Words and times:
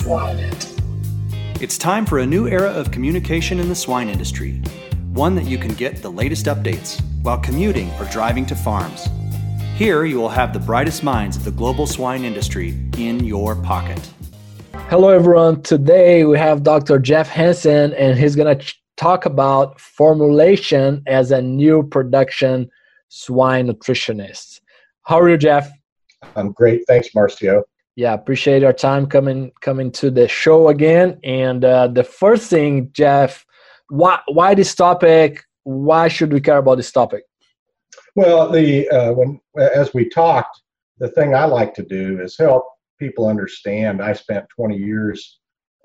Swine 0.00 0.38
It's 1.60 1.76
time 1.76 2.06
for 2.06 2.20
a 2.20 2.26
new 2.26 2.48
era 2.48 2.70
of 2.70 2.90
communication 2.90 3.60
in 3.60 3.68
the 3.68 3.74
swine 3.74 4.08
industry, 4.08 4.52
one 5.12 5.34
that 5.34 5.44
you 5.44 5.58
can 5.58 5.74
get 5.74 6.00
the 6.00 6.10
latest 6.10 6.46
updates 6.46 6.98
while 7.22 7.36
commuting 7.36 7.90
or 8.00 8.06
driving 8.06 8.46
to 8.46 8.56
farms. 8.56 9.08
Here 9.76 10.06
you 10.06 10.18
will 10.18 10.30
have 10.30 10.54
the 10.54 10.58
brightest 10.58 11.04
minds 11.04 11.36
of 11.36 11.44
the 11.44 11.50
global 11.50 11.86
swine 11.86 12.24
industry 12.24 12.74
in 12.96 13.22
your 13.24 13.54
pocket. 13.56 14.00
Hello, 14.88 15.10
everyone. 15.10 15.60
Today 15.60 16.24
we 16.24 16.38
have 16.38 16.62
Dr. 16.62 16.98
Jeff 16.98 17.28
Hansen, 17.28 17.92
and 17.92 18.18
he's 18.18 18.34
going 18.34 18.58
to 18.58 18.74
talk 18.96 19.26
about 19.26 19.78
formulation 19.78 21.02
as 21.08 21.30
a 21.30 21.42
new 21.42 21.82
production 21.82 22.70
swine 23.08 23.68
nutritionist. 23.68 24.62
How 25.02 25.20
are 25.20 25.28
you, 25.28 25.36
Jeff? 25.36 25.70
I'm 26.36 26.52
great. 26.52 26.86
Thanks, 26.86 27.10
Marcio. 27.14 27.64
Yeah, 27.96 28.14
appreciate 28.14 28.62
your 28.62 28.72
time 28.72 29.06
coming 29.06 29.52
coming 29.60 29.90
to 29.92 30.10
the 30.10 30.28
show 30.28 30.68
again. 30.68 31.18
And 31.24 31.64
uh, 31.64 31.88
the 31.88 32.04
first 32.04 32.48
thing, 32.48 32.90
Jeff, 32.92 33.44
why 33.88 34.20
why 34.28 34.54
this 34.54 34.74
topic? 34.74 35.44
Why 35.64 36.08
should 36.08 36.32
we 36.32 36.40
care 36.40 36.58
about 36.58 36.76
this 36.76 36.92
topic? 36.92 37.24
Well, 38.16 38.50
the 38.50 38.88
uh, 38.90 39.12
when 39.12 39.40
as 39.58 39.92
we 39.92 40.08
talked, 40.08 40.60
the 40.98 41.08
thing 41.08 41.34
I 41.34 41.44
like 41.44 41.74
to 41.74 41.82
do 41.82 42.20
is 42.20 42.36
help 42.38 42.64
people 42.98 43.28
understand. 43.28 44.02
I 44.02 44.12
spent 44.12 44.46
20 44.54 44.76
years 44.76 45.40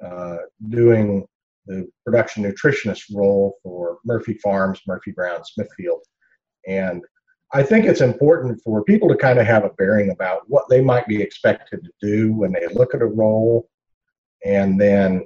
uh, 0.05 0.37
doing 0.69 1.25
the 1.65 1.87
production 2.05 2.43
nutritionist 2.43 3.03
role 3.13 3.55
for 3.63 3.97
Murphy 4.05 4.35
Farms, 4.43 4.81
Murphy 4.85 5.11
Brown, 5.11 5.43
Smithfield, 5.43 6.03
and 6.67 7.03
I 7.53 7.63
think 7.63 7.85
it's 7.85 8.01
important 8.01 8.61
for 8.63 8.83
people 8.83 9.07
to 9.09 9.15
kind 9.15 9.39
of 9.39 9.45
have 9.45 9.63
a 9.63 9.69
bearing 9.69 10.09
about 10.11 10.41
what 10.47 10.65
they 10.69 10.81
might 10.81 11.07
be 11.07 11.21
expected 11.21 11.83
to 11.83 11.91
do 12.01 12.33
when 12.33 12.51
they 12.51 12.67
look 12.73 12.93
at 12.93 13.01
a 13.01 13.05
role, 13.05 13.69
and 14.43 14.79
then 14.79 15.25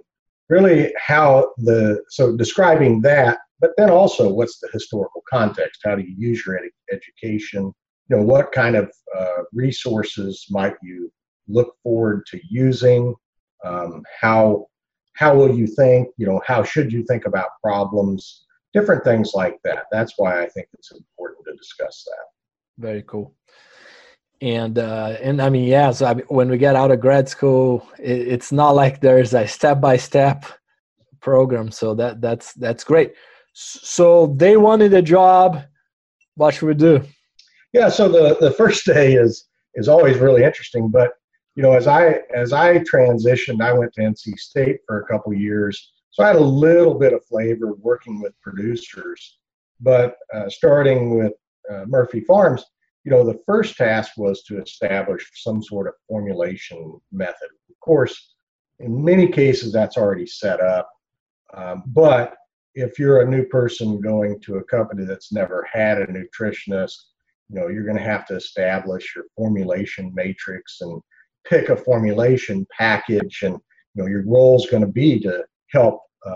really 0.50 0.94
how 0.98 1.54
the 1.58 2.04
so 2.10 2.36
describing 2.36 3.02
that, 3.02 3.40
but 3.60 3.72
then 3.78 3.90
also 3.90 4.32
what's 4.32 4.60
the 4.60 4.70
historical 4.74 5.24
context? 5.30 5.82
How 5.84 5.96
do 5.96 6.02
you 6.02 6.16
use 6.18 6.46
your 6.46 6.58
ed- 6.58 6.70
education? 6.92 7.74
You 8.10 8.18
know, 8.18 8.24
what 8.24 8.52
kind 8.52 8.76
of 8.76 8.92
uh, 9.18 9.44
resources 9.54 10.46
might 10.50 10.76
you 10.82 11.12
look 11.48 11.76
forward 11.84 12.26
to 12.28 12.40
using? 12.50 13.16
Um, 13.64 14.04
how 14.20 14.68
how 15.14 15.36
will 15.36 15.56
you 15.56 15.68
think? 15.68 16.10
You 16.18 16.28
know, 16.28 16.42
how 16.46 16.64
should 16.64 16.92
you 16.92 17.04
think 17.04 17.26
about 17.26 17.50
problems? 17.64 18.46
Different 18.74 19.04
things 19.04 19.32
like 19.34 19.60
that. 19.64 19.86
That's 19.92 20.14
why 20.18 20.42
I 20.42 20.50
think 20.50 20.68
it's 20.74 20.92
important 20.92 21.46
to 21.48 21.56
discuss 21.56 22.04
that. 22.06 22.84
Very 22.84 23.04
cool. 23.04 23.34
And 24.42 24.80
uh, 24.80 25.18
and 25.22 25.42
I 25.42 25.50
mean, 25.50 25.68
yeah. 25.68 25.92
So 25.92 26.06
I 26.06 26.14
when 26.30 26.50
we 26.50 26.58
get 26.58 26.76
out 26.76 26.92
of 26.92 27.02
grad 27.02 27.28
school, 27.28 27.86
it, 28.00 28.28
it's 28.28 28.52
not 28.52 28.72
like 28.72 29.02
there's 29.02 29.34
a 29.34 29.46
step 29.46 29.82
by 29.82 29.98
step 29.98 30.46
program. 31.20 31.72
So 31.72 31.94
that 31.96 32.22
that's 32.22 32.54
that's 32.54 32.86
great. 32.86 33.14
So 33.54 34.34
they 34.38 34.56
wanted 34.56 34.94
a 34.94 35.02
job. 35.02 35.64
What 36.36 36.54
should 36.54 36.68
we 36.68 36.74
do? 36.74 37.04
Yeah. 37.74 37.90
So 37.90 38.08
the 38.08 38.38
the 38.40 38.52
first 38.52 38.86
day 38.86 39.16
is 39.16 39.46
is 39.76 39.90
always 39.90 40.18
really 40.18 40.46
interesting. 40.46 40.88
But 40.88 41.12
you 41.56 41.64
know, 41.64 41.74
as 41.74 41.88
I 41.88 42.22
as 42.34 42.54
I 42.54 42.78
transitioned, 42.80 43.62
I 43.62 43.74
went 43.74 43.92
to 43.96 44.02
NC 44.02 44.40
State 44.40 44.78
for 44.88 45.02
a 45.02 45.06
couple 45.08 45.34
years 45.34 45.92
so 46.12 46.24
I 46.24 46.28
had 46.28 46.36
a 46.36 46.40
little 46.40 46.96
bit 46.96 47.14
of 47.14 47.26
flavor 47.26 47.74
working 47.74 48.22
with 48.22 48.40
producers, 48.42 49.38
but 49.80 50.16
uh, 50.34 50.50
starting 50.50 51.18
with 51.18 51.34
uh, 51.72 51.86
Murphy 51.88 52.22
Farms, 52.22 52.66
you 53.04 53.12
know, 53.12 53.24
the 53.24 53.40
first 53.46 53.78
task 53.78 54.14
was 54.18 54.44
to 54.44 54.62
establish 54.62 55.30
some 55.36 55.64
sort 55.64 55.88
of 55.88 55.94
formulation 56.08 57.00
method. 57.12 57.50
Of 57.70 57.80
course, 57.80 58.36
in 58.80 59.04
many 59.04 59.28
cases, 59.28 59.72
that's 59.72 59.98
already 59.98 60.26
set 60.26 60.60
up. 60.62 60.90
Um, 61.54 61.84
but 61.88 62.36
if 62.76 63.00
you're 63.00 63.22
a 63.22 63.30
new 63.30 63.46
person 63.46 64.02
going 64.02 64.40
to 64.42 64.58
a 64.58 64.64
company 64.64 65.06
that's 65.06 65.32
never 65.32 65.68
had 65.72 66.00
a 66.00 66.08
nutritionist, 66.08 66.96
you 67.50 67.60
know, 67.60 67.68
you're 67.68 67.86
going 67.86 67.98
to 67.98 68.04
have 68.04 68.26
to 68.28 68.36
establish 68.36 69.16
your 69.16 69.26
formulation 69.36 70.12
matrix 70.14 70.82
and 70.82 71.02
pick 71.48 71.70
a 71.70 71.76
formulation 71.76 72.68
package. 72.78 73.40
And, 73.42 73.56
you 73.96 74.04
know, 74.04 74.08
your 74.08 74.24
role 74.26 74.56
is 74.58 74.70
going 74.70 74.86
to 74.86 74.92
be 74.92 75.20
to 75.22 75.44
help 75.72 76.02
uh, 76.26 76.34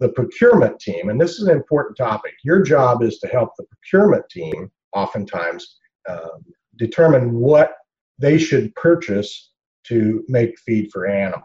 the 0.00 0.08
procurement 0.10 0.78
team, 0.80 1.08
and 1.08 1.20
this 1.20 1.38
is 1.38 1.46
an 1.46 1.56
important 1.56 1.96
topic. 1.96 2.32
Your 2.44 2.62
job 2.62 3.02
is 3.02 3.18
to 3.20 3.28
help 3.28 3.50
the 3.56 3.64
procurement 3.64 4.28
team, 4.30 4.70
oftentimes, 4.94 5.78
um, 6.08 6.44
determine 6.76 7.34
what 7.34 7.74
they 8.18 8.38
should 8.38 8.74
purchase 8.74 9.52
to 9.84 10.24
make 10.28 10.58
feed 10.60 10.90
for 10.92 11.06
animals. 11.06 11.44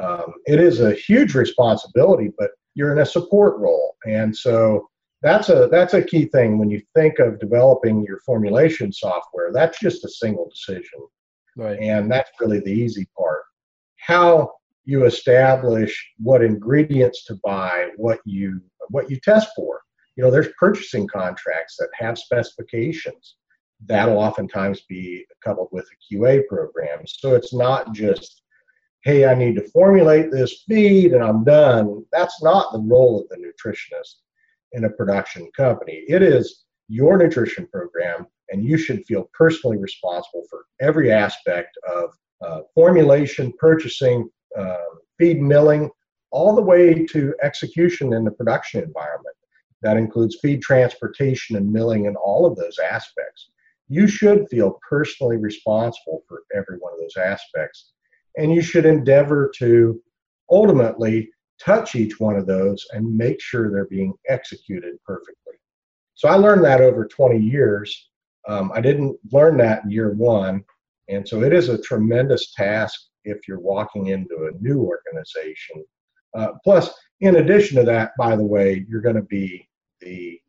Um, 0.00 0.34
it 0.46 0.58
is 0.58 0.80
a 0.80 0.94
huge 0.94 1.34
responsibility, 1.34 2.30
but 2.38 2.50
you're 2.74 2.92
in 2.92 3.00
a 3.00 3.06
support 3.06 3.58
role, 3.58 3.96
and 4.06 4.34
so 4.36 4.88
that's 5.22 5.50
a 5.50 5.68
that's 5.70 5.94
a 5.94 6.02
key 6.02 6.26
thing 6.26 6.58
when 6.58 6.70
you 6.70 6.82
think 6.94 7.18
of 7.20 7.38
developing 7.38 8.02
your 8.02 8.18
formulation 8.20 8.92
software. 8.92 9.52
That's 9.52 9.78
just 9.78 10.04
a 10.04 10.08
single 10.08 10.48
decision, 10.48 11.00
right? 11.56 11.78
And 11.78 12.10
that's 12.10 12.30
really 12.40 12.60
the 12.60 12.72
easy 12.72 13.06
part. 13.16 13.42
How 13.98 14.50
you 14.84 15.04
establish 15.04 16.12
what 16.18 16.42
ingredients 16.42 17.24
to 17.26 17.38
buy, 17.44 17.88
what 17.96 18.20
you 18.24 18.60
what 18.88 19.10
you 19.10 19.18
test 19.20 19.48
for. 19.54 19.80
You 20.16 20.24
know, 20.24 20.30
there's 20.30 20.48
purchasing 20.58 21.06
contracts 21.06 21.76
that 21.78 21.88
have 21.98 22.18
specifications. 22.18 23.36
That'll 23.86 24.18
oftentimes 24.18 24.82
be 24.88 25.24
coupled 25.42 25.68
with 25.72 25.86
a 25.86 26.14
QA 26.14 26.46
program. 26.46 27.00
So 27.06 27.34
it's 27.34 27.54
not 27.54 27.92
just, 27.94 28.42
hey, 29.04 29.26
I 29.26 29.34
need 29.34 29.56
to 29.56 29.68
formulate 29.70 30.30
this 30.30 30.64
feed 30.68 31.12
and 31.12 31.22
I'm 31.22 31.44
done. 31.44 32.04
That's 32.12 32.42
not 32.42 32.72
the 32.72 32.80
role 32.80 33.20
of 33.20 33.28
the 33.28 33.36
nutritionist 33.36 34.16
in 34.72 34.84
a 34.84 34.90
production 34.90 35.48
company. 35.56 36.04
It 36.08 36.22
is 36.22 36.64
your 36.88 37.16
nutrition 37.16 37.66
program, 37.72 38.26
and 38.50 38.64
you 38.64 38.76
should 38.76 39.04
feel 39.06 39.30
personally 39.32 39.78
responsible 39.78 40.44
for 40.50 40.66
every 40.80 41.10
aspect 41.10 41.76
of 41.90 42.10
uh, 42.44 42.60
formulation, 42.74 43.52
purchasing, 43.58 44.28
uh, 44.58 44.76
feed 45.18 45.40
milling, 45.40 45.90
all 46.30 46.54
the 46.54 46.62
way 46.62 47.04
to 47.06 47.34
execution 47.42 48.12
in 48.14 48.24
the 48.24 48.30
production 48.30 48.82
environment. 48.82 49.36
That 49.82 49.96
includes 49.96 50.38
feed 50.40 50.62
transportation 50.62 51.56
and 51.56 51.72
milling 51.72 52.06
and 52.06 52.16
all 52.16 52.46
of 52.46 52.56
those 52.56 52.78
aspects. 52.78 53.50
You 53.88 54.06
should 54.06 54.48
feel 54.48 54.78
personally 54.88 55.36
responsible 55.36 56.22
for 56.28 56.42
every 56.54 56.78
one 56.78 56.92
of 56.92 57.00
those 57.00 57.16
aspects. 57.16 57.92
And 58.36 58.54
you 58.54 58.62
should 58.62 58.86
endeavor 58.86 59.52
to 59.58 60.00
ultimately 60.50 61.30
touch 61.60 61.94
each 61.94 62.18
one 62.18 62.36
of 62.36 62.46
those 62.46 62.86
and 62.92 63.16
make 63.16 63.40
sure 63.40 63.70
they're 63.70 63.86
being 63.86 64.14
executed 64.28 64.94
perfectly. 65.04 65.54
So 66.14 66.28
I 66.28 66.36
learned 66.36 66.64
that 66.64 66.80
over 66.80 67.06
20 67.06 67.38
years. 67.38 68.10
Um, 68.48 68.72
I 68.74 68.80
didn't 68.80 69.16
learn 69.30 69.56
that 69.58 69.84
in 69.84 69.90
year 69.90 70.12
one. 70.12 70.64
And 71.08 71.28
so 71.28 71.42
it 71.42 71.52
is 71.52 71.68
a 71.68 71.80
tremendous 71.82 72.52
task 72.54 73.00
if 73.24 73.46
you're 73.46 73.60
walking 73.60 74.08
into 74.08 74.46
a 74.50 74.62
new 74.62 74.82
organization. 74.82 75.84
Uh, 76.34 76.52
plus, 76.64 76.90
in 77.20 77.36
addition 77.36 77.76
to 77.76 77.84
that, 77.84 78.12
by 78.18 78.34
the 78.36 78.44
way, 78.44 78.84
you're 78.88 79.00
going 79.00 79.16
to 79.16 79.22
be 79.22 79.68
the, 80.00 80.40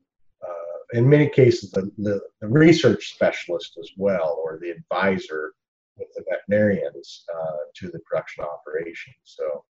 uh, 0.42 0.98
in 0.98 1.08
many 1.08 1.30
cases, 1.30 1.72
the, 1.72 1.92
the, 1.98 2.22
the, 2.42 2.48
research 2.48 3.14
specialist 3.14 3.78
as 3.80 3.90
well, 3.98 4.42
or 4.44 4.58
the 4.62 4.70
advisor 4.70 5.54
with 5.98 6.08
the 6.16 6.24
veterinarians 6.30 7.26
uh, 7.36 7.58
to 7.76 7.92
the 7.92 8.00
production 8.00 8.44
operation. 8.46 9.14
So 9.24 9.64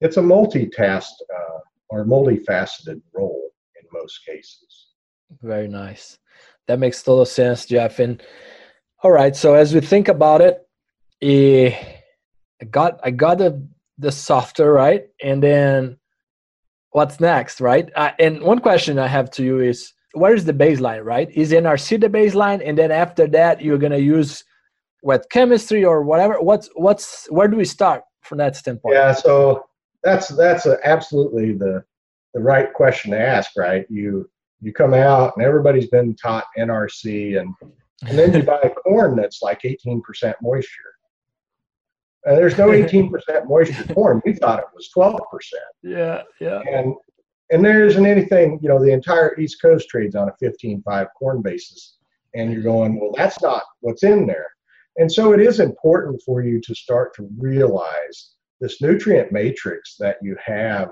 it's 0.00 0.16
a 0.16 0.22
multitask 0.22 1.10
uh, 1.34 1.58
or 1.90 2.04
multifaceted 2.04 3.00
role 3.14 3.50
in 3.76 3.86
most 3.92 4.24
cases. 4.26 4.88
Very 5.42 5.68
nice. 5.68 6.18
That 6.66 6.78
makes 6.78 7.02
total 7.02 7.26
sense, 7.26 7.66
Jeff. 7.66 7.98
And 7.98 8.22
all 9.02 9.12
right, 9.12 9.36
so 9.36 9.54
as 9.54 9.74
we 9.74 9.80
think 9.80 10.08
about 10.08 10.40
it, 10.40 10.66
eh, 11.22 11.95
I 12.60 12.64
got 12.64 13.00
I 13.02 13.10
got 13.10 13.38
the 13.38 13.66
the 13.98 14.12
software 14.12 14.72
right, 14.72 15.06
and 15.22 15.42
then 15.42 15.98
what's 16.90 17.20
next, 17.20 17.60
right? 17.60 17.90
Uh, 17.94 18.12
and 18.18 18.42
one 18.42 18.60
question 18.60 18.98
I 18.98 19.06
have 19.06 19.30
to 19.32 19.44
you 19.44 19.60
is, 19.60 19.92
where 20.12 20.34
is 20.34 20.44
the 20.44 20.52
baseline, 20.52 21.04
right? 21.04 21.30
Is 21.30 21.52
NRC 21.52 22.00
the 22.00 22.08
baseline, 22.08 22.62
and 22.64 22.78
then 22.78 22.90
after 22.90 23.26
that 23.28 23.60
you're 23.60 23.78
gonna 23.78 23.98
use 23.98 24.44
wet 25.02 25.28
chemistry 25.30 25.84
or 25.84 26.02
whatever? 26.02 26.40
What's 26.40 26.70
what's 26.74 27.26
where 27.30 27.48
do 27.48 27.56
we 27.56 27.64
start 27.64 28.02
from 28.22 28.38
that 28.38 28.56
standpoint? 28.56 28.94
Yeah, 28.94 29.12
so 29.12 29.66
that's 30.02 30.28
that's 30.28 30.66
a, 30.66 30.78
absolutely 30.84 31.52
the 31.52 31.84
the 32.34 32.40
right 32.40 32.72
question 32.72 33.10
to 33.12 33.20
ask, 33.20 33.50
right? 33.56 33.86
You 33.90 34.28
you 34.60 34.72
come 34.72 34.94
out 34.94 35.34
and 35.36 35.44
everybody's 35.44 35.88
been 35.88 36.14
taught 36.16 36.46
NRC 36.58 37.38
and 37.38 37.54
and 38.06 38.18
then 38.18 38.32
you 38.32 38.42
buy 38.54 38.72
corn 38.84 39.16
that's 39.16 39.42
like 39.42 39.62
18% 39.62 40.02
moisture 40.42 40.95
uh, 42.26 42.34
there's 42.34 42.58
no 42.58 42.68
18% 42.70 43.10
moisture 43.48 43.94
corn. 43.94 44.20
We 44.24 44.34
thought 44.34 44.58
it 44.58 44.66
was 44.74 44.90
12%. 44.96 45.18
Yeah, 45.82 46.22
yeah. 46.40 46.60
And 46.70 46.94
and 47.50 47.64
there 47.64 47.86
isn't 47.86 48.04
anything, 48.04 48.58
you 48.60 48.68
know, 48.68 48.82
the 48.82 48.92
entire 48.92 49.38
East 49.38 49.62
Coast 49.62 49.88
trades 49.88 50.16
on 50.16 50.28
a 50.28 50.44
15.5 50.44 51.06
corn 51.16 51.42
basis. 51.42 51.96
And 52.34 52.52
you're 52.52 52.62
going, 52.62 52.98
well, 53.00 53.12
that's 53.16 53.40
not 53.40 53.62
what's 53.80 54.02
in 54.02 54.26
there. 54.26 54.48
And 54.96 55.10
so 55.10 55.32
it 55.32 55.40
is 55.40 55.60
important 55.60 56.20
for 56.24 56.42
you 56.42 56.60
to 56.60 56.74
start 56.74 57.14
to 57.16 57.28
realize 57.38 58.32
this 58.60 58.80
nutrient 58.82 59.30
matrix 59.30 59.96
that 59.98 60.16
you 60.22 60.36
have, 60.44 60.90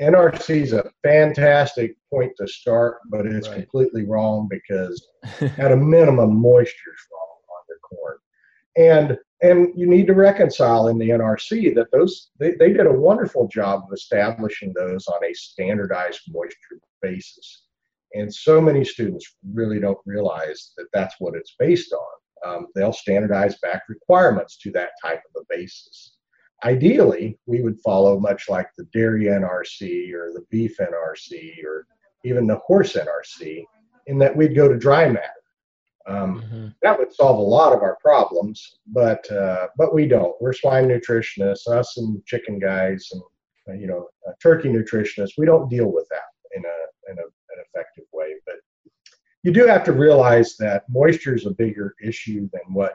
NRC 0.00 0.62
is 0.62 0.72
a 0.72 0.90
fantastic 1.04 1.94
point 2.10 2.32
to 2.38 2.48
start, 2.48 2.98
but 3.10 3.26
it's 3.26 3.48
right. 3.48 3.58
completely 3.58 4.04
wrong 4.04 4.48
because 4.50 5.06
at 5.58 5.72
a 5.72 5.76
minimum, 5.76 6.40
moisture 6.40 6.92
is 6.92 7.06
wrong 7.12 7.38
on 7.50 7.64
your 7.68 7.78
corn. 7.82 8.18
And 8.76 9.18
and 9.44 9.68
you 9.76 9.86
need 9.86 10.06
to 10.06 10.14
reconcile 10.14 10.88
in 10.88 10.96
the 10.96 11.10
NRC 11.10 11.74
that 11.74 11.92
those 11.92 12.30
they, 12.38 12.52
they 12.52 12.72
did 12.72 12.86
a 12.86 12.92
wonderful 12.92 13.46
job 13.48 13.82
of 13.86 13.92
establishing 13.92 14.72
those 14.74 15.06
on 15.06 15.22
a 15.22 15.34
standardized 15.34 16.22
moisture 16.30 16.80
basis. 17.02 17.64
And 18.14 18.32
so 18.32 18.60
many 18.60 18.84
students 18.84 19.36
really 19.52 19.80
don't 19.80 19.98
realize 20.06 20.72
that 20.78 20.86
that's 20.94 21.16
what 21.18 21.34
it's 21.34 21.56
based 21.58 21.92
on. 21.92 22.08
Um, 22.46 22.66
they'll 22.74 22.92
standardize 22.92 23.56
back 23.58 23.82
requirements 23.88 24.56
to 24.58 24.70
that 24.72 24.90
type 25.02 25.20
of 25.34 25.42
a 25.42 25.54
basis. 25.54 26.16
Ideally, 26.64 27.38
we 27.44 27.60
would 27.60 27.80
follow 27.80 28.18
much 28.18 28.48
like 28.48 28.68
the 28.78 28.86
dairy 28.94 29.24
NRC 29.24 30.12
or 30.14 30.32
the 30.32 30.44
beef 30.50 30.78
NRC 30.78 31.62
or 31.64 31.86
even 32.24 32.46
the 32.46 32.60
horse 32.66 32.94
NRC, 32.94 33.64
in 34.06 34.18
that 34.18 34.34
we'd 34.34 34.56
go 34.56 34.68
to 34.68 34.78
dry 34.78 35.06
matter. 35.08 35.43
Um, 36.06 36.42
mm-hmm. 36.42 36.68
That 36.82 36.98
would 36.98 37.12
solve 37.12 37.38
a 37.38 37.42
lot 37.42 37.72
of 37.72 37.80
our 37.80 37.96
problems, 38.02 38.78
but 38.88 39.30
uh, 39.30 39.68
but 39.78 39.94
we 39.94 40.06
don't. 40.06 40.34
We're 40.40 40.52
swine 40.52 40.86
nutritionists, 40.86 41.66
us 41.66 41.96
and 41.96 42.24
chicken 42.26 42.58
guys, 42.58 43.08
and 43.12 43.22
uh, 43.68 43.72
you 43.80 43.86
know, 43.86 44.08
uh, 44.28 44.32
turkey 44.42 44.68
nutritionists. 44.68 45.38
We 45.38 45.46
don't 45.46 45.70
deal 45.70 45.90
with 45.90 46.06
that 46.10 46.56
in 46.56 46.62
a 46.64 47.10
in 47.10 47.18
a, 47.18 47.22
an 47.22 47.64
effective 47.66 48.04
way. 48.12 48.34
But 48.44 48.56
you 49.42 49.52
do 49.52 49.66
have 49.66 49.84
to 49.84 49.92
realize 49.92 50.56
that 50.58 50.84
moisture 50.88 51.34
is 51.34 51.46
a 51.46 51.50
bigger 51.50 51.94
issue 52.02 52.50
than 52.52 52.74
what 52.74 52.94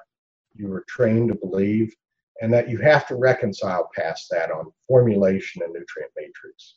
you 0.54 0.68
were 0.68 0.86
trained 0.88 1.30
to 1.30 1.36
believe, 1.36 1.96
and 2.42 2.54
that 2.54 2.70
you 2.70 2.78
have 2.78 3.08
to 3.08 3.16
reconcile 3.16 3.90
past 3.96 4.28
that 4.30 4.52
on 4.52 4.72
formulation 4.88 5.64
and 5.64 5.74
nutrient 5.74 6.12
matrix. 6.16 6.76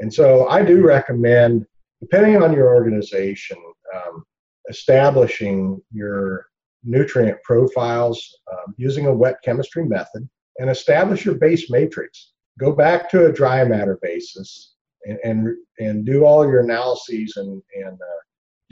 And 0.00 0.12
so 0.12 0.48
I 0.48 0.64
do 0.64 0.82
recommend, 0.82 1.66
depending 2.00 2.42
on 2.42 2.52
your 2.52 2.74
organization, 2.74 3.58
um, 3.94 4.24
establishing 4.68 5.80
your 5.92 6.46
nutrient 6.84 7.42
profiles 7.42 8.38
um, 8.52 8.74
using 8.76 9.06
a 9.06 9.12
wet 9.12 9.36
chemistry 9.44 9.84
method 9.84 10.28
and 10.58 10.70
establish 10.70 11.24
your 11.24 11.34
base 11.36 11.70
matrix. 11.70 12.32
Go 12.58 12.72
back 12.72 13.10
to 13.10 13.26
a 13.26 13.32
dry 13.32 13.64
matter 13.64 13.98
basis 14.02 14.74
and, 15.04 15.18
and, 15.24 15.56
and 15.78 16.04
do 16.04 16.24
all 16.24 16.46
your 16.46 16.60
analyses 16.60 17.36
and, 17.36 17.62
and 17.74 17.94
uh, 17.94 18.20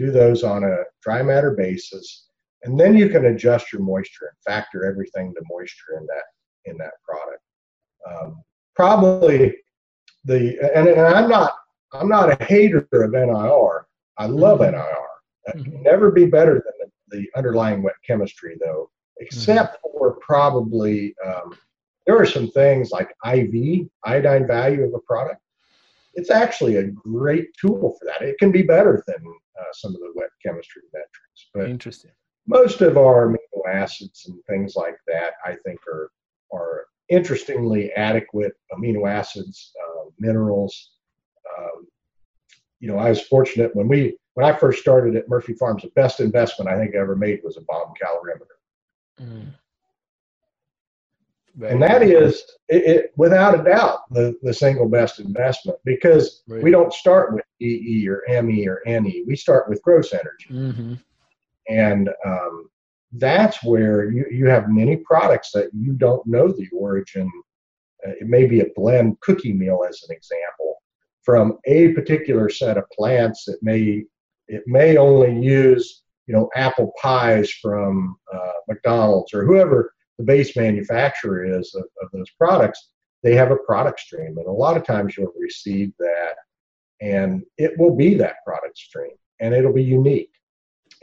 do 0.00 0.10
those 0.10 0.42
on 0.42 0.64
a 0.64 0.76
dry 1.02 1.22
matter 1.22 1.54
basis, 1.54 2.28
and 2.62 2.80
then 2.80 2.96
you 2.96 3.10
can 3.10 3.26
adjust 3.26 3.70
your 3.70 3.82
moisture 3.82 4.32
and 4.32 4.54
factor 4.54 4.86
everything 4.86 5.34
to 5.34 5.42
moisture 5.50 5.98
in 5.98 6.06
that 6.06 6.24
in 6.64 6.78
that 6.78 6.94
product. 7.04 7.42
Um, 8.08 8.42
probably 8.74 9.56
the 10.24 10.58
and, 10.74 10.88
and, 10.88 11.00
I'm 11.00 11.28
not 11.28 11.52
I'm 11.92 12.08
not 12.08 12.40
a 12.40 12.44
hater 12.44 12.88
of 12.92 13.10
NIR. 13.12 13.86
I 14.16 14.26
love 14.26 14.60
mm-hmm. 14.60 14.74
NIR. 14.74 15.09
Mm-hmm. 15.48 15.62
can 15.62 15.82
never 15.82 16.10
be 16.10 16.26
better 16.26 16.54
than 16.54 16.90
the, 17.08 17.16
the, 17.16 17.28
underlying 17.36 17.82
wet 17.82 17.94
chemistry, 18.06 18.56
though, 18.60 18.90
except 19.18 19.76
mm-hmm. 19.76 19.98
for 19.98 20.18
probably 20.20 21.14
um, 21.24 21.56
there 22.06 22.18
are 22.18 22.26
some 22.26 22.50
things 22.50 22.90
like 22.90 23.14
IV 23.24 23.88
iodine 24.04 24.46
value 24.46 24.84
of 24.84 24.94
a 24.94 25.00
product. 25.00 25.40
It's 26.14 26.30
actually 26.30 26.76
a 26.76 26.84
great 26.84 27.48
tool 27.60 27.96
for 27.98 28.04
that. 28.06 28.22
It 28.22 28.38
can 28.38 28.50
be 28.50 28.62
better 28.62 29.02
than 29.06 29.16
uh, 29.58 29.72
some 29.72 29.94
of 29.94 30.00
the 30.00 30.12
wet 30.14 30.30
chemistry 30.44 30.82
metrics. 30.92 31.50
But 31.54 31.70
Interesting. 31.70 32.10
Most 32.46 32.80
of 32.80 32.96
our 32.96 33.28
amino 33.28 33.72
acids 33.72 34.26
and 34.26 34.42
things 34.48 34.74
like 34.74 34.96
that, 35.06 35.34
I 35.44 35.56
think, 35.64 35.78
are 35.86 36.10
are 36.52 36.86
interestingly 37.08 37.92
adequate 37.92 38.52
amino 38.72 39.08
acids, 39.08 39.72
uh, 39.80 40.10
minerals. 40.18 40.92
Um, 41.58 41.86
you 42.80 42.88
know, 42.88 42.98
I 42.98 43.10
was 43.10 43.22
fortunate 43.22 43.74
when 43.76 43.88
we 43.88 44.16
when 44.34 44.46
I 44.46 44.56
first 44.56 44.80
started 44.80 45.16
at 45.16 45.28
Murphy 45.28 45.54
Farms. 45.54 45.82
The 45.82 45.88
best 45.90 46.20
investment 46.20 46.70
I 46.70 46.78
think 46.78 46.94
I 46.94 46.98
ever 46.98 47.16
made 47.16 47.40
was 47.42 47.56
a 47.56 47.62
bomb 47.62 47.92
calorimeter. 48.00 49.20
Mm. 49.20 49.54
And 51.68 51.82
that 51.82 52.02
is, 52.02 52.42
it, 52.68 52.84
it, 52.84 53.12
without 53.16 53.58
a 53.58 53.62
doubt, 53.62 54.00
the, 54.10 54.34
the 54.42 54.54
single 54.54 54.88
best 54.88 55.18
investment 55.20 55.78
because 55.84 56.42
right. 56.48 56.62
we 56.62 56.70
don't 56.70 56.92
start 56.92 57.34
with 57.34 57.44
DE 57.58 58.08
or 58.08 58.22
ME 58.42 58.68
or 58.68 58.80
NE. 58.86 59.24
We 59.26 59.36
start 59.36 59.68
with 59.68 59.82
gross 59.82 60.12
energy. 60.12 60.48
Mm-hmm. 60.50 60.94
And 61.68 62.08
um, 62.24 62.70
that's 63.12 63.62
where 63.64 64.10
you, 64.10 64.24
you 64.30 64.46
have 64.46 64.70
many 64.70 64.96
products 64.98 65.50
that 65.52 65.70
you 65.74 65.92
don't 65.92 66.24
know 66.26 66.48
the 66.48 66.68
origin. 66.72 67.30
Uh, 68.06 68.12
it 68.12 68.26
may 68.26 68.46
be 68.46 68.60
a 68.60 68.70
blend 68.76 69.20
cookie 69.20 69.52
meal, 69.52 69.84
as 69.86 70.02
an 70.08 70.14
example, 70.14 70.76
from 71.22 71.58
a 71.66 71.88
particular 71.92 72.48
set 72.48 72.78
of 72.78 72.88
plants. 72.90 73.44
that 73.44 73.58
may 73.62 74.04
it 74.50 74.64
may 74.66 74.96
only 74.96 75.40
use 75.40 76.02
you 76.26 76.34
know 76.34 76.48
apple 76.54 76.92
pies 77.00 77.50
from 77.50 78.16
uh, 78.32 78.52
McDonald's 78.68 79.34
or 79.34 79.44
whoever 79.44 79.92
the 80.20 80.26
base 80.26 80.54
manufacturer 80.54 81.58
is 81.58 81.74
of, 81.74 81.84
of 82.02 82.10
those 82.12 82.28
products, 82.36 82.90
they 83.22 83.34
have 83.34 83.50
a 83.50 83.56
product 83.56 84.00
stream. 84.00 84.36
And 84.36 84.46
a 84.46 84.52
lot 84.52 84.76
of 84.76 84.84
times 84.84 85.16
you'll 85.16 85.32
receive 85.40 85.92
that 85.98 86.34
and 87.00 87.42
it 87.56 87.78
will 87.78 87.96
be 87.96 88.14
that 88.16 88.44
product 88.46 88.76
stream 88.76 89.12
and 89.40 89.54
it'll 89.54 89.72
be 89.72 89.82
unique. 89.82 90.32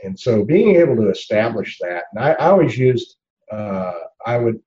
And 0.04 0.18
so 0.18 0.44
being 0.44 0.76
able 0.76 0.94
to 0.96 1.10
establish 1.10 1.78
that, 1.80 2.04
and 2.12 2.24
I, 2.24 2.32
I 2.34 2.50
always 2.50 2.78
used, 2.78 3.16
uh, 3.50 3.94
I 4.24 4.38
would, 4.38 4.60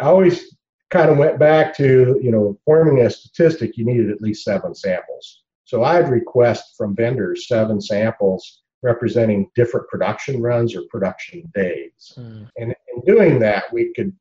I 0.00 0.04
always 0.04 0.56
kind 0.90 1.10
of 1.10 1.18
went 1.18 1.40
back 1.40 1.76
to, 1.78 2.20
you 2.22 2.30
know, 2.30 2.56
forming 2.64 3.04
a 3.04 3.10
statistic, 3.10 3.76
you 3.76 3.84
needed 3.84 4.10
at 4.10 4.22
least 4.22 4.44
seven 4.44 4.72
samples. 4.74 5.42
So 5.68 5.84
I'd 5.84 6.08
request 6.08 6.76
from 6.78 6.96
vendors 6.96 7.46
seven 7.46 7.78
samples 7.78 8.62
representing 8.82 9.50
different 9.54 9.86
production 9.88 10.40
runs 10.40 10.74
or 10.74 10.84
production 10.90 11.42
days. 11.54 12.14
Mm. 12.16 12.48
And 12.56 12.74
in 12.94 13.02
doing 13.04 13.38
that, 13.40 13.64
we 13.70 13.92
could 13.92 14.16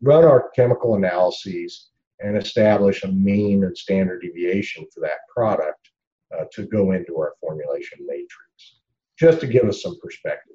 run 0.00 0.22
our 0.22 0.50
chemical 0.50 0.94
analyses 0.94 1.88
and 2.20 2.36
establish 2.36 3.02
a 3.02 3.08
mean 3.08 3.64
and 3.64 3.76
standard 3.76 4.22
deviation 4.22 4.86
for 4.94 5.00
that 5.00 5.26
product 5.34 5.90
uh, 6.38 6.44
to 6.52 6.66
go 6.66 6.92
into 6.92 7.16
our 7.18 7.34
formulation 7.40 7.98
matrix, 8.06 8.78
just 9.18 9.40
to 9.40 9.48
give 9.48 9.64
us 9.64 9.82
some 9.82 9.98
perspective. 10.00 10.54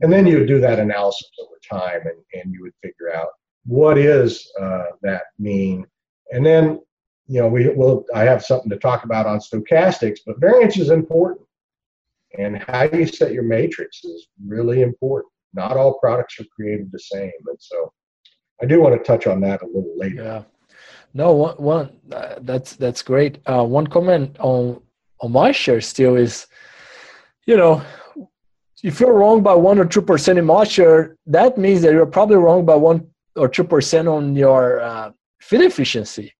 And 0.00 0.12
then 0.12 0.28
you 0.28 0.38
would 0.38 0.46
do 0.46 0.60
that 0.60 0.78
analysis 0.78 1.28
over 1.40 1.58
time 1.68 2.02
and, 2.06 2.40
and 2.40 2.54
you 2.54 2.62
would 2.62 2.74
figure 2.84 3.12
out 3.12 3.30
what 3.66 3.98
is 3.98 4.48
uh, 4.60 4.84
that 5.02 5.22
mean. 5.40 5.88
And 6.30 6.46
then, 6.46 6.78
you 7.28 7.40
know, 7.40 7.48
we 7.48 7.68
will, 7.68 8.04
I 8.14 8.24
have 8.24 8.44
something 8.44 8.70
to 8.70 8.78
talk 8.78 9.04
about 9.04 9.26
on 9.26 9.38
stochastics, 9.38 10.20
but 10.26 10.40
variance 10.40 10.78
is 10.78 10.90
important 10.90 11.46
and 12.38 12.62
how 12.62 12.84
you 12.84 13.06
set 13.06 13.32
your 13.32 13.42
matrix 13.42 14.04
is 14.04 14.28
really 14.46 14.82
important. 14.82 15.32
Not 15.54 15.76
all 15.76 15.98
products 15.98 16.40
are 16.40 16.44
created 16.54 16.90
the 16.92 16.98
same, 16.98 17.32
and 17.46 17.56
so 17.58 17.92
I 18.62 18.66
do 18.66 18.80
want 18.80 18.96
to 18.96 19.02
touch 19.02 19.26
on 19.26 19.40
that 19.42 19.62
a 19.62 19.66
little 19.66 19.96
later. 19.96 20.22
Yeah. 20.22 20.42
No, 21.14 21.32
one, 21.32 21.56
one 21.56 22.00
uh, 22.12 22.36
that's 22.42 22.76
that's 22.76 23.02
great. 23.02 23.38
Uh, 23.46 23.64
one 23.64 23.86
comment 23.86 24.36
on 24.40 24.82
on 25.20 25.32
moisture 25.32 25.80
still 25.80 26.16
is, 26.16 26.46
you 27.46 27.56
know, 27.56 27.82
if 28.82 29.00
you're 29.00 29.14
wrong 29.14 29.42
by 29.42 29.54
one 29.54 29.78
or 29.78 29.86
two 29.86 30.02
percent 30.02 30.38
in 30.38 30.44
moisture, 30.44 31.16
that 31.26 31.56
means 31.56 31.80
that 31.82 31.92
you're 31.92 32.06
probably 32.06 32.36
wrong 32.36 32.66
by 32.66 32.76
one 32.76 33.06
or 33.36 33.48
two 33.48 33.64
percent 33.64 34.06
on 34.06 34.36
your 34.36 34.80
uh, 34.80 35.10
feed 35.40 35.62
efficiency, 35.62 36.32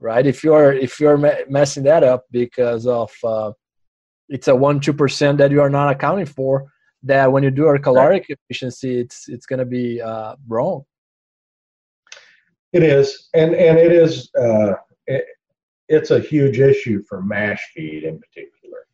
right? 0.00 0.26
If 0.26 0.42
you're 0.42 0.72
if 0.72 0.98
you're 0.98 1.18
messing 1.48 1.84
that 1.84 2.02
up 2.02 2.24
because 2.30 2.86
of 2.86 3.12
uh, 3.22 3.52
it's 4.28 4.48
a 4.48 4.54
one 4.54 4.80
two 4.80 4.92
percent 4.92 5.38
that 5.38 5.50
you 5.50 5.60
are 5.60 5.70
not 5.70 5.90
accounting 5.92 6.26
for 6.26 6.66
that 7.02 7.30
when 7.30 7.42
you 7.42 7.50
do 7.50 7.66
our 7.66 7.78
caloric 7.78 8.26
right. 8.28 8.38
efficiency 8.44 8.98
it's 8.98 9.28
it's 9.28 9.46
going 9.46 9.58
to 9.58 9.64
be 9.64 10.00
uh, 10.00 10.34
wrong 10.48 10.82
it 12.72 12.82
is 12.82 13.28
and 13.34 13.54
and 13.54 13.78
it 13.78 13.92
is 13.92 14.30
uh, 14.38 14.74
it, 15.06 15.24
it's 15.88 16.10
a 16.10 16.20
huge 16.20 16.60
issue 16.60 17.02
for 17.08 17.22
mash 17.22 17.70
feed 17.74 18.04
in 18.04 18.18
particular 18.18 18.86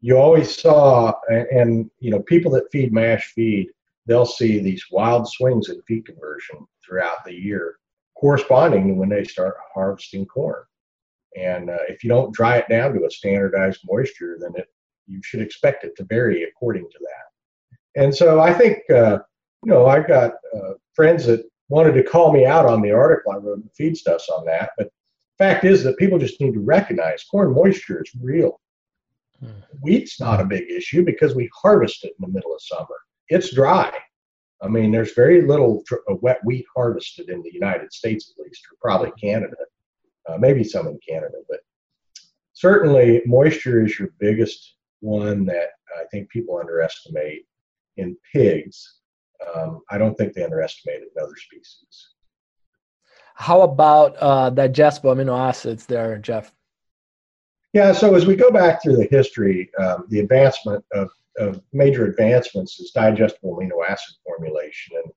you 0.00 0.16
always 0.16 0.60
saw 0.60 1.12
and, 1.28 1.46
and 1.46 1.90
you 2.00 2.10
know 2.10 2.20
people 2.20 2.50
that 2.50 2.70
feed 2.72 2.92
mash 2.92 3.32
feed 3.32 3.68
they'll 4.06 4.26
see 4.26 4.58
these 4.58 4.84
wild 4.90 5.28
swings 5.28 5.68
in 5.68 5.80
feed 5.82 6.04
conversion 6.04 6.66
throughout 6.84 7.24
the 7.24 7.34
year 7.34 7.76
corresponding 8.18 8.88
to 8.88 8.94
when 8.94 9.08
they 9.08 9.24
start 9.24 9.56
harvesting 9.74 10.26
corn 10.26 10.64
and 11.36 11.68
uh, 11.68 11.78
if 11.88 12.02
you 12.02 12.08
don't 12.08 12.34
dry 12.34 12.56
it 12.56 12.68
down 12.68 12.94
to 12.94 13.04
a 13.04 13.10
standardized 13.10 13.80
moisture, 13.88 14.38
then 14.40 14.52
it 14.56 14.68
you 15.08 15.20
should 15.22 15.40
expect 15.40 15.84
it 15.84 15.94
to 15.96 16.04
vary 16.04 16.42
according 16.42 16.82
to 16.90 16.98
that. 17.00 18.02
And 18.02 18.14
so 18.14 18.40
I 18.40 18.52
think 18.52 18.78
uh, 18.90 19.18
you 19.64 19.72
know 19.72 19.86
I've 19.86 20.08
got 20.08 20.32
uh, 20.54 20.72
friends 20.94 21.26
that 21.26 21.44
wanted 21.68 21.92
to 21.92 22.02
call 22.02 22.32
me 22.32 22.46
out 22.46 22.66
on 22.66 22.80
the 22.80 22.92
article 22.92 23.32
I 23.32 23.36
wrote 23.36 23.58
in 23.58 23.70
Feedstuffs 23.78 24.28
on 24.30 24.44
that, 24.46 24.70
but 24.78 24.88
fact 25.38 25.64
is 25.64 25.84
that 25.84 25.98
people 25.98 26.18
just 26.18 26.40
need 26.40 26.54
to 26.54 26.60
recognize 26.60 27.24
corn 27.24 27.52
moisture 27.52 28.02
is 28.02 28.10
real. 28.20 28.58
Hmm. 29.40 29.60
Wheat's 29.82 30.18
not 30.18 30.40
a 30.40 30.46
big 30.46 30.70
issue 30.70 31.04
because 31.04 31.34
we 31.34 31.50
harvest 31.54 32.04
it 32.04 32.14
in 32.18 32.26
the 32.26 32.32
middle 32.32 32.54
of 32.54 32.62
summer. 32.62 32.96
It's 33.28 33.54
dry. 33.54 33.92
I 34.62 34.68
mean, 34.68 34.90
there's 34.90 35.12
very 35.12 35.42
little 35.42 35.82
tr- 35.86 35.96
uh, 36.10 36.14
wet 36.20 36.40
wheat 36.44 36.64
harvested 36.74 37.28
in 37.28 37.42
the 37.42 37.52
United 37.52 37.92
States, 37.92 38.32
at 38.38 38.44
least, 38.44 38.62
or 38.70 38.76
probably 38.80 39.12
Canada, 39.20 39.56
uh, 40.28 40.38
maybe 40.38 40.64
some 40.64 40.86
in 40.86 40.98
Canada, 41.06 41.36
but 41.48 41.60
certainly 42.54 43.22
moisture 43.26 43.84
is 43.84 43.98
your 43.98 44.08
biggest 44.18 44.76
one 45.00 45.44
that 45.46 45.68
I 45.98 46.04
think 46.10 46.30
people 46.30 46.58
underestimate 46.58 47.46
in 47.96 48.16
pigs. 48.32 49.00
Um, 49.54 49.82
I 49.90 49.98
don't 49.98 50.16
think 50.16 50.32
they 50.32 50.42
underestimate 50.42 51.02
it 51.02 51.08
in 51.14 51.22
other 51.22 51.36
species. 51.36 52.08
How 53.34 53.60
about 53.60 54.16
uh, 54.20 54.50
digestible 54.50 55.14
amino 55.14 55.38
acids 55.38 55.84
there, 55.84 56.16
Jeff? 56.18 56.54
Yeah, 57.74 57.92
so 57.92 58.14
as 58.14 58.24
we 58.24 58.34
go 58.36 58.50
back 58.50 58.82
through 58.82 58.96
the 58.96 59.08
history, 59.10 59.70
um, 59.78 60.06
the 60.08 60.20
advancement 60.20 60.82
of, 60.94 61.10
of 61.38 61.60
major 61.72 62.06
advancements 62.06 62.78
is 62.80 62.92
digestible 62.92 63.56
amino 63.56 63.88
acid 63.88 64.14
formulation. 64.24 64.96
And, 65.02 65.12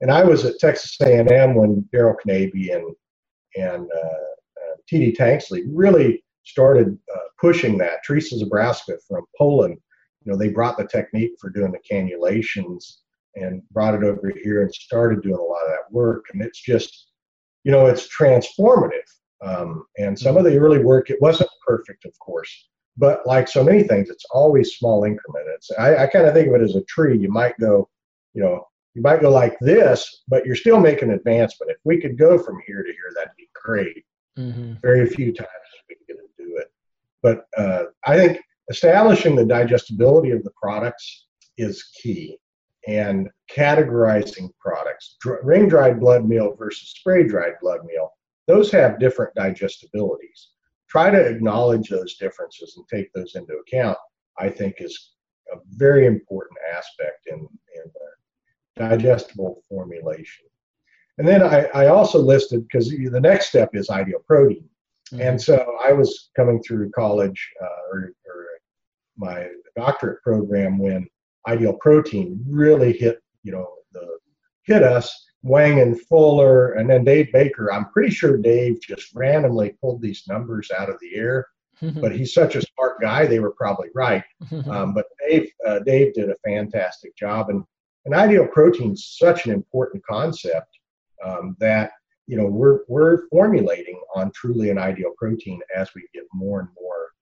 and 0.00 0.10
I 0.10 0.24
was 0.24 0.44
at 0.44 0.58
Texas 0.58 0.96
A&M 1.00 1.54
when 1.54 1.88
Darrell 1.92 2.16
Knabe 2.24 2.74
and, 2.74 2.94
and 3.56 3.90
uh, 3.90 3.98
uh, 3.98 4.76
T.D. 4.88 5.16
Tanksley 5.18 5.64
really 5.72 6.24
started 6.44 6.96
uh, 7.14 7.18
pushing 7.40 7.76
that. 7.78 8.04
Teresa 8.04 8.36
Zebrowska 8.36 8.96
from 9.06 9.24
Poland, 9.36 9.76
you 10.24 10.32
know, 10.32 10.38
they 10.38 10.48
brought 10.48 10.78
the 10.78 10.86
technique 10.86 11.32
for 11.40 11.50
doing 11.50 11.72
the 11.72 11.78
cannulations 11.90 12.98
and 13.34 13.62
brought 13.70 13.94
it 13.94 14.04
over 14.04 14.32
here 14.42 14.62
and 14.62 14.74
started 14.74 15.22
doing 15.22 15.38
a 15.38 15.42
lot 15.42 15.62
of 15.64 15.70
that 15.70 15.92
work. 15.92 16.26
And 16.32 16.42
it's 16.42 16.60
just, 16.60 17.08
you 17.64 17.72
know, 17.72 17.86
it's 17.86 18.08
transformative. 18.08 19.08
Um, 19.44 19.84
and 19.98 20.18
some 20.18 20.36
of 20.36 20.44
the 20.44 20.56
early 20.56 20.82
work, 20.82 21.10
it 21.10 21.20
wasn't 21.20 21.50
perfect, 21.66 22.04
of 22.04 22.18
course, 22.18 22.68
but 22.98 23.24
like 23.26 23.48
so 23.48 23.62
many 23.62 23.84
things, 23.84 24.10
it's 24.10 24.24
always 24.32 24.76
small 24.76 25.04
increments. 25.04 25.70
I, 25.78 25.96
I 25.96 26.06
kind 26.08 26.26
of 26.26 26.34
think 26.34 26.48
of 26.48 26.54
it 26.54 26.62
as 26.62 26.74
a 26.74 26.84
tree. 26.84 27.16
You 27.16 27.30
might 27.30 27.58
go, 27.58 27.88
you 28.34 28.42
know, 28.42 28.66
you 28.94 29.02
might 29.02 29.20
go 29.20 29.30
like 29.30 29.56
this, 29.60 30.24
but 30.26 30.44
you're 30.44 30.56
still 30.56 30.80
making 30.80 31.10
advancement. 31.10 31.70
If 31.70 31.78
we 31.84 32.00
could 32.00 32.18
go 32.18 32.38
from 32.38 32.60
here 32.66 32.82
to 32.82 32.88
here, 32.90 33.12
that'd 33.14 33.30
be 33.36 33.48
great. 33.54 34.04
Mm-hmm. 34.36 34.74
Very 34.82 35.08
few 35.08 35.32
times 35.32 35.48
we 35.88 35.96
get 36.08 36.16
to 36.16 36.44
do 36.44 36.56
it. 36.56 36.72
But 37.22 37.46
uh, 37.56 37.84
I 38.04 38.16
think 38.16 38.40
establishing 38.68 39.36
the 39.36 39.44
digestibility 39.44 40.32
of 40.32 40.42
the 40.42 40.52
products 40.60 41.26
is 41.56 41.84
key 42.02 42.38
and 42.88 43.28
categorizing 43.54 44.50
products. 44.58 45.16
Dr- 45.20 45.44
ring 45.44 45.68
dried 45.68 46.00
blood 46.00 46.28
meal 46.28 46.56
versus 46.58 46.90
spray 46.90 47.26
dried 47.28 47.54
blood 47.60 47.84
meal, 47.84 48.10
those 48.48 48.72
have 48.72 48.98
different 48.98 49.34
digestibilities. 49.36 50.48
Try 50.88 51.10
to 51.10 51.20
acknowledge 51.20 51.88
those 51.88 52.16
differences 52.16 52.74
and 52.76 52.86
take 52.88 53.12
those 53.12 53.34
into 53.34 53.54
account, 53.54 53.98
I 54.38 54.48
think, 54.48 54.76
is 54.78 55.12
a 55.52 55.56
very 55.70 56.06
important 56.06 56.58
aspect 56.74 57.26
in, 57.26 57.38
in 57.38 57.84
digestible 58.76 59.62
formulation. 59.68 60.46
And 61.18 61.26
then 61.26 61.42
I, 61.42 61.64
I 61.74 61.86
also 61.88 62.18
listed, 62.20 62.66
because 62.66 62.90
the 62.90 63.20
next 63.20 63.48
step 63.48 63.70
is 63.74 63.90
ideal 63.90 64.20
protein. 64.26 64.68
Mm-hmm. 65.12 65.22
And 65.22 65.40
so 65.40 65.76
I 65.84 65.92
was 65.92 66.30
coming 66.36 66.62
through 66.62 66.90
college 66.90 67.50
uh, 67.62 67.92
or, 67.92 68.12
or 68.26 68.46
my 69.16 69.48
doctorate 69.76 70.22
program 70.22 70.78
when 70.78 71.08
ideal 71.46 71.72
protein 71.74 72.42
really 72.48 72.92
hit, 72.92 73.20
you 73.42 73.52
know, 73.52 73.68
the 73.92 74.18
hit 74.62 74.82
us. 74.82 75.26
Wang 75.48 75.80
and 75.80 76.00
Fuller, 76.02 76.72
and 76.72 76.88
then 76.88 77.04
Dave 77.04 77.32
Baker. 77.32 77.72
I'm 77.72 77.90
pretty 77.90 78.10
sure 78.10 78.36
Dave 78.36 78.80
just 78.80 79.14
randomly 79.14 79.76
pulled 79.80 80.02
these 80.02 80.24
numbers 80.28 80.70
out 80.76 80.90
of 80.90 80.98
the 81.00 81.14
air, 81.14 81.46
but 81.82 82.14
he's 82.14 82.34
such 82.34 82.56
a 82.56 82.62
smart 82.62 83.00
guy. 83.00 83.26
They 83.26 83.40
were 83.40 83.52
probably 83.52 83.88
right. 83.94 84.24
Um, 84.68 84.94
but 84.94 85.06
Dave, 85.28 85.50
uh, 85.66 85.80
Dave 85.80 86.14
did 86.14 86.30
a 86.30 86.36
fantastic 86.44 87.16
job, 87.16 87.50
and 87.50 87.64
and 88.04 88.14
ideal 88.14 88.46
protein 88.46 88.92
is 88.92 89.16
such 89.18 89.44
an 89.46 89.52
important 89.52 90.02
concept 90.06 90.78
um, 91.24 91.56
that 91.60 91.92
you 92.26 92.36
know 92.36 92.46
we're 92.46 92.80
we're 92.88 93.26
formulating 93.28 94.00
on 94.14 94.30
truly 94.32 94.70
an 94.70 94.78
ideal 94.78 95.12
protein 95.18 95.60
as 95.74 95.90
we 95.94 96.06
get 96.14 96.24
more 96.32 96.60
and 96.60 96.68
more 96.80 97.12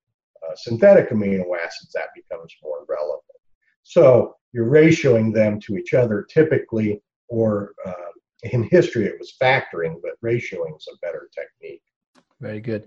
uh, 0.45 0.55
synthetic 0.55 1.11
amino 1.11 1.45
acids 1.65 1.93
that 1.95 2.09
becomes 2.15 2.55
more 2.63 2.85
relevant 2.89 3.23
so 3.83 4.35
you're 4.53 4.71
ratioing 4.71 5.33
them 5.33 5.59
to 5.61 5.77
each 5.77 5.95
other 5.95 6.27
typically 6.29 7.01
or 7.29 7.73
uh, 7.85 7.93
in 8.43 8.63
history 8.65 9.05
it 9.07 9.17
was 9.19 9.35
factoring 9.41 9.97
but 10.03 10.21
ratioing 10.23 10.77
is 10.77 10.89
a 10.93 10.99
better 11.05 11.29
technique 11.35 11.83
very 12.41 12.61
good 12.61 12.87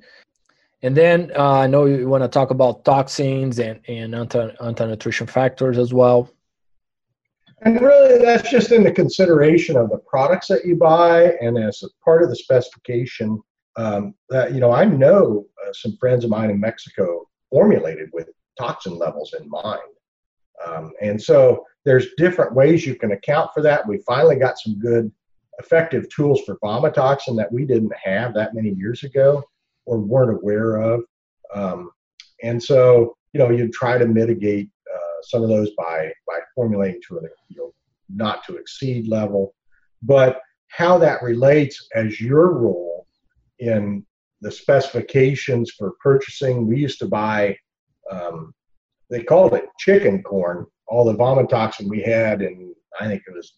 and 0.83 0.95
then 0.95 1.31
uh, 1.35 1.59
i 1.59 1.67
know 1.67 1.85
you 1.85 2.07
want 2.07 2.23
to 2.23 2.27
talk 2.27 2.51
about 2.51 2.85
toxins 2.85 3.59
and, 3.59 3.79
and 3.87 4.13
anti, 4.13 4.49
anti-nutrition 4.61 5.27
factors 5.27 5.77
as 5.77 5.93
well 5.93 6.29
and 7.61 7.81
really, 7.81 8.23
that's 8.23 8.49
just 8.49 8.71
in 8.71 8.83
the 8.83 8.91
consideration 8.91 9.75
of 9.75 9.89
the 9.89 9.97
products 9.97 10.47
that 10.47 10.65
you 10.65 10.75
buy, 10.75 11.33
and 11.41 11.57
as 11.57 11.83
a 11.83 11.87
part 12.03 12.23
of 12.23 12.29
the 12.29 12.35
specification. 12.35 13.41
Um, 13.75 14.13
that 14.29 14.53
you 14.53 14.59
know, 14.59 14.71
I 14.71 14.85
know 14.85 15.45
uh, 15.65 15.71
some 15.73 15.95
friends 15.97 16.23
of 16.23 16.29
mine 16.29 16.49
in 16.49 16.59
Mexico 16.59 17.29
formulated 17.49 18.09
with 18.13 18.29
toxin 18.57 18.97
levels 18.97 19.33
in 19.39 19.49
mind, 19.49 19.79
um, 20.65 20.91
and 21.01 21.21
so 21.21 21.65
there's 21.85 22.13
different 22.17 22.53
ways 22.53 22.85
you 22.85 22.95
can 22.95 23.11
account 23.11 23.51
for 23.53 23.61
that. 23.63 23.87
We 23.87 23.99
finally 23.99 24.35
got 24.37 24.59
some 24.59 24.79
good, 24.79 25.11
effective 25.59 26.09
tools 26.09 26.41
for 26.45 26.57
vomitoxin 26.59 27.35
that 27.37 27.51
we 27.51 27.65
didn't 27.65 27.93
have 28.03 28.33
that 28.33 28.55
many 28.55 28.71
years 28.71 29.03
ago 29.03 29.43
or 29.85 29.99
weren't 29.99 30.37
aware 30.37 30.77
of, 30.77 31.01
um, 31.53 31.91
and 32.43 32.61
so 32.61 33.15
you 33.33 33.39
know, 33.39 33.51
you'd 33.51 33.73
try 33.73 33.97
to 33.97 34.07
mitigate 34.07 34.69
some 35.23 35.43
of 35.43 35.49
those 35.49 35.69
by 35.77 36.11
by 36.27 36.39
formulating 36.55 37.01
to 37.07 37.17
a 37.17 37.21
you 37.49 37.57
know 37.57 37.73
not 38.09 38.43
to 38.45 38.55
exceed 38.55 39.07
level, 39.07 39.53
but 40.01 40.41
how 40.67 40.97
that 40.97 41.21
relates 41.21 41.87
as 41.95 42.19
your 42.19 42.53
role 42.53 43.07
in 43.59 44.05
the 44.41 44.51
specifications 44.51 45.71
for 45.71 45.93
purchasing. 46.01 46.65
We 46.65 46.77
used 46.77 46.99
to 46.99 47.07
buy, 47.07 47.57
um, 48.09 48.53
they 49.09 49.23
called 49.23 49.53
it 49.53 49.65
chicken 49.79 50.23
corn. 50.23 50.65
All 50.87 51.05
the 51.05 51.15
vomitoxin 51.15 51.87
we 51.87 52.01
had 52.01 52.41
in, 52.41 52.73
I 52.99 53.07
think 53.07 53.21
it 53.27 53.35
was 53.35 53.53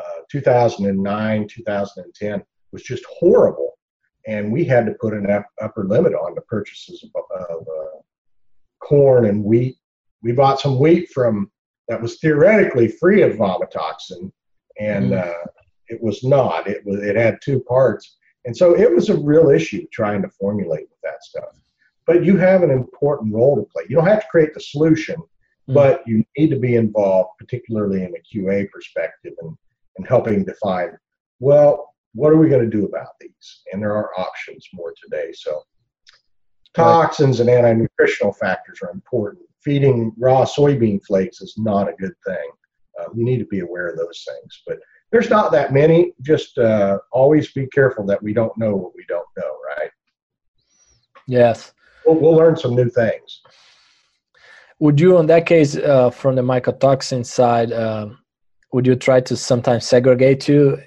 uh, 0.00 0.20
2009, 0.30 1.48
2010, 1.48 2.42
was 2.72 2.82
just 2.82 3.04
horrible. 3.06 3.78
And 4.26 4.52
we 4.52 4.64
had 4.64 4.86
to 4.86 4.94
put 5.00 5.14
an 5.14 5.26
upper 5.60 5.84
limit 5.84 6.14
on 6.14 6.34
the 6.34 6.42
purchases 6.42 7.04
of, 7.14 7.22
of 7.50 7.62
uh, 7.62 7.98
corn 8.80 9.26
and 9.26 9.44
wheat 9.44 9.76
we 10.22 10.32
bought 10.32 10.60
some 10.60 10.78
wheat 10.78 11.10
from 11.10 11.50
that 11.88 12.00
was 12.00 12.18
theoretically 12.18 12.88
free 12.88 13.22
of 13.22 13.36
vomitoxin, 13.36 14.30
and 14.78 15.12
mm. 15.12 15.26
uh, 15.26 15.46
it 15.88 16.00
was 16.00 16.22
not. 16.22 16.68
It 16.68 16.84
was 16.84 17.00
it 17.02 17.16
had 17.16 17.38
two 17.42 17.60
parts, 17.60 18.18
and 18.44 18.56
so 18.56 18.76
it 18.76 18.94
was 18.94 19.08
a 19.08 19.18
real 19.18 19.50
issue 19.50 19.86
trying 19.92 20.22
to 20.22 20.28
formulate 20.28 20.88
with 20.90 21.00
that 21.02 21.22
stuff. 21.22 21.56
But 22.06 22.24
you 22.24 22.36
have 22.36 22.62
an 22.62 22.70
important 22.70 23.34
role 23.34 23.56
to 23.56 23.62
play. 23.62 23.84
You 23.88 23.96
don't 23.96 24.06
have 24.06 24.22
to 24.22 24.28
create 24.30 24.54
the 24.54 24.60
solution, 24.60 25.16
mm. 25.16 25.74
but 25.74 26.02
you 26.06 26.24
need 26.36 26.50
to 26.50 26.58
be 26.58 26.76
involved, 26.76 27.30
particularly 27.38 28.04
in 28.04 28.14
a 28.14 28.36
QA 28.36 28.70
perspective, 28.70 29.32
and 29.40 29.56
and 30.00 30.08
helping 30.08 30.44
define 30.44 30.96
well 31.38 31.94
what 32.14 32.32
are 32.32 32.36
we 32.36 32.48
going 32.48 32.64
to 32.68 32.76
do 32.76 32.86
about 32.86 33.12
these, 33.20 33.62
and 33.72 33.80
there 33.80 33.94
are 33.94 34.10
options 34.18 34.66
more 34.72 34.92
today. 35.00 35.30
So 35.32 35.62
toxins 36.74 37.38
and 37.40 37.48
anti-nutritional 37.48 38.32
factors 38.32 38.80
are 38.82 38.90
important 38.90 39.44
feeding 39.62 40.12
raw 40.18 40.44
soybean 40.44 41.04
flakes 41.04 41.40
is 41.40 41.54
not 41.56 41.88
a 41.88 41.92
good 41.92 42.14
thing. 42.26 42.50
Um, 42.98 43.12
you 43.16 43.24
need 43.24 43.38
to 43.38 43.46
be 43.46 43.60
aware 43.60 43.88
of 43.88 43.96
those 43.96 44.26
things. 44.26 44.62
But 44.66 44.78
there's 45.10 45.30
not 45.30 45.52
that 45.52 45.72
many. 45.72 46.12
Just 46.22 46.58
uh, 46.58 46.98
always 47.12 47.52
be 47.52 47.66
careful 47.68 48.06
that 48.06 48.22
we 48.22 48.32
don't 48.32 48.56
know 48.56 48.74
what 48.74 48.92
we 48.94 49.04
don't 49.08 49.26
know, 49.36 49.52
right? 49.76 49.90
Yes. 51.26 51.72
We'll, 52.06 52.16
we'll 52.16 52.34
learn 52.34 52.56
some 52.56 52.74
new 52.74 52.88
things. 52.88 53.42
Would 54.78 54.98
you, 54.98 55.18
in 55.18 55.26
that 55.26 55.44
case, 55.44 55.76
uh, 55.76 56.10
from 56.10 56.36
the 56.36 56.42
mycotoxin 56.42 57.24
side, 57.24 57.72
uh, 57.72 58.08
would 58.72 58.86
you 58.86 58.96
try 58.96 59.20
to 59.20 59.36
sometimes 59.36 59.86
segregate 59.86 60.40
too, 60.40 60.78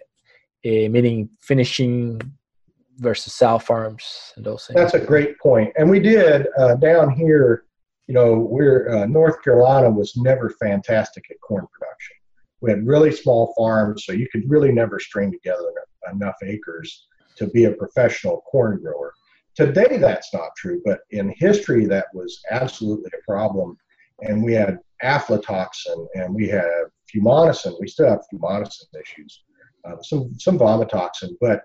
uh, 0.66 0.90
meaning 0.90 1.30
finishing 1.42 2.22
versus 2.98 3.34
sow 3.34 3.60
farms 3.60 4.34
and 4.36 4.46
those 4.46 4.66
things? 4.68 4.80
That's 4.80 4.94
a 4.94 5.06
great 5.06 5.38
point. 5.40 5.74
And 5.78 5.90
we 5.90 6.00
did 6.00 6.48
uh, 6.58 6.76
down 6.76 7.12
here 7.12 7.66
you 8.08 8.14
know, 8.14 8.34
we're 8.36 8.90
uh, 8.90 9.06
North 9.06 9.42
Carolina 9.44 9.90
was 9.90 10.16
never 10.18 10.50
fantastic 10.62 11.24
at 11.32 11.40
corn 11.42 11.66
production. 11.72 12.16
We 12.62 12.72
had 12.72 12.86
really 12.86 13.12
small 13.12 13.54
farms, 13.58 14.06
so 14.06 14.12
you 14.12 14.28
could 14.32 14.44
really 14.50 14.72
never 14.72 15.00
string 15.00 15.32
together 15.32 15.72
enough 16.12 16.36
acres 16.44 17.08
to 17.38 17.48
be 17.48 17.66
a 17.66 17.72
professional 17.72 18.44
corn 18.50 18.82
grower. 18.82 19.14
Today, 19.56 19.98
that's 19.98 20.34
not 20.34 20.50
true, 20.58 20.82
but 20.86 21.02
in 21.12 21.34
history, 21.38 21.86
that 21.86 22.08
was 22.14 22.42
absolutely 22.52 23.12
a 23.14 23.32
problem. 23.32 23.78
And 24.22 24.44
we 24.44 24.54
had 24.54 24.80
aflatoxin 25.04 26.08
and 26.16 26.34
we 26.34 26.48
had 26.48 26.84
fumonisin. 27.14 27.80
We 27.80 27.88
still 27.88 28.10
have 28.10 28.22
fumonisin 28.34 28.86
issues, 29.00 29.44
uh, 29.86 30.02
some 30.02 30.34
some 30.40 30.58
vomitoxin, 30.58 31.32
but 31.40 31.62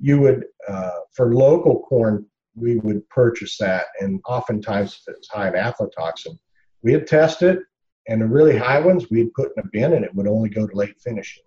you 0.00 0.20
would 0.20 0.44
uh, 0.68 0.98
for 1.14 1.34
local 1.34 1.82
corn 1.82 2.26
we 2.54 2.76
would 2.76 3.08
purchase 3.08 3.56
that. 3.58 3.86
And 4.00 4.20
oftentimes, 4.26 5.00
if 5.06 5.14
it's 5.16 5.28
high 5.28 5.48
in 5.48 5.54
aflatoxin, 5.54 6.38
we'd 6.82 7.06
test 7.06 7.42
it, 7.42 7.60
And 8.06 8.20
the 8.20 8.26
really 8.26 8.56
high 8.56 8.80
ones 8.80 9.10
we'd 9.10 9.32
put 9.34 9.52
in 9.56 9.64
a 9.64 9.68
bin 9.72 9.94
and 9.94 10.04
it 10.04 10.14
would 10.14 10.28
only 10.28 10.48
go 10.48 10.66
to 10.66 10.76
late 10.76 11.00
finishing. 11.00 11.42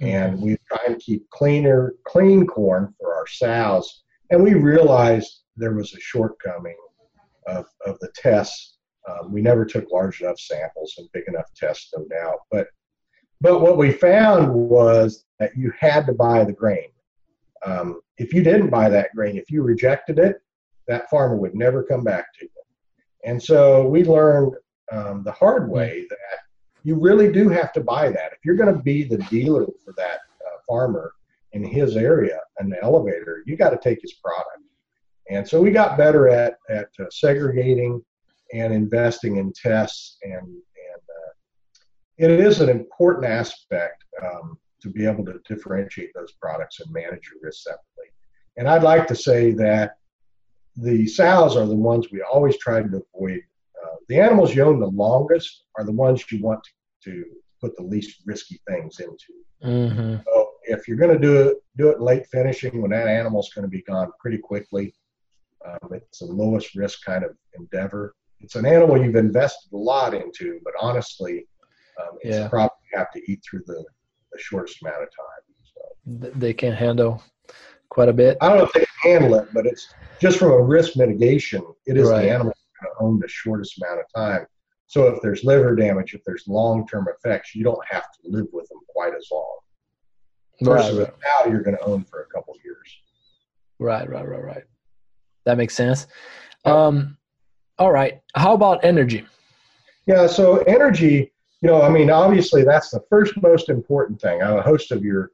Mm-hmm. 0.00 0.16
And 0.16 0.40
we 0.40 0.56
try 0.68 0.80
and 0.86 1.00
keep 1.00 1.28
cleaner, 1.30 1.94
clean 2.06 2.46
corn 2.46 2.94
for 3.00 3.14
our 3.14 3.26
sows. 3.26 4.04
And 4.30 4.42
we 4.42 4.54
realized 4.54 5.42
there 5.56 5.74
was 5.74 5.94
a 5.94 6.00
shortcoming 6.00 6.76
of, 7.46 7.66
of 7.86 7.98
the 8.00 8.10
tests. 8.14 8.78
Um, 9.08 9.32
we 9.32 9.42
never 9.42 9.64
took 9.64 9.90
large 9.90 10.20
enough 10.20 10.38
samples 10.38 10.94
and 10.98 11.08
big 11.12 11.24
enough 11.28 11.50
tests, 11.56 11.92
no 11.96 12.04
doubt. 12.06 12.38
But 12.50 12.68
but 13.40 13.60
what 13.60 13.76
we 13.76 13.92
found 13.92 14.52
was 14.52 15.24
that 15.38 15.56
you 15.56 15.72
had 15.78 16.06
to 16.06 16.12
buy 16.12 16.44
the 16.44 16.52
grain. 16.52 16.88
Um, 17.66 18.00
if 18.18 18.32
you 18.32 18.42
didn't 18.42 18.70
buy 18.70 18.88
that 18.88 19.14
grain, 19.14 19.36
if 19.36 19.50
you 19.50 19.62
rejected 19.62 20.18
it, 20.18 20.36
that 20.86 21.08
farmer 21.10 21.36
would 21.36 21.54
never 21.54 21.82
come 21.82 22.04
back 22.04 22.26
to 22.38 22.44
you. 22.44 22.50
And 23.24 23.42
so 23.42 23.86
we 23.88 24.04
learned 24.04 24.54
um, 24.92 25.22
the 25.24 25.32
hard 25.32 25.70
way 25.70 26.06
that 26.10 26.38
you 26.84 26.96
really 26.96 27.32
do 27.32 27.48
have 27.48 27.72
to 27.72 27.80
buy 27.80 28.10
that. 28.10 28.32
If 28.32 28.44
you're 28.44 28.56
going 28.56 28.74
to 28.74 28.82
be 28.82 29.04
the 29.04 29.18
dealer 29.30 29.66
for 29.84 29.94
that 29.96 30.18
uh, 30.46 30.58
farmer 30.68 31.14
in 31.52 31.64
his 31.64 31.96
area, 31.96 32.38
an 32.58 32.74
elevator, 32.82 33.42
you 33.46 33.56
got 33.56 33.70
to 33.70 33.78
take 33.78 34.02
his 34.02 34.12
product. 34.14 34.60
And 35.30 35.48
so 35.48 35.62
we 35.62 35.70
got 35.70 35.96
better 35.96 36.28
at, 36.28 36.58
at 36.68 36.88
uh, 37.00 37.04
segregating 37.10 38.04
and 38.52 38.72
investing 38.72 39.38
in 39.38 39.52
tests 39.54 40.18
and, 40.22 40.46
it 42.18 42.30
is 42.30 42.60
an 42.60 42.68
important 42.68 43.26
aspect 43.26 44.04
um, 44.22 44.58
to 44.80 44.90
be 44.90 45.06
able 45.06 45.24
to 45.24 45.40
differentiate 45.48 46.10
those 46.14 46.32
products 46.32 46.80
and 46.80 46.92
manage 46.92 47.30
your 47.32 47.42
risk 47.42 47.62
separately. 47.62 48.12
And 48.56 48.68
I'd 48.68 48.82
like 48.82 49.06
to 49.08 49.16
say 49.16 49.52
that 49.52 49.96
the 50.76 51.06
sows 51.06 51.56
are 51.56 51.66
the 51.66 51.74
ones 51.74 52.08
we 52.10 52.22
always 52.22 52.56
try 52.58 52.82
to 52.82 53.02
avoid. 53.14 53.40
Uh, 53.82 53.96
the 54.08 54.20
animals 54.20 54.54
you 54.54 54.62
own 54.62 54.80
the 54.80 54.86
longest 54.86 55.64
are 55.76 55.84
the 55.84 55.92
ones 55.92 56.24
you 56.30 56.42
want 56.42 56.62
to, 56.64 57.10
to 57.10 57.24
put 57.60 57.76
the 57.76 57.82
least 57.82 58.22
risky 58.26 58.60
things 58.68 59.00
into. 59.00 59.32
Mm-hmm. 59.64 60.16
So 60.24 60.50
if 60.64 60.86
you're 60.86 60.96
going 60.96 61.12
to 61.14 61.18
do 61.18 61.48
it, 61.48 61.56
do 61.76 61.88
it 61.88 62.00
late 62.00 62.26
finishing 62.26 62.80
when 62.80 62.90
that 62.90 63.08
animal's 63.08 63.50
going 63.54 63.64
to 63.64 63.70
be 63.70 63.82
gone 63.82 64.10
pretty 64.20 64.38
quickly. 64.38 64.94
Um, 65.66 65.92
it's 65.92 66.18
the 66.18 66.26
lowest 66.26 66.74
risk 66.74 67.04
kind 67.04 67.24
of 67.24 67.36
endeavor. 67.58 68.14
It's 68.40 68.56
an 68.56 68.66
animal 68.66 69.02
you've 69.02 69.16
invested 69.16 69.72
a 69.72 69.76
lot 69.76 70.12
into, 70.12 70.60
but 70.64 70.74
honestly, 70.80 71.46
um, 72.00 72.18
it's 72.22 72.36
Yeah. 72.38 72.48
probably 72.48 72.70
have 72.94 73.10
to 73.12 73.20
eat 73.30 73.42
through 73.48 73.62
the, 73.66 73.84
the 74.32 74.38
shortest 74.38 74.82
amount 74.82 75.02
of 75.02 75.08
time. 75.08 76.28
So 76.30 76.30
They 76.38 76.52
can 76.52 76.72
handle 76.72 77.22
quite 77.88 78.08
a 78.08 78.12
bit. 78.12 78.36
I 78.40 78.48
don't 78.48 78.58
know 78.58 78.64
if 78.64 78.72
they 78.72 78.84
can 79.02 79.12
handle 79.12 79.34
it, 79.36 79.48
but 79.52 79.66
it's 79.66 79.86
just 80.20 80.38
from 80.38 80.52
a 80.52 80.60
risk 80.62 80.96
mitigation. 80.96 81.64
It 81.86 81.96
is 81.96 82.08
Right. 82.08 82.22
the 82.22 82.30
animal 82.30 82.52
going 82.82 82.92
to 82.96 83.02
own 83.04 83.18
the 83.20 83.28
shortest 83.28 83.80
amount 83.82 84.00
of 84.00 84.06
time. 84.14 84.46
So 84.86 85.08
if 85.08 85.20
there's 85.22 85.44
liver 85.44 85.74
damage, 85.74 86.14
if 86.14 86.22
there's 86.24 86.44
long-term 86.46 87.06
effects, 87.08 87.54
you 87.54 87.64
don't 87.64 87.84
have 87.90 88.02
to 88.02 88.18
live 88.24 88.46
with 88.52 88.68
them 88.68 88.78
quite 88.88 89.14
as 89.16 89.26
long. 89.32 89.58
Versus 90.62 90.98
Right, 90.98 91.08
a 91.08 91.12
cow 91.12 91.50
you're 91.50 91.62
going 91.62 91.76
to 91.76 91.82
own 91.84 92.04
for 92.04 92.22
a 92.22 92.26
couple 92.26 92.54
years. 92.64 92.96
right, 93.80 94.08
right, 94.08 94.26
right, 94.28 94.42
right. 94.44 94.64
That 95.46 95.56
makes 95.58 95.74
sense. 95.74 96.06
Um, 96.64 97.18
all 97.78 97.90
right. 97.92 98.20
How 98.34 98.54
about 98.54 98.84
energy? 98.84 99.26
Yeah, 100.06 100.26
so 100.26 100.58
energy, 100.58 101.32
you 101.64 101.70
know, 101.70 101.80
I 101.80 101.88
mean, 101.88 102.10
obviously 102.10 102.62
that's 102.62 102.90
the 102.90 103.02
first 103.08 103.40
most 103.40 103.70
important 103.70 104.20
thing. 104.20 104.42
A 104.42 104.60
host 104.60 104.92
of 104.92 105.02
your 105.02 105.30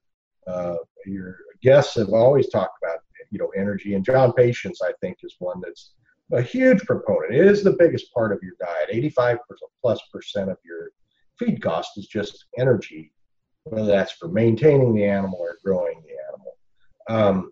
uh, 0.46 0.76
your 1.04 1.38
guests 1.60 1.96
have 1.96 2.10
always 2.10 2.48
talked 2.48 2.78
about, 2.80 3.00
you 3.32 3.38
know, 3.40 3.48
energy, 3.56 3.94
and 3.94 4.04
John 4.04 4.32
Patience, 4.32 4.80
I 4.80 4.92
think, 5.00 5.18
is 5.24 5.34
one 5.40 5.60
that's 5.60 5.90
a 6.32 6.40
huge 6.40 6.82
proponent. 6.82 7.34
It 7.34 7.48
is 7.48 7.64
the 7.64 7.72
biggest 7.72 8.14
part 8.14 8.30
of 8.30 8.38
your 8.44 8.52
diet. 8.60 8.90
85 8.90 9.38
plus 9.82 10.00
percent 10.12 10.50
of 10.50 10.56
your 10.64 10.92
feed 11.36 11.60
cost 11.60 11.98
is 11.98 12.06
just 12.06 12.44
energy, 12.56 13.12
whether 13.64 13.86
that's 13.86 14.12
for 14.12 14.28
maintaining 14.28 14.94
the 14.94 15.04
animal 15.04 15.40
or 15.40 15.58
growing 15.64 16.00
the 16.06 16.14
animal. 16.28 16.56
Um, 17.08 17.50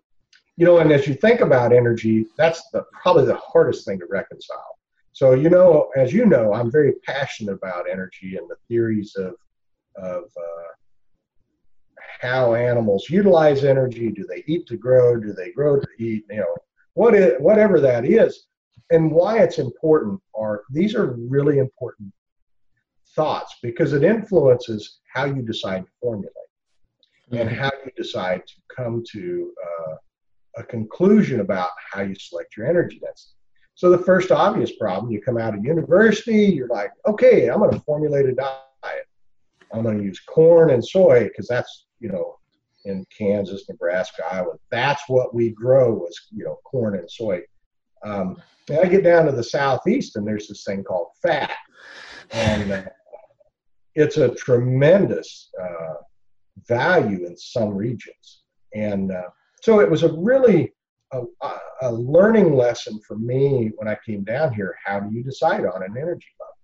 you 0.55 0.65
know, 0.65 0.77
and 0.77 0.89
as 0.93 1.05
you 1.05 1.15
think 1.15 1.41
about 1.41 1.73
energy, 1.73 2.27
that's 2.37 2.69
the, 2.71 2.85
probably 2.93 3.25
the 3.25 3.35
hardest 3.35 3.85
thing 3.85 3.99
to 3.99 4.05
reconcile. 4.05 4.78
So, 5.19 5.33
you 5.33 5.49
know, 5.49 5.89
as 5.97 6.13
you 6.13 6.25
know, 6.25 6.53
I'm 6.53 6.71
very 6.71 6.93
passionate 7.05 7.51
about 7.51 7.89
energy 7.91 8.37
and 8.37 8.49
the 8.49 8.55
theories 8.69 9.13
of, 9.17 9.33
of 9.97 10.23
uh, 10.23 10.69
how 12.21 12.53
animals 12.53 13.09
utilize 13.09 13.65
energy. 13.65 14.11
Do 14.11 14.25
they 14.29 14.45
eat 14.47 14.65
to 14.67 14.77
grow? 14.77 15.19
Do 15.19 15.33
they 15.33 15.51
grow 15.51 15.77
to 15.77 15.87
eat? 15.99 16.23
You 16.29 16.37
know, 16.37 16.55
what 16.93 17.15
is, 17.15 17.33
whatever 17.39 17.81
that 17.81 18.05
is, 18.05 18.45
and 18.91 19.11
why 19.11 19.39
it's 19.39 19.57
important 19.57 20.21
are 20.35 20.63
these 20.69 20.95
are 20.95 21.17
really 21.27 21.57
important 21.57 22.13
thoughts 23.13 23.57
because 23.61 23.91
it 23.91 24.05
influences 24.05 24.99
how 25.13 25.25
you 25.25 25.41
decide 25.41 25.83
to 25.83 25.91
formulate 26.01 26.31
and 27.33 27.49
how 27.49 27.71
you 27.83 27.91
decide 27.97 28.47
to 28.47 28.55
come 28.73 29.03
to 29.11 29.53
uh, 29.67 29.95
a 30.55 30.63
conclusion 30.63 31.41
about 31.41 31.71
how 31.91 32.03
you 32.03 32.15
select 32.15 32.55
your 32.55 32.67
energy 32.67 33.01
density. 33.03 33.35
So 33.79 33.89
the 33.89 33.97
first 33.97 34.29
obvious 34.29 34.73
problem, 34.75 35.09
you 35.09 35.21
come 35.21 35.37
out 35.37 35.55
of 35.55 35.63
university, 35.63 36.47
you're 36.47 36.67
like, 36.67 36.91
okay, 37.07 37.47
I'm 37.47 37.59
going 37.59 37.71
to 37.71 37.79
formulate 37.79 38.25
a 38.25 38.33
diet. 38.33 39.07
I'm 39.73 39.83
going 39.83 39.97
to 39.97 40.03
use 40.03 40.19
corn 40.19 40.71
and 40.71 40.85
soy 40.85 41.29
because 41.29 41.47
that's, 41.47 41.85
you 42.01 42.09
know, 42.09 42.39
in 42.83 43.05
Kansas, 43.17 43.69
Nebraska, 43.69 44.23
Iowa, 44.29 44.55
that's 44.69 45.03
what 45.07 45.33
we 45.33 45.51
grow 45.51 46.05
is, 46.07 46.27
you 46.29 46.43
know, 46.43 46.59
corn 46.65 46.95
and 46.95 47.09
soy. 47.09 47.39
Um, 48.03 48.41
and 48.67 48.79
I 48.79 48.85
get 48.89 49.05
down 49.05 49.27
to 49.27 49.31
the 49.31 49.41
southeast 49.41 50.17
and 50.17 50.27
there's 50.27 50.49
this 50.49 50.65
thing 50.65 50.83
called 50.83 51.11
fat. 51.21 51.55
And 52.31 52.73
uh, 52.73 52.83
it's 53.95 54.17
a 54.17 54.35
tremendous 54.35 55.51
uh, 55.57 55.93
value 56.67 57.25
in 57.25 57.37
some 57.37 57.69
regions. 57.69 58.41
And 58.75 59.13
uh, 59.13 59.29
so 59.61 59.79
it 59.79 59.89
was 59.89 60.03
a 60.03 60.11
really 60.11 60.73
a 61.81 61.91
learning 61.91 62.55
lesson 62.55 62.99
for 62.99 63.17
me 63.17 63.71
when 63.77 63.87
I 63.87 63.97
came 64.05 64.23
down 64.23 64.53
here. 64.53 64.75
How 64.83 64.99
do 64.99 65.15
you 65.15 65.23
decide 65.23 65.65
on 65.65 65.83
an 65.83 65.95
energy 65.97 66.27
level? 66.39 66.55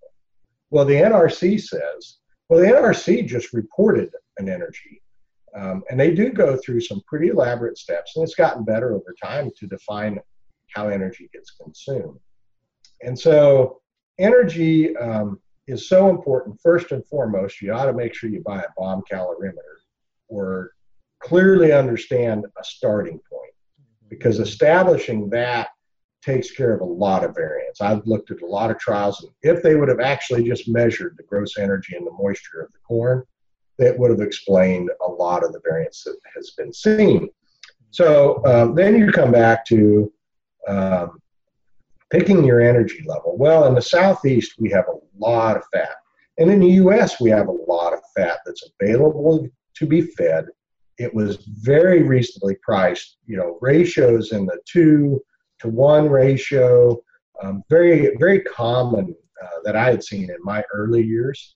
Well, 0.69 0.85
the 0.85 0.95
NRC 0.95 1.61
says, 1.61 2.17
well, 2.49 2.59
the 2.59 2.67
NRC 2.67 3.27
just 3.27 3.53
reported 3.53 4.11
an 4.37 4.49
energy. 4.49 5.01
Um, 5.55 5.83
and 5.89 5.99
they 5.99 6.13
do 6.13 6.31
go 6.31 6.57
through 6.57 6.81
some 6.81 7.01
pretty 7.07 7.29
elaborate 7.29 7.77
steps, 7.77 8.15
and 8.15 8.23
it's 8.23 8.35
gotten 8.35 8.65
better 8.65 8.93
over 8.93 9.15
time 9.23 9.49
to 9.57 9.67
define 9.67 10.19
how 10.73 10.89
energy 10.89 11.29
gets 11.31 11.51
consumed. 11.51 12.19
And 13.01 13.17
so, 13.17 13.81
energy 14.19 14.95
um, 14.97 15.39
is 15.67 15.87
so 15.87 16.09
important. 16.09 16.59
First 16.61 16.91
and 16.91 17.05
foremost, 17.05 17.61
you 17.61 17.71
ought 17.71 17.85
to 17.85 17.93
make 17.93 18.13
sure 18.13 18.29
you 18.29 18.41
buy 18.41 18.61
a 18.61 18.73
bomb 18.77 19.03
calorimeter 19.09 19.79
or 20.27 20.71
clearly 21.21 21.71
understand 21.71 22.45
a 22.59 22.63
starting 22.63 23.19
point 23.31 23.54
because 24.09 24.39
establishing 24.39 25.29
that 25.29 25.69
takes 26.21 26.51
care 26.51 26.73
of 26.73 26.81
a 26.81 26.85
lot 26.85 27.23
of 27.23 27.35
variance. 27.35 27.81
I've 27.81 28.05
looked 28.05 28.31
at 28.31 28.41
a 28.41 28.45
lot 28.45 28.71
of 28.71 28.79
trials, 28.79 29.21
and 29.21 29.31
if 29.43 29.61
they 29.61 29.75
would 29.75 29.89
have 29.89 29.99
actually 29.99 30.43
just 30.43 30.67
measured 30.67 31.15
the 31.17 31.23
gross 31.23 31.57
energy 31.57 31.95
and 31.95 32.05
the 32.05 32.11
moisture 32.11 32.61
of 32.61 32.71
the 32.71 32.79
corn, 32.79 33.23
that 33.77 33.97
would 33.97 34.09
have 34.09 34.21
explained 34.21 34.89
a 35.05 35.09
lot 35.09 35.43
of 35.43 35.51
the 35.53 35.61
variance 35.63 36.03
that 36.03 36.17
has 36.35 36.51
been 36.51 36.73
seen. 36.73 37.29
So 37.91 38.43
um, 38.45 38.75
then 38.75 38.97
you 38.97 39.11
come 39.11 39.31
back 39.31 39.65
to 39.67 40.11
um, 40.67 41.19
picking 42.09 42.43
your 42.43 42.61
energy 42.61 43.03
level. 43.05 43.37
Well, 43.37 43.65
in 43.65 43.75
the 43.75 43.81
southeast, 43.81 44.55
we 44.57 44.69
have 44.71 44.85
a 44.87 44.99
lot 45.17 45.57
of 45.57 45.63
fat. 45.73 45.95
And 46.37 46.49
in 46.49 46.59
the 46.59 46.71
US, 46.83 47.21
we 47.21 47.29
have 47.29 47.47
a 47.47 47.51
lot 47.51 47.93
of 47.93 47.99
fat 48.15 48.39
that's 48.45 48.69
available 48.79 49.47
to 49.75 49.85
be 49.85 50.01
fed. 50.01 50.47
It 50.97 51.13
was 51.13 51.37
very 51.61 52.03
reasonably 52.03 52.55
priced, 52.61 53.17
you 53.25 53.37
know, 53.37 53.57
ratios 53.61 54.31
in 54.31 54.45
the 54.45 54.59
two 54.65 55.21
to 55.59 55.67
one 55.67 56.09
ratio, 56.09 57.01
um, 57.41 57.63
very, 57.69 58.15
very 58.17 58.41
common 58.41 59.15
uh, 59.43 59.47
that 59.63 59.75
I 59.75 59.91
had 59.91 60.03
seen 60.03 60.29
in 60.29 60.37
my 60.41 60.63
early 60.73 61.03
years. 61.03 61.55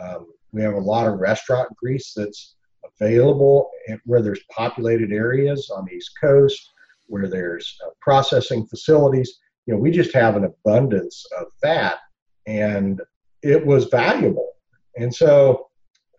Um, 0.00 0.26
we 0.52 0.62
have 0.62 0.74
a 0.74 0.78
lot 0.78 1.06
of 1.06 1.18
restaurant 1.18 1.74
grease 1.76 2.12
that's 2.14 2.56
available 3.00 3.70
where 4.04 4.22
there's 4.22 4.42
populated 4.50 5.12
areas 5.12 5.70
on 5.74 5.84
the 5.84 5.92
East 5.92 6.12
Coast, 6.20 6.72
where 7.06 7.28
there's 7.28 7.76
uh, 7.84 7.90
processing 8.00 8.66
facilities. 8.66 9.38
You 9.66 9.74
know, 9.74 9.80
we 9.80 9.90
just 9.90 10.14
have 10.14 10.36
an 10.36 10.44
abundance 10.44 11.24
of 11.40 11.46
that, 11.62 11.98
and 12.46 13.00
it 13.42 13.64
was 13.64 13.86
valuable. 13.86 14.52
And 14.96 15.14
so 15.14 15.68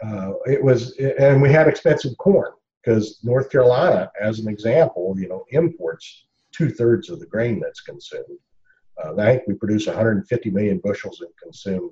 uh, 0.04 0.34
it 0.46 0.64
was, 0.64 0.98
and 0.98 1.42
we 1.42 1.52
had 1.52 1.68
expensive 1.68 2.18
corn 2.18 2.52
because 2.84 3.20
North 3.24 3.50
Carolina, 3.50 4.12
as 4.22 4.40
an 4.40 4.48
example, 4.48 5.16
you 5.18 5.28
know, 5.28 5.44
imports 5.50 6.26
two 6.52 6.70
thirds 6.70 7.10
of 7.10 7.20
the 7.20 7.26
grain 7.26 7.60
that's 7.60 7.82
consumed. 7.82 8.40
Uh, 9.04 9.14
I 9.20 9.32
think 9.32 9.44
we 9.48 9.56
produce 9.56 9.88
150 9.88 10.52
million 10.52 10.80
bushels 10.84 11.20
and 11.22 11.30
consume 11.42 11.92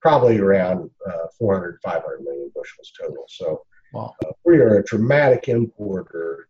probably 0.00 0.38
around 0.38 0.90
uh, 1.08 1.26
400, 1.38 1.80
500 1.82 2.22
million 2.22 2.50
bushels 2.54 2.92
total. 3.00 3.24
So 3.28 3.62
Wow. 3.92 4.14
uh, 4.24 4.32
we 4.44 4.58
are 4.58 4.78
a 4.78 4.84
dramatic 4.84 5.48
importer. 5.48 6.48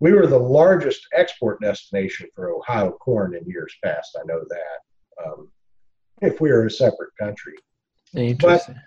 We 0.00 0.12
were 0.12 0.26
the 0.26 0.38
largest 0.38 1.06
export 1.14 1.60
destination 1.60 2.28
for 2.34 2.50
Ohio 2.50 2.92
corn 2.92 3.34
in 3.34 3.44
years 3.46 3.74
past. 3.82 4.16
I 4.20 4.24
know 4.26 4.42
that. 4.48 5.24
Um, 5.24 5.50
if 6.20 6.40
we 6.40 6.50
were 6.50 6.66
a 6.66 6.70
separate 6.70 7.16
country, 7.18 7.54
Interesting. 8.14 8.74
But 8.74 8.82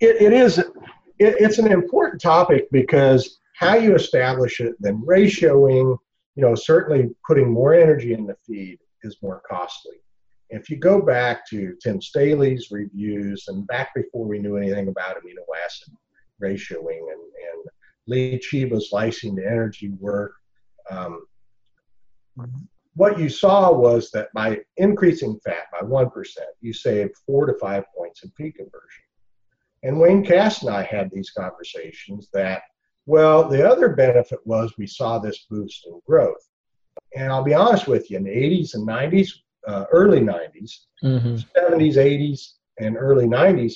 it, 0.00 0.20
it 0.20 0.32
is 0.32 0.58
it, 0.58 0.70
it's 1.18 1.58
an 1.58 1.70
important 1.70 2.20
topic 2.20 2.68
because 2.70 3.38
how 3.54 3.74
you 3.74 3.94
establish 3.94 4.60
it, 4.60 4.74
then 4.80 5.02
ratioing, 5.06 5.96
you 6.34 6.42
know, 6.42 6.54
certainly 6.54 7.10
putting 7.26 7.50
more 7.50 7.74
energy 7.74 8.12
in 8.12 8.26
the 8.26 8.36
feed 8.46 8.78
is 9.02 9.16
more 9.22 9.42
costly. 9.48 9.96
If 10.50 10.68
you 10.70 10.76
go 10.76 11.00
back 11.00 11.46
to 11.48 11.74
Tim 11.82 11.98
Stahly's 12.00 12.70
reviews 12.70 13.46
and 13.48 13.66
back 13.66 13.94
before 13.94 14.26
we 14.26 14.38
knew 14.38 14.56
anything 14.56 14.88
about 14.88 15.16
amino 15.16 15.42
acid 15.64 15.94
ratioing 16.42 16.98
and, 16.98 17.20
and 17.20 17.64
Lee 18.06 18.38
Chiba's 18.38 18.90
lysine 18.92 19.36
to 19.36 19.46
energy 19.46 19.88
work, 19.98 20.34
um, 20.90 21.26
what 22.94 23.18
you 23.18 23.28
saw 23.28 23.72
was 23.72 24.10
that 24.12 24.28
by 24.34 24.60
increasing 24.76 25.38
fat 25.44 25.64
by 25.72 25.86
1%, 25.86 26.10
you 26.60 26.72
saved 26.72 27.14
four 27.26 27.46
to 27.46 27.54
five 27.58 27.84
points 27.96 28.22
in 28.22 28.30
feed 28.36 28.54
conversion. 28.54 29.05
And 29.86 30.00
Wayne 30.00 30.24
Cass 30.24 30.62
and 30.62 30.74
I 30.74 30.82
had 30.82 31.12
these 31.12 31.30
conversations 31.30 32.28
that, 32.32 32.62
well, 33.06 33.48
the 33.48 33.64
other 33.64 33.90
benefit 33.90 34.40
was 34.44 34.74
we 34.76 34.86
saw 34.88 35.20
this 35.20 35.46
boost 35.48 35.86
in 35.86 36.00
growth. 36.04 36.44
And 37.14 37.30
I'll 37.30 37.44
be 37.44 37.54
honest 37.54 37.86
with 37.86 38.10
you, 38.10 38.16
in 38.16 38.24
the 38.24 38.30
80s 38.30 38.74
and 38.74 38.86
90s, 38.86 39.30
uh, 39.68 39.84
early 39.92 40.18
90s, 40.18 40.72
mm-hmm. 41.04 41.36
70s, 41.56 41.94
80s, 41.94 42.54
and 42.80 42.96
early 42.96 43.26
90s, 43.26 43.74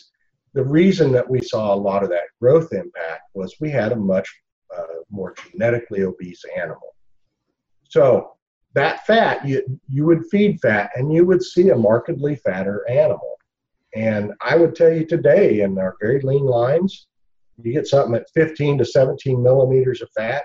the 0.53 0.65
reason 0.65 1.13
that 1.13 1.31
we 1.31 1.41
saw 1.41 1.73
a 1.73 1.77
lot 1.77 2.03
of 2.03 2.09
that 2.09 2.27
growth 2.41 2.73
impact 2.73 3.23
was 3.35 3.55
we 3.61 3.71
had 3.71 3.93
a 3.93 3.97
much 3.97 4.29
uh, 4.77 4.83
more 5.11 5.33
genetically 5.53 6.03
obese 6.03 6.43
animal. 6.57 6.97
So 7.89 8.33
that 8.75 9.07
fat, 9.07 9.47
you, 9.47 9.63
you 9.89 10.07
would 10.07 10.27
feed 10.29 10.61
fat 10.61 10.91
and 10.97 11.13
you 11.13 11.25
would 11.25 11.45
see 11.45 11.71
a 11.71 11.77
markedly 11.77 12.35
fatter 12.35 12.85
animal. 12.91 13.37
And 13.95 14.33
I 14.41 14.57
would 14.57 14.75
tell 14.75 14.93
you 14.93 15.05
today, 15.05 15.63
in 15.63 15.79
our 15.79 15.97
very 16.01 16.21
lean 16.21 16.45
lines, 16.45 17.09
you 17.63 17.73
get 17.73 17.87
something 17.87 18.15
at 18.15 18.31
15 18.35 18.79
to 18.79 18.85
17 18.85 19.43
millimeters 19.43 20.01
of 20.01 20.09
fat. 20.17 20.45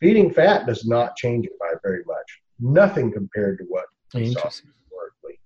Feeding 0.00 0.32
fat 0.32 0.66
does 0.66 0.86
not 0.86 1.16
change 1.16 1.46
it 1.46 1.58
by 1.60 1.74
very 1.82 2.02
much. 2.06 2.40
Nothing 2.58 3.12
compared 3.12 3.58
to 3.58 3.64
what 3.68 3.84
we 4.14 4.32
saw 4.32 4.44
historically. 4.44 5.38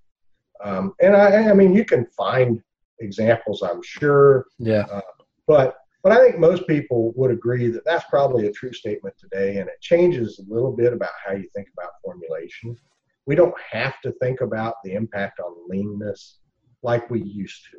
Um, 0.63 0.95
and 1.01 1.17
I, 1.17 1.51
I 1.51 1.53
mean, 1.55 1.75
you 1.75 1.85
can 1.85 2.07
find 2.17 2.63
examples, 3.01 3.63
I'm 3.63 3.83
sure. 3.83 4.47
Yeah. 4.59 4.87
Uh, 4.91 5.01
but 5.47 5.77
but 6.05 6.13
I 6.13 6.19
think 6.19 6.39
most 6.39 6.67
people 6.67 7.15
would 7.17 7.31
agree 7.31 7.69
that 7.69 7.85
that's 7.87 8.05
probably 8.11 8.47
a 8.47 8.53
true 8.53 8.75
statement 8.75 9.15
today, 9.19 9.57
and 9.57 9.71
it 9.71 9.81
changes 9.81 10.39
a 10.39 10.55
little 10.55 10.71
bit 10.71 10.93
about 10.93 11.13
how 11.25 11.33
you 11.33 11.49
think 11.55 11.69
about 11.77 11.93
formulation. 12.05 12.77
We 13.25 13.35
don't 13.35 13.55
have 13.71 13.99
to 14.03 14.13
think 14.21 14.43
about 14.43 14.75
the 14.85 14.93
impact 14.93 15.41
on 15.41 15.55
leanness 15.67 16.41
like 16.85 17.11
we 17.11 17.23
used 17.23 17.63
to. 17.73 17.79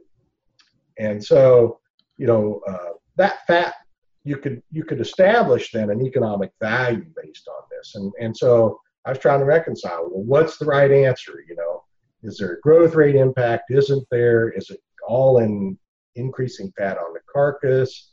And 1.03 1.23
so, 1.23 1.79
you 2.17 2.27
know, 2.27 2.61
uh, 2.67 2.93
that 3.17 3.45
fat 3.47 3.75
you 4.25 4.37
could 4.37 4.61
you 4.71 4.83
could 4.83 4.99
establish 4.99 5.71
then 5.71 5.91
an 5.91 6.01
economic 6.01 6.51
value 6.59 7.05
based 7.21 7.47
on 7.47 7.63
this. 7.71 7.95
And 7.95 8.11
and 8.19 8.35
so 8.35 8.79
I 9.05 9.11
was 9.11 9.19
trying 9.19 9.39
to 9.39 9.45
reconcile. 9.45 10.09
Well, 10.09 10.23
what's 10.23 10.57
the 10.57 10.65
right 10.65 10.91
answer? 10.91 11.43
You 11.47 11.55
know, 11.55 11.83
is 12.23 12.37
there 12.37 12.53
a 12.53 12.61
growth 12.61 12.95
rate 12.95 13.15
impact? 13.15 13.71
Isn't 13.71 14.05
there? 14.09 14.49
Is 14.49 14.71
it 14.71 14.79
all 15.07 15.39
in 15.39 15.77
increasing 16.15 16.73
fat 16.77 16.97
on 16.97 17.13
the 17.13 17.19
carcass? 17.31 18.11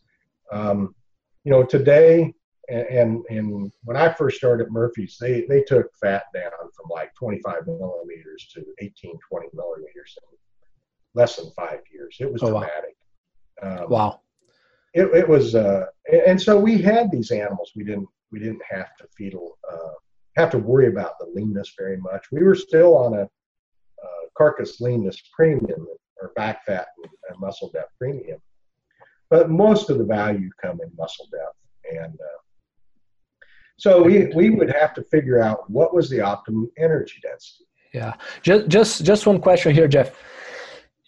Um, 0.52 0.94
you 1.44 1.50
know, 1.50 1.64
today 1.64 2.34
and, 2.68 2.86
and, 2.86 3.24
and 3.28 3.72
when 3.84 3.96
I 3.96 4.12
first 4.12 4.36
started 4.36 4.70
Murphy's, 4.70 5.16
they 5.20 5.46
they 5.48 5.62
took 5.62 5.86
fat 6.00 6.24
down 6.34 6.50
from 6.76 6.86
like 6.90 7.14
25 7.14 7.66
millimeters 7.66 8.48
to 8.54 8.64
18, 8.80 9.18
20 9.30 9.48
millimeters 9.52 10.16
in 10.16 10.38
less 11.14 11.36
than 11.36 11.50
five 11.56 11.80
years. 11.92 12.16
It 12.20 12.32
was 12.32 12.42
oh, 12.42 12.50
dramatic. 12.50 12.96
Wow. 13.62 13.84
Um, 13.84 13.90
wow. 13.90 14.20
It, 14.94 15.04
it 15.14 15.28
was, 15.28 15.54
uh, 15.54 15.86
and 16.26 16.40
so 16.40 16.58
we 16.58 16.80
had 16.80 17.10
these 17.10 17.30
animals. 17.30 17.72
We 17.74 17.84
didn't 17.84 18.08
we 18.30 18.38
didn't 18.38 18.62
have 18.70 18.96
to 18.96 19.06
feed 19.16 19.34
uh, 19.34 19.76
have 20.36 20.50
to 20.50 20.58
worry 20.58 20.88
about 20.88 21.18
the 21.18 21.26
leanness 21.34 21.74
very 21.78 21.98
much. 21.98 22.26
We 22.32 22.42
were 22.42 22.54
still 22.54 22.96
on 22.96 23.14
a 23.14 23.22
uh, 23.22 24.24
carcass 24.36 24.80
leanness 24.80 25.22
premium 25.34 25.86
or 26.20 26.32
back 26.36 26.64
fat 26.64 26.88
and, 27.02 27.12
and 27.28 27.40
muscle 27.40 27.70
depth 27.70 27.92
premium 27.98 28.40
but 29.32 29.48
most 29.48 29.88
of 29.88 29.96
the 29.96 30.04
value 30.04 30.50
come 30.60 30.78
in 30.82 30.92
muscle 30.94 31.26
depth. 31.32 31.56
And 31.90 32.12
uh, 32.12 33.46
so 33.78 34.02
we, 34.02 34.26
we 34.34 34.50
would 34.50 34.70
have 34.70 34.92
to 34.92 35.02
figure 35.04 35.42
out 35.42 35.68
what 35.70 35.94
was 35.94 36.10
the 36.10 36.20
optimum 36.20 36.70
energy 36.76 37.18
density. 37.22 37.64
Yeah. 37.94 38.12
Just, 38.42 38.68
just, 38.68 39.04
just 39.06 39.26
one 39.26 39.40
question 39.40 39.74
here, 39.74 39.88
Jeff. 39.88 40.14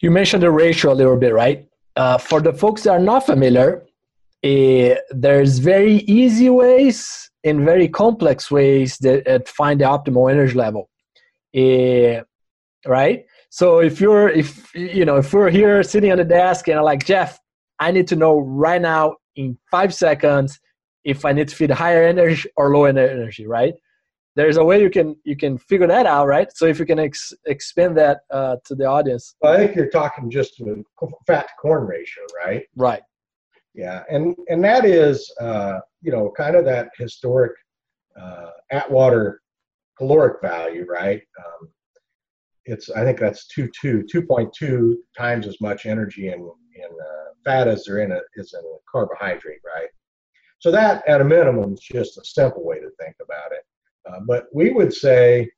You 0.00 0.10
mentioned 0.10 0.42
the 0.42 0.50
ratio 0.50 0.92
a 0.92 0.94
little 0.94 1.16
bit, 1.16 1.32
right? 1.32 1.66
Uh, 1.96 2.18
for 2.18 2.40
the 2.40 2.52
folks 2.52 2.82
that 2.82 2.90
are 2.90 2.98
not 2.98 3.26
familiar, 3.26 3.86
uh, 4.44 4.94
there's 5.10 5.58
very 5.58 5.96
easy 6.06 6.50
ways 6.50 7.30
and 7.44 7.64
very 7.64 7.88
complex 7.88 8.50
ways 8.50 8.98
that 8.98 9.26
uh, 9.26 9.38
find 9.46 9.80
the 9.80 9.84
optimal 9.84 10.30
energy 10.30 10.54
level. 10.54 10.90
Uh, 11.56 12.24
right? 12.86 13.24
So 13.50 13.78
if 13.78 14.00
you're 14.00 14.28
if 14.28 14.74
you 14.74 15.04
know 15.04 15.16
if 15.16 15.32
we're 15.32 15.50
here 15.50 15.82
sitting 15.82 16.10
on 16.10 16.18
the 16.18 16.24
desk 16.24 16.68
and 16.68 16.78
I'm 16.78 16.84
like 16.84 17.04
Jeff, 17.04 17.38
I 17.78 17.92
need 17.92 18.08
to 18.08 18.16
know 18.16 18.40
right 18.40 18.82
now 18.82 19.16
in 19.36 19.56
five 19.70 19.94
seconds 19.94 20.58
if 21.04 21.24
I 21.24 21.32
need 21.32 21.48
to 21.48 21.54
feed 21.54 21.70
higher 21.70 22.04
energy 22.04 22.48
or 22.56 22.74
low 22.74 22.84
energy, 22.84 23.46
right? 23.46 23.74
There's 24.36 24.56
a 24.56 24.64
way 24.64 24.80
you 24.82 24.90
can 24.90 25.16
you 25.24 25.36
can 25.36 25.58
figure 25.58 25.86
that 25.86 26.06
out, 26.06 26.26
right? 26.26 26.48
So 26.54 26.66
if 26.66 26.78
you 26.78 26.86
can 26.86 26.98
ex- 26.98 27.34
expand 27.46 27.96
that 27.98 28.20
uh, 28.30 28.56
to 28.64 28.74
the 28.74 28.84
audience. 28.84 29.36
Well, 29.40 29.52
I 29.52 29.58
think 29.58 29.76
you're 29.76 29.90
talking 29.90 30.30
just 30.30 30.58
the 30.58 30.82
fat 31.26 31.48
to 31.48 31.54
corn 31.60 31.86
ratio, 31.86 32.24
right? 32.44 32.64
Right. 32.76 33.02
Yeah, 33.74 34.02
and 34.10 34.36
and 34.48 34.62
that 34.64 34.84
is 34.84 35.32
uh, 35.40 35.80
you 36.02 36.12
know 36.12 36.32
kind 36.36 36.56
of 36.56 36.64
that 36.64 36.90
historic 36.98 37.52
uh, 38.20 38.50
Atwater 38.70 39.40
caloric 39.98 40.40
value, 40.40 40.86
right? 40.88 41.22
Um, 41.38 41.68
it's 42.66 42.90
I 42.90 43.04
think 43.04 43.18
that's 43.18 43.46
two 43.46 43.68
two 43.80 44.04
two 44.10 44.22
point 44.22 44.52
two 44.52 45.02
times 45.16 45.46
as 45.46 45.60
much 45.60 45.86
energy 45.86 46.28
in 46.28 46.34
in 46.34 46.90
uh, 46.90 47.30
fat 47.44 47.68
as 47.68 47.84
there 47.84 47.98
in 47.98 48.12
a 48.12 48.20
is 48.36 48.54
in 48.54 48.60
a 48.60 48.78
carbohydrate, 48.90 49.60
right? 49.64 49.88
So 50.58 50.70
that 50.70 51.06
at 51.06 51.20
a 51.20 51.24
minimum 51.24 51.74
is 51.74 51.80
just 51.80 52.16
a 52.18 52.24
simple 52.24 52.64
way 52.64 52.80
to 52.80 52.90
think 53.00 53.16
about 53.22 53.52
it. 53.52 53.63
Uh, 54.08 54.20
but 54.26 54.46
we 54.52 54.70
would 54.70 54.92
say, 54.92 55.48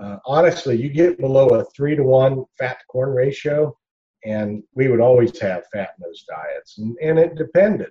uh, 0.00 0.18
honestly, 0.26 0.76
you 0.76 0.88
get 0.88 1.18
below 1.18 1.48
a 1.48 1.64
three 1.76 1.96
to 1.96 2.02
one 2.02 2.44
fat 2.58 2.78
to 2.80 2.86
corn 2.86 3.10
ratio, 3.10 3.76
and 4.24 4.62
we 4.74 4.88
would 4.88 5.00
always 5.00 5.38
have 5.40 5.64
fat 5.72 5.90
in 5.98 6.04
those 6.04 6.24
diets, 6.28 6.78
and, 6.78 6.96
and 7.02 7.18
it 7.18 7.34
depended. 7.36 7.90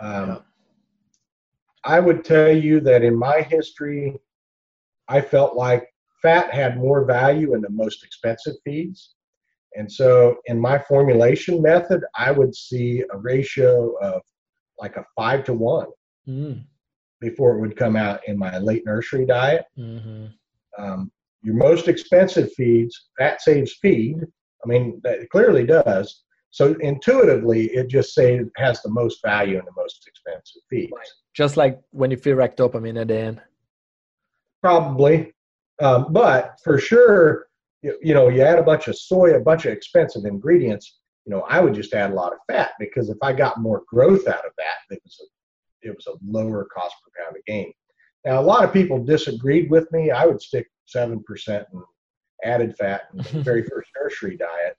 Um. 0.00 0.44
I 1.84 2.00
would 2.00 2.24
tell 2.24 2.54
you 2.54 2.80
that 2.80 3.02
in 3.02 3.16
my 3.16 3.42
history, 3.42 4.16
I 5.08 5.20
felt 5.20 5.56
like 5.56 5.88
fat 6.22 6.54
had 6.54 6.76
more 6.76 7.04
value 7.04 7.54
in 7.54 7.60
the 7.60 7.70
most 7.70 8.04
expensive 8.04 8.54
feeds. 8.64 9.14
And 9.74 9.90
so 9.90 10.36
in 10.46 10.60
my 10.60 10.78
formulation 10.78 11.60
method, 11.60 12.02
I 12.16 12.30
would 12.30 12.54
see 12.54 13.02
a 13.12 13.18
ratio 13.18 13.96
of 14.00 14.22
like 14.78 14.96
a 14.96 15.04
five 15.16 15.44
to 15.44 15.54
one 15.54 15.88
mm. 16.28 16.62
Before 17.22 17.56
it 17.56 17.60
would 17.60 17.76
come 17.76 17.96
out 17.96 18.20
in 18.26 18.36
my 18.36 18.58
late 18.58 18.84
nursery 18.84 19.24
diet. 19.24 19.64
Mm-hmm. 19.78 20.26
Um, 20.78 21.10
your 21.42 21.54
most 21.54 21.88
expensive 21.88 22.52
feeds, 22.52 23.08
fat 23.18 23.40
saves 23.40 23.74
feed. 23.80 24.18
I 24.64 24.68
mean, 24.68 25.00
that 25.04 25.28
clearly 25.30 25.64
does. 25.64 26.22
So 26.50 26.76
intuitively, 26.80 27.66
it 27.68 27.88
just 27.88 28.12
says 28.12 28.46
has 28.56 28.82
the 28.82 28.90
most 28.90 29.22
value 29.24 29.58
in 29.58 29.64
the 29.64 29.72
most 29.74 30.06
expensive 30.06 30.62
feeds. 30.68 30.92
Right. 30.94 31.08
Just 31.32 31.56
like 31.56 31.80
when 31.90 32.10
you 32.10 32.18
feel 32.18 32.36
dopamine 32.36 33.00
at 33.00 33.08
the 33.08 33.16
end. 33.16 33.40
Probably, 34.60 35.32
um, 35.80 36.12
but 36.12 36.56
for 36.62 36.78
sure, 36.78 37.46
you, 37.82 37.98
you 38.02 38.14
know, 38.14 38.28
you 38.28 38.42
add 38.42 38.58
a 38.58 38.62
bunch 38.62 38.86
of 38.86 38.96
soy, 38.96 39.34
a 39.34 39.40
bunch 39.40 39.64
of 39.64 39.72
expensive 39.72 40.24
ingredients, 40.24 41.00
you 41.24 41.30
know, 41.30 41.42
I 41.48 41.60
would 41.60 41.74
just 41.74 41.94
add 41.94 42.10
a 42.10 42.14
lot 42.14 42.32
of 42.32 42.38
fat 42.50 42.72
because 42.78 43.08
if 43.08 43.18
I 43.22 43.32
got 43.32 43.60
more 43.60 43.82
growth 43.88 44.28
out 44.28 44.44
of 44.44 44.52
that, 44.58 44.74
it 44.90 45.00
was 45.04 45.20
a, 45.20 45.24
it 45.82 45.94
was 45.94 46.06
a 46.06 46.18
lower 46.26 46.66
cost 46.74 46.94
per 47.04 47.24
pound 47.24 47.36
of 47.36 47.44
gain. 47.46 47.72
Now, 48.24 48.40
a 48.40 48.42
lot 48.42 48.64
of 48.64 48.72
people 48.72 49.02
disagreed 49.02 49.70
with 49.70 49.90
me. 49.92 50.10
I 50.10 50.26
would 50.26 50.40
stick 50.40 50.68
seven 50.86 51.22
percent 51.22 51.66
and 51.72 51.82
added 52.44 52.76
fat 52.76 53.02
in 53.12 53.18
the 53.18 53.24
very 53.42 53.62
first 53.64 53.90
nursery 54.00 54.36
diet. 54.36 54.76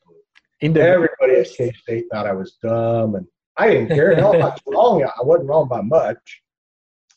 And 0.61 0.77
everybody 0.77 1.35
at 1.35 1.47
K 1.49 1.71
State 1.73 2.05
thought 2.11 2.25
I 2.25 2.33
was 2.33 2.57
dumb, 2.61 3.15
and 3.15 3.27
I 3.57 3.69
didn't 3.69 3.89
care. 3.89 4.15
Hell, 4.15 4.33
I 4.33 4.37
was 4.37 4.59
wrong. 4.65 5.03
I 5.03 5.23
wasn't 5.23 5.49
wrong 5.49 5.67
by 5.67 5.81
much. 5.81 6.41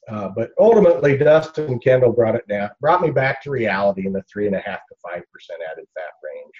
Uh, 0.08 0.30
but 0.36 0.50
ultimately, 0.58 1.16
Dustin 1.16 1.78
Kendall 1.80 2.12
brought 2.12 2.36
it 2.36 2.46
down, 2.48 2.70
brought 2.80 3.02
me 3.02 3.10
back 3.10 3.42
to 3.42 3.50
reality 3.50 4.06
in 4.06 4.12
the 4.12 4.22
three 4.32 4.46
and 4.46 4.56
a 4.56 4.60
half 4.60 4.80
to 4.88 4.94
five 5.02 5.22
percent 5.32 5.60
added 5.70 5.86
fat 5.94 6.12
range. 6.22 6.54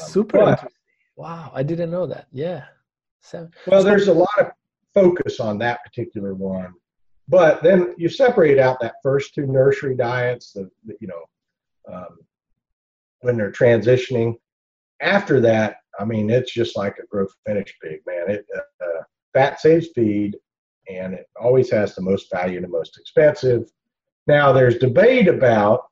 Um, 0.00 0.10
Super 0.10 0.38
but, 0.38 0.68
Wow, 1.16 1.52
I 1.54 1.62
didn't 1.62 1.90
know 1.90 2.06
that. 2.06 2.26
Yeah. 2.32 2.64
So, 3.20 3.48
well, 3.66 3.84
there's 3.84 4.08
a 4.08 4.14
lot 4.14 4.30
of 4.40 4.50
focus 4.94 5.40
on 5.40 5.58
that 5.58 5.82
particular 5.84 6.34
one, 6.34 6.72
but 7.28 7.62
then 7.62 7.94
you 7.96 8.08
separate 8.08 8.58
out 8.58 8.80
that 8.80 8.96
first 9.02 9.34
two 9.34 9.46
nursery 9.46 9.96
diets, 9.96 10.52
the, 10.52 10.70
the 10.84 10.94
you 11.00 11.08
know, 11.08 11.22
um, 11.92 12.18
when 13.20 13.36
they're 13.36 13.52
transitioning. 13.52 14.34
After 15.00 15.40
that, 15.40 15.76
I 15.98 16.04
mean, 16.04 16.30
it's 16.30 16.52
just 16.52 16.76
like 16.76 16.96
a 16.98 17.06
growth 17.06 17.32
finish 17.46 17.74
pig, 17.82 18.00
man. 18.06 18.30
It 18.30 18.46
uh, 18.84 19.02
fat 19.32 19.60
saves 19.60 19.88
feed, 19.94 20.36
and 20.88 21.14
it 21.14 21.26
always 21.40 21.70
has 21.70 21.94
the 21.94 22.02
most 22.02 22.30
value 22.30 22.56
and 22.56 22.64
the 22.64 22.68
most 22.68 22.98
expensive. 22.98 23.70
Now, 24.26 24.52
there's 24.52 24.78
debate 24.78 25.28
about, 25.28 25.84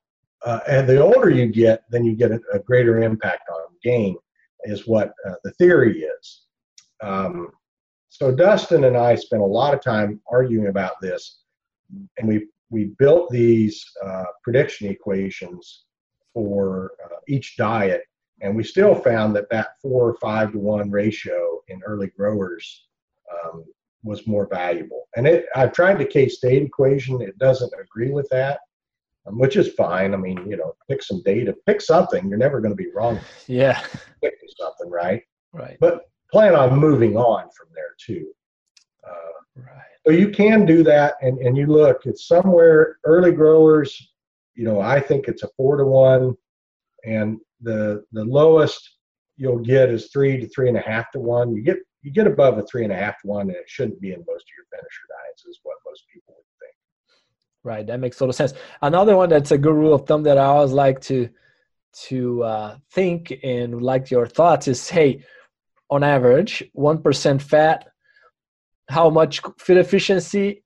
uh, 0.44 0.60
and 0.68 0.88
the 0.88 1.00
older 1.00 1.30
you 1.30 1.46
get, 1.46 1.82
then 1.90 2.04
you 2.04 2.14
get 2.14 2.32
a, 2.32 2.40
a 2.52 2.58
greater 2.60 3.02
impact 3.02 3.48
on 3.50 3.60
gain, 3.82 4.16
is 4.64 4.86
what 4.86 5.12
uh, 5.26 5.34
the 5.44 5.52
theory 5.52 6.02
is. 6.02 6.42
Um, 7.02 7.50
so 8.20 8.30
Dustin 8.30 8.84
and 8.84 8.98
I 8.98 9.14
spent 9.14 9.40
a 9.40 9.46
lot 9.46 9.72
of 9.72 9.82
time 9.82 10.20
arguing 10.30 10.66
about 10.66 11.00
this, 11.00 11.40
and 12.18 12.28
we 12.28 12.46
we 12.68 12.92
built 12.98 13.30
these 13.30 13.82
uh, 14.04 14.24
prediction 14.44 14.90
equations 14.90 15.84
for 16.34 16.92
uh, 17.02 17.16
each 17.28 17.56
diet, 17.56 18.02
and 18.42 18.54
we 18.54 18.62
still 18.62 18.94
found 18.94 19.34
that 19.36 19.48
that 19.50 19.68
four 19.80 20.10
or 20.10 20.16
five 20.20 20.52
to 20.52 20.58
one 20.58 20.90
ratio 20.90 21.60
in 21.68 21.80
early 21.82 22.08
growers 22.08 22.88
um, 23.32 23.64
was 24.04 24.26
more 24.26 24.46
valuable. 24.46 25.08
And 25.16 25.26
it, 25.26 25.46
I've 25.56 25.72
tried 25.72 25.98
the 25.98 26.04
K-State 26.04 26.62
equation; 26.62 27.22
it 27.22 27.38
doesn't 27.38 27.72
agree 27.80 28.10
with 28.10 28.28
that, 28.28 28.60
um, 29.26 29.38
which 29.38 29.56
is 29.56 29.72
fine. 29.72 30.12
I 30.12 30.18
mean, 30.18 30.46
you 30.46 30.58
know, 30.58 30.74
pick 30.90 31.02
some 31.02 31.22
data, 31.22 31.56
pick 31.64 31.80
something. 31.80 32.28
You're 32.28 32.36
never 32.36 32.60
going 32.60 32.76
to 32.76 32.84
be 32.84 32.92
wrong. 32.94 33.18
Yeah, 33.46 33.82
pick 34.22 34.34
something, 34.58 34.90
right? 34.90 35.22
Right. 35.54 35.78
But 35.80 36.09
plan 36.30 36.54
on 36.54 36.78
moving 36.78 37.16
on 37.16 37.42
from 37.56 37.68
there 37.74 37.94
too. 37.98 38.26
Uh, 39.06 39.62
right. 39.62 39.96
So 40.06 40.12
you 40.12 40.30
can 40.30 40.64
do 40.64 40.82
that, 40.84 41.14
and 41.22 41.38
and 41.38 41.56
you 41.56 41.66
look, 41.66 42.06
it's 42.06 42.26
somewhere 42.26 42.98
early 43.04 43.32
growers. 43.32 44.10
You 44.54 44.64
know, 44.64 44.80
I 44.80 45.00
think 45.00 45.28
it's 45.28 45.42
a 45.42 45.48
four 45.56 45.76
to 45.76 45.84
one, 45.84 46.36
and 47.04 47.38
the 47.60 48.04
the 48.12 48.24
lowest 48.24 48.98
you'll 49.36 49.58
get 49.58 49.88
is 49.88 50.10
three 50.12 50.38
to 50.38 50.48
three 50.48 50.68
and 50.68 50.76
a 50.76 50.82
half 50.82 51.10
to 51.12 51.20
one. 51.20 51.54
You 51.54 51.62
get 51.62 51.78
you 52.02 52.10
get 52.10 52.26
above 52.26 52.58
a 52.58 52.62
three 52.62 52.84
and 52.84 52.92
a 52.92 52.96
half 52.96 53.20
to 53.20 53.26
one, 53.26 53.48
and 53.48 53.56
it 53.56 53.68
shouldn't 53.68 54.00
be 54.00 54.12
in 54.12 54.18
most 54.20 54.44
of 54.44 54.54
your 54.56 54.66
finisher 54.70 55.06
diets, 55.08 55.44
is 55.46 55.60
what 55.62 55.76
most 55.86 56.04
people 56.12 56.34
would 56.36 56.44
think. 56.60 56.74
Right, 57.62 57.86
that 57.86 58.00
makes 58.00 58.16
total 58.16 58.32
sense. 58.32 58.54
Another 58.82 59.16
one 59.16 59.28
that's 59.28 59.50
a 59.50 59.58
good 59.58 59.74
rule 59.74 59.94
of 59.94 60.06
thumb 60.06 60.22
that 60.24 60.38
I 60.38 60.44
always 60.44 60.72
like 60.72 61.00
to 61.02 61.28
to 61.92 62.42
uh, 62.44 62.76
think 62.92 63.34
and 63.42 63.82
like 63.82 64.10
your 64.10 64.26
thoughts 64.26 64.68
is, 64.68 64.88
hey, 64.88 65.24
on 65.90 66.02
average, 66.04 66.62
one 66.72 67.02
percent 67.02 67.42
fat, 67.42 67.88
how 68.88 69.10
much 69.10 69.40
feed 69.58 69.76
efficiency 69.76 70.62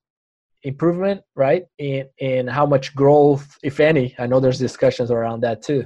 improvement, 0.62 1.22
right? 1.34 1.64
And 1.78 2.08
and 2.20 2.50
how 2.50 2.66
much 2.66 2.94
growth, 2.94 3.58
if 3.62 3.80
any. 3.80 4.14
I 4.18 4.26
know 4.26 4.40
there's 4.40 4.58
discussions 4.58 5.10
around 5.10 5.40
that 5.42 5.62
too. 5.62 5.84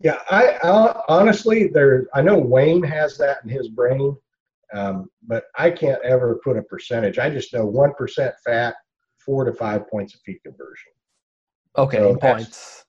Yeah, 0.00 0.18
I, 0.30 0.58
I 0.62 1.02
honestly 1.08 1.68
there. 1.68 2.06
I 2.14 2.22
know 2.22 2.38
Wayne 2.38 2.82
has 2.82 3.16
that 3.18 3.38
in 3.44 3.48
his 3.50 3.68
brain, 3.68 4.16
um, 4.74 5.08
but 5.26 5.44
I 5.56 5.70
can't 5.70 6.02
ever 6.04 6.40
put 6.44 6.58
a 6.58 6.62
percentage. 6.62 7.18
I 7.18 7.30
just 7.30 7.54
know 7.54 7.64
one 7.64 7.94
percent 7.94 8.34
fat, 8.44 8.74
four 9.18 9.44
to 9.44 9.52
five 9.52 9.88
points 9.88 10.14
of 10.14 10.20
feed 10.20 10.40
conversion. 10.44 10.92
Okay, 11.78 11.98
so 11.98 12.16
points. 12.16 12.83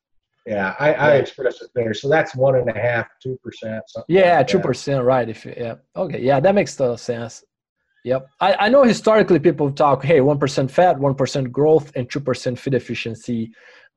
Yeah, 0.45 0.75
I, 0.79 0.93
I 0.93 1.15
express 1.15 1.61
it 1.61 1.71
there. 1.73 1.93
So 1.93 2.07
that's 2.07 2.35
one 2.35 2.55
and 2.55 2.69
a 2.69 2.79
half, 2.79 3.07
two 3.21 3.37
percent. 3.43 3.83
Yeah, 4.07 4.43
two 4.43 4.57
like 4.57 4.65
percent, 4.65 5.03
right? 5.03 5.27
If 5.27 5.45
yeah, 5.45 5.75
okay, 5.95 6.21
yeah, 6.21 6.39
that 6.39 6.53
makes 6.53 6.75
total 6.75 6.97
sense. 6.97 7.43
Yep, 8.03 8.27
I, 8.39 8.53
I 8.59 8.69
know 8.69 8.83
historically 8.83 9.39
people 9.39 9.71
talk, 9.71 10.03
hey, 10.03 10.21
one 10.21 10.37
percent 10.37 10.69
fat, 10.69 10.99
one 10.99 11.15
percent 11.15 11.51
growth, 11.51 11.91
and 11.95 12.09
two 12.09 12.19
percent 12.19 12.59
feed 12.59 12.75
efficiency, 12.75 13.51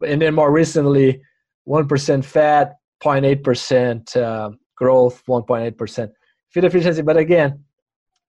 and 0.07 0.23
then 0.23 0.35
more 0.35 0.51
recently, 0.51 1.21
one 1.65 1.87
percent 1.87 2.25
fat, 2.25 2.77
0.8 3.03 3.45
percent 3.45 4.17
uh, 4.17 4.51
growth, 4.75 5.23
1.8 5.29 5.77
percent 5.77 6.11
feed 6.49 6.65
efficiency. 6.65 7.03
But 7.03 7.19
again, 7.19 7.63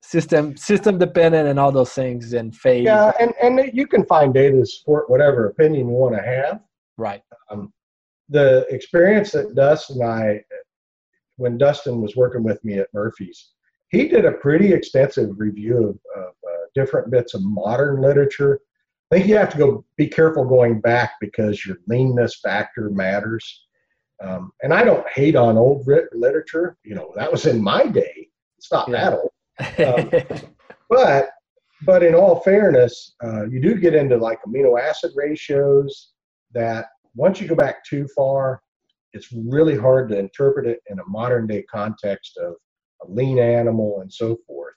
system 0.02 0.58
system 0.58 0.98
dependent 0.98 1.48
and 1.48 1.58
all 1.58 1.72
those 1.72 1.94
things 1.94 2.34
and 2.34 2.54
phase. 2.54 2.84
Yeah, 2.84 3.14
and 3.20 3.34
and 3.42 3.72
you 3.74 3.88
can 3.88 4.06
find 4.06 4.34
data 4.34 4.58
to 4.58 4.66
support 4.66 5.10
whatever 5.10 5.48
opinion 5.48 5.88
you 5.88 5.94
want 5.94 6.16
to 6.16 6.22
have. 6.22 6.60
Right. 6.98 7.22
Um, 7.50 7.72
the 8.30 8.66
experience 8.70 9.32
that 9.32 9.56
Dustin 9.56 10.02
and 10.02 10.10
I, 10.10 10.44
when 11.38 11.58
Dustin 11.58 12.02
was 12.02 12.16
working 12.16 12.44
with 12.44 12.64
me 12.64 12.80
at 12.80 12.94
Murphy's, 12.94 13.52
he 13.90 14.08
did 14.08 14.26
a 14.26 14.34
pretty 14.34 14.72
extensive 14.74 15.30
review 15.38 15.78
of, 15.78 16.22
of 16.22 16.30
uh, 16.48 16.66
different 16.76 17.10
bits 17.10 17.34
of 17.34 17.44
modern 17.44 18.02
literature. 18.02 18.60
I 19.12 19.16
think 19.16 19.28
you 19.28 19.38
have 19.38 19.52
to 19.52 19.58
go 19.58 19.86
be 19.98 20.08
careful 20.08 20.46
going 20.46 20.80
back 20.80 21.14
because 21.20 21.66
your 21.66 21.78
leanness 21.88 22.40
factor 22.40 22.90
matters. 22.92 23.66
Um, 24.22 24.52
and 24.62 24.74
I 24.74 24.84
don't 24.84 25.08
hate 25.10 25.36
on 25.36 25.58
old 25.58 25.88
literature. 26.14 26.78
You 26.84 26.96
know, 26.96 27.14
that 27.16 27.32
was 27.32 27.46
in 27.46 27.62
my 27.62 27.88
day. 27.88 28.28
It's 28.58 28.72
not 28.72 28.90
yeah. 28.90 29.10
that 29.10 29.14
old. 29.14 30.32
Um, 30.38 30.50
but 30.90 31.30
but 31.84 32.04
in 32.04 32.14
all 32.14 32.42
fairness, 32.42 33.16
uh, 33.24 33.46
you 33.46 33.62
do 33.62 33.76
get 33.76 33.96
into 33.96 34.18
like 34.18 34.40
amino 34.46 34.80
acid 34.80 35.12
ratios 35.16 36.12
that 36.52 36.88
once 37.16 37.40
you 37.42 37.48
go 37.48 37.56
back 37.56 37.84
too 37.86 38.08
far, 38.16 38.62
it's 39.14 39.32
really 39.32 39.78
hard 39.78 40.10
to 40.10 40.20
interpret 40.20 40.68
it 40.68 40.80
in 40.88 41.00
a 41.00 41.08
modern 41.08 41.48
day 41.48 41.64
context 41.64 42.38
of 42.38 42.54
a 43.02 43.12
lean 43.12 43.40
animal 43.40 44.02
and 44.02 44.12
so 44.12 44.38
forth. 44.46 44.76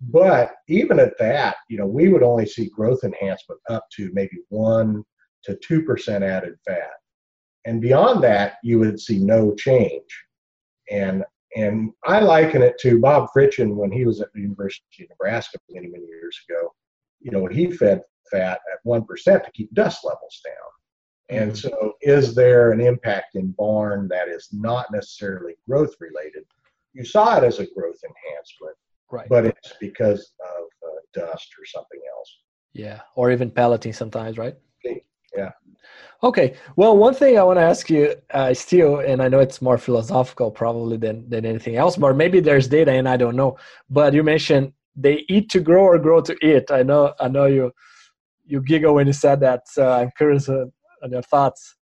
But 0.00 0.52
even 0.68 0.98
at 0.98 1.18
that, 1.18 1.56
you 1.68 1.78
know, 1.78 1.86
we 1.86 2.08
would 2.08 2.22
only 2.22 2.46
see 2.46 2.68
growth 2.68 3.02
enhancement 3.02 3.60
up 3.70 3.84
to 3.96 4.10
maybe 4.12 4.38
one 4.48 5.02
to 5.44 5.56
two 5.56 5.82
percent 5.82 6.22
added 6.22 6.54
fat, 6.66 6.92
and 7.64 7.80
beyond 7.80 8.22
that, 8.24 8.54
you 8.62 8.78
would 8.78 9.00
see 9.00 9.18
no 9.18 9.54
change. 9.54 10.04
And 10.90 11.24
and 11.56 11.92
I 12.04 12.20
liken 12.20 12.60
it 12.60 12.78
to 12.80 13.00
Bob 13.00 13.30
Fritschen 13.34 13.74
when 13.74 13.90
he 13.90 14.04
was 14.04 14.20
at 14.20 14.28
the 14.34 14.42
University 14.42 15.04
of 15.04 15.08
Nebraska 15.10 15.58
many 15.70 15.88
many 15.88 16.04
years 16.06 16.38
ago. 16.48 16.74
You 17.20 17.30
know, 17.30 17.46
he 17.46 17.70
fed 17.70 18.02
fat 18.30 18.60
at 18.72 18.78
one 18.82 19.04
percent 19.04 19.44
to 19.44 19.52
keep 19.52 19.72
dust 19.72 20.04
levels 20.04 20.40
down. 20.44 20.75
And 21.28 21.52
mm-hmm. 21.52 21.68
so, 21.68 21.92
is 22.02 22.34
there 22.34 22.72
an 22.72 22.80
impact 22.80 23.34
in 23.34 23.50
barn 23.52 24.08
that 24.08 24.28
is 24.28 24.48
not 24.52 24.86
necessarily 24.92 25.54
growth 25.68 25.94
related? 26.00 26.44
You 26.92 27.04
saw 27.04 27.36
it 27.38 27.44
as 27.44 27.58
a 27.58 27.66
growth 27.74 27.98
enhancement, 28.04 28.76
right? 29.10 29.28
But 29.28 29.46
it's 29.46 29.72
because 29.80 30.32
of 30.40 30.64
uh, 30.86 31.00
dust 31.12 31.48
or 31.58 31.64
something 31.64 32.00
else. 32.16 32.36
Yeah, 32.72 33.00
or 33.16 33.30
even 33.32 33.50
pelleting 33.50 33.92
sometimes, 33.92 34.38
right? 34.38 34.54
Yeah. 35.36 35.50
Okay. 36.22 36.56
Well, 36.76 36.96
one 36.96 37.14
thing 37.14 37.38
I 37.38 37.42
want 37.42 37.58
to 37.58 37.62
ask 37.62 37.90
you, 37.90 38.14
uh, 38.30 38.54
still, 38.54 39.00
and 39.00 39.22
I 39.22 39.28
know 39.28 39.40
it's 39.40 39.60
more 39.60 39.78
philosophical 39.78 40.50
probably 40.50 40.96
than 40.96 41.28
than 41.28 41.44
anything 41.44 41.76
else, 41.76 41.96
but 41.96 42.16
maybe 42.16 42.40
there's 42.40 42.68
data 42.68 42.92
and 42.92 43.08
I 43.08 43.16
don't 43.16 43.36
know. 43.36 43.58
But 43.90 44.14
you 44.14 44.22
mentioned 44.22 44.72
they 44.96 45.24
eat 45.28 45.50
to 45.50 45.60
grow 45.60 45.84
or 45.84 45.98
grow 45.98 46.20
to 46.22 46.36
eat. 46.42 46.70
I 46.70 46.82
know. 46.82 47.12
I 47.20 47.28
know 47.28 47.46
you 47.46 47.72
you 48.46 48.62
giggle 48.62 48.94
when 48.94 49.06
you 49.06 49.12
said 49.12 49.40
that. 49.40 49.68
So 49.68 49.90
I'm 49.90 50.10
curious 50.16 50.48
uh, 50.48 50.66
on 51.02 51.10
your 51.10 51.22
thoughts. 51.22 51.76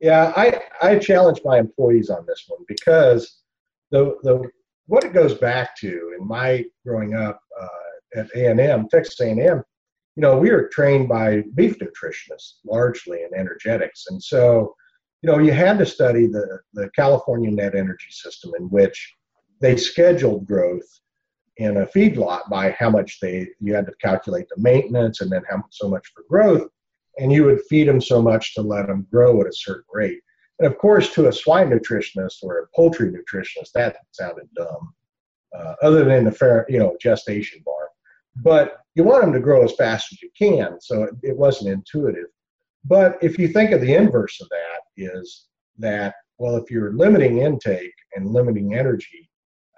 Yeah, 0.00 0.32
I 0.36 0.60
I 0.82 0.98
challenge 0.98 1.40
my 1.44 1.58
employees 1.58 2.10
on 2.10 2.26
this 2.26 2.44
one 2.48 2.60
because 2.68 3.42
the 3.90 4.16
the 4.22 4.42
what 4.86 5.04
it 5.04 5.14
goes 5.14 5.34
back 5.34 5.76
to 5.78 6.14
in 6.18 6.26
my 6.26 6.64
growing 6.84 7.14
up 7.14 7.40
uh, 7.60 8.20
at 8.20 8.28
A 8.34 8.50
and 8.50 8.60
M, 8.60 8.88
Texas 8.88 9.18
A 9.20 9.30
and 9.30 9.40
M, 9.40 9.62
you 10.16 10.22
know, 10.22 10.38
we 10.38 10.50
were 10.50 10.68
trained 10.68 11.08
by 11.08 11.42
beef 11.54 11.78
nutritionists 11.78 12.54
largely 12.64 13.22
in 13.22 13.38
energetics, 13.38 14.06
and 14.08 14.22
so 14.22 14.74
you 15.22 15.30
know 15.30 15.38
you 15.38 15.52
had 15.52 15.78
to 15.78 15.86
study 15.86 16.26
the 16.26 16.60
the 16.74 16.90
California 16.90 17.50
net 17.50 17.74
energy 17.74 18.10
system 18.10 18.52
in 18.58 18.64
which 18.64 19.12
they 19.60 19.76
scheduled 19.76 20.46
growth 20.46 20.86
in 21.56 21.78
a 21.78 21.86
feedlot 21.86 22.48
by 22.50 22.76
how 22.78 22.90
much 22.90 23.18
they 23.20 23.48
you 23.60 23.74
had 23.74 23.86
to 23.86 23.92
calculate 24.02 24.46
the 24.54 24.60
maintenance 24.60 25.22
and 25.22 25.30
then 25.30 25.42
how 25.48 25.62
so 25.70 25.88
much 25.88 26.06
for 26.14 26.24
growth 26.28 26.68
and 27.18 27.32
you 27.32 27.44
would 27.44 27.62
feed 27.68 27.88
them 27.88 28.00
so 28.00 28.20
much 28.20 28.54
to 28.54 28.62
let 28.62 28.86
them 28.86 29.06
grow 29.10 29.40
at 29.40 29.46
a 29.46 29.52
certain 29.52 29.84
rate. 29.92 30.20
And 30.58 30.66
of 30.66 30.78
course, 30.78 31.12
to 31.14 31.28
a 31.28 31.32
swine 31.32 31.70
nutritionist 31.70 32.42
or 32.42 32.58
a 32.58 32.66
poultry 32.74 33.10
nutritionist, 33.10 33.72
that 33.74 33.96
sounded 34.12 34.48
dumb, 34.56 34.94
uh, 35.56 35.74
other 35.82 36.04
than 36.04 36.24
the 36.24 36.32
fair, 36.32 36.66
you 36.68 36.78
know, 36.78 36.96
gestation 37.00 37.62
bar. 37.64 37.90
But 38.36 38.78
you 38.94 39.04
want 39.04 39.22
them 39.22 39.32
to 39.32 39.40
grow 39.40 39.64
as 39.64 39.74
fast 39.74 40.12
as 40.12 40.22
you 40.22 40.30
can, 40.36 40.80
so 40.80 41.04
it, 41.04 41.14
it 41.22 41.36
wasn't 41.36 41.70
intuitive. 41.70 42.26
But 42.84 43.18
if 43.22 43.38
you 43.38 43.48
think 43.48 43.72
of 43.72 43.80
the 43.80 43.94
inverse 43.94 44.40
of 44.40 44.48
that, 44.48 44.80
is 44.96 45.46
that 45.78 46.14
well, 46.38 46.56
if 46.56 46.70
you're 46.70 46.92
limiting 46.92 47.38
intake 47.38 47.94
and 48.14 48.28
limiting 48.28 48.74
energy, 48.74 49.30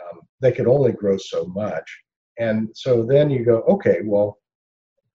um, 0.02 0.20
they 0.40 0.52
could 0.52 0.66
only 0.66 0.92
grow 0.92 1.16
so 1.16 1.46
much. 1.46 1.88
And 2.38 2.68
so 2.74 3.04
then 3.04 3.30
you 3.30 3.44
go, 3.44 3.62
okay, 3.62 4.00
well, 4.04 4.38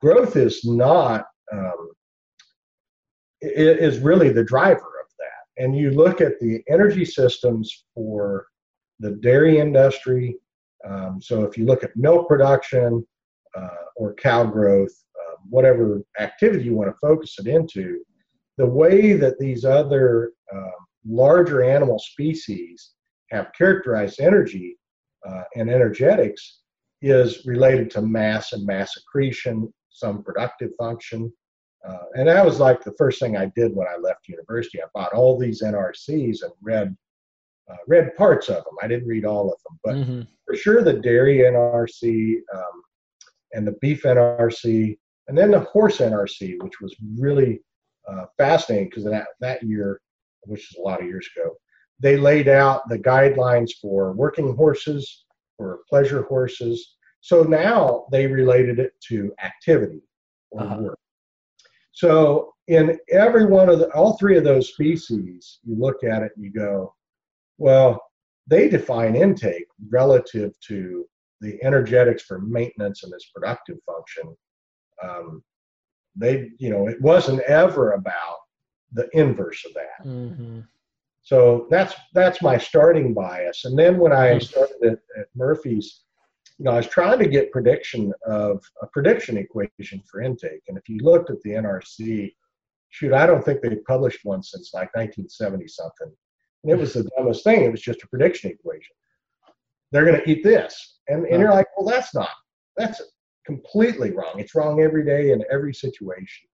growth 0.02 0.36
is 0.36 0.64
not 0.66 1.26
um, 1.52 1.92
is 3.44 4.00
really 4.00 4.30
the 4.30 4.44
driver 4.44 4.80
of 4.80 5.08
that. 5.20 5.64
And 5.64 5.76
you 5.76 5.92
look 5.92 6.22
at 6.22 6.40
the 6.40 6.62
energy 6.70 7.06
systems 7.06 7.86
for 7.94 8.48
the 9.00 9.12
dairy 9.12 9.60
industry. 9.60 10.38
Um, 10.88 11.20
so 11.22 11.44
if 11.44 11.58
you 11.58 11.66
look 11.66 11.84
at 11.84 11.96
milk 11.96 12.28
production 12.28 13.06
uh, 13.56 13.86
or 13.96 14.14
cow 14.16 14.46
growth, 14.46 14.94
uh, 15.20 15.36
whatever 15.50 16.02
activity 16.20 16.66
you 16.66 16.76
want 16.76 16.90
to 16.90 16.98
focus 17.00 17.36
it 17.40 17.48
into, 17.48 18.04
the 18.58 18.66
way 18.66 19.14
that 19.14 19.40
these 19.40 19.66
other 19.66 20.32
uh, 20.54 20.78
larger 21.06 21.64
animal 21.64 22.00
species 22.00 22.92
have 23.32 23.52
characterized 23.58 24.20
energy 24.20 24.78
uh, 25.28 25.44
and 25.56 25.70
energetics 25.70 26.62
is 27.02 27.46
related 27.46 27.90
to 27.92 28.02
mass 28.02 28.54
and 28.54 28.66
mass 28.66 28.96
accretion, 28.98 29.72
some 29.90 30.24
productive 30.24 30.72
function. 30.78 31.32
Uh, 31.88 32.06
and 32.14 32.28
that 32.28 32.46
was 32.46 32.60
like 32.60 32.84
the 32.84 32.94
first 32.98 33.20
thing 33.20 33.36
I 33.36 33.52
did 33.56 33.76
when 33.76 33.88
I 33.88 33.98
left 33.98 34.30
university. 34.30 34.82
I 34.82 34.86
bought 34.94 35.14
all 35.14 35.38
these 35.38 35.62
NRCs 35.62 36.44
and 36.44 36.52
read 36.62 36.96
uh, 37.72 37.78
read 37.88 38.16
parts 38.16 38.50
of 38.50 38.64
them. 38.64 38.76
I 38.82 38.88
didn't 38.88 39.08
read 39.08 39.26
all 39.26 39.52
of 39.52 39.58
them, 39.64 39.80
but 39.84 39.96
mm-hmm. 39.96 40.22
for 40.46 40.56
sure 40.56 40.84
the 40.84 40.94
dairy 40.94 41.40
NRC 41.40 42.36
um, 42.54 42.84
and 43.54 43.66
the 43.66 43.76
beef 43.82 44.04
NRC, 44.04 44.98
and 45.28 45.38
then 45.38 45.52
the 45.52 45.62
horse 45.62 46.00
NRC, 46.00 46.62
which 46.62 46.82
was 46.82 46.94
really 47.18 47.62
uh, 48.10 48.26
fascinating 48.38 48.90
because 48.90 49.06
that 49.06 49.28
that 49.40 49.64
year, 49.64 50.02
which 50.44 50.72
is 50.72 50.78
a 50.78 50.82
lot 50.82 51.02
of 51.02 51.08
years 51.08 51.28
ago, 51.36 51.56
they 52.00 52.18
laid 52.18 52.48
out 52.48 52.88
the 52.90 53.00
guidelines 53.00 53.72
for 53.82 54.14
working 54.14 54.56
horses, 54.56 55.26
for 55.58 55.80
pleasure 55.90 56.24
horses. 56.24 56.96
So 57.22 57.44
now 57.44 58.06
they 58.12 58.28
related 58.28 58.80
it 58.80 58.94
to 59.08 59.34
activity 59.42 60.02
or 60.52 60.64
uh-huh. 60.64 60.78
work. 60.82 61.00
So 61.94 62.54
in 62.68 62.98
every 63.12 63.46
one 63.46 63.70
of 63.70 63.80
the, 63.80 63.90
all 63.94 64.18
three 64.18 64.38
of 64.38 64.44
those 64.44 64.70
species, 64.74 65.60
you 65.64 65.76
look 65.78 66.04
at 66.04 66.24
it 66.24 66.32
and 66.36 66.44
you 66.44 66.52
go, 66.52 66.94
well, 67.58 68.02
they 68.48 68.68
define 68.68 69.16
intake 69.16 69.68
relative 69.90 70.60
to 70.68 71.06
the 71.40 71.64
energetics 71.64 72.24
for 72.24 72.40
maintenance 72.40 73.04
and 73.04 73.14
its 73.14 73.30
productive 73.30 73.78
function. 73.86 74.36
Um, 75.02 75.44
they, 76.16 76.52
you 76.58 76.70
know, 76.70 76.88
it 76.88 77.02
wasn't 77.02 77.42
ever 77.42 77.94
about 77.94 78.38
the 78.92 79.10
inverse 79.14 79.64
of 79.66 79.74
that. 79.74 80.08
Mm-hmm. 80.08 80.62
So 81.22 81.68
that's 81.70 81.96
that's 82.14 82.42
my 82.42 82.58
starting 82.58 83.14
bias. 83.14 83.66
And 83.66 83.80
then 83.80 83.98
when 83.98 84.12
I 84.12 84.34
hmm. 84.34 84.40
started 84.40 84.84
at, 84.84 85.00
at 85.20 85.28
Murphy's, 85.36 86.02
you 86.60 86.66
know, 86.66 86.72
I 86.72 86.78
was 86.78 86.88
trying 86.88 87.20
to 87.20 87.28
get 87.28 87.52
prediction 87.52 88.14
of 88.26 88.64
a 88.82 88.88
prediction 88.88 89.38
equation 89.38 90.02
for 90.10 90.22
intake. 90.22 90.62
And 90.68 90.78
if 90.78 90.88
you 90.88 90.98
looked 91.02 91.30
at 91.30 91.42
the 91.42 91.52
NRC, 91.52 92.34
shoot, 92.90 93.14
I 93.14 93.26
don't 93.26 93.44
think 93.44 93.62
they 93.62 93.76
published 93.88 94.20
one 94.24 94.44
since 94.44 94.74
like 94.74 94.94
1970 94.96 95.68
something. 95.68 96.14
And 96.64 96.72
it 96.72 96.78
was 96.78 96.94
the 96.94 97.10
dumbest 97.18 97.44
thing. 97.44 97.64
It 97.64 97.72
was 97.72 97.82
just 97.82 98.04
a 98.04 98.08
prediction 98.08 98.52
equation. 98.52 98.96
They're 99.92 100.06
going 100.06 100.22
to 100.22 100.30
eat 100.30 100.44
this. 100.44 101.00
And, 101.08 101.26
and 101.26 101.42
you're 101.42 101.52
like, 101.52 101.68
well, 101.78 101.88
that's 101.88 102.14
not, 102.16 102.30
that's 102.78 103.02
completely 103.46 104.12
wrong. 104.12 104.40
It's 104.40 104.56
wrong 104.56 104.82
every 104.82 105.06
day 105.06 105.32
in 105.32 105.44
every 105.52 105.74
situation. 105.74 106.48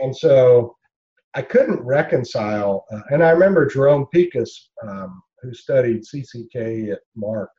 And 0.00 0.14
so 0.14 0.76
I 1.34 1.42
couldn't 1.42 1.80
reconcile. 1.80 2.84
Uh, 2.92 3.00
and 3.10 3.22
I 3.22 3.30
remember 3.30 3.66
Jerome 3.66 4.06
Pekas, 4.14 4.50
um, 4.86 5.22
who 5.40 5.54
studied 5.54 6.02
CCK 6.02 6.92
at 6.92 7.00
MARC 7.16 7.50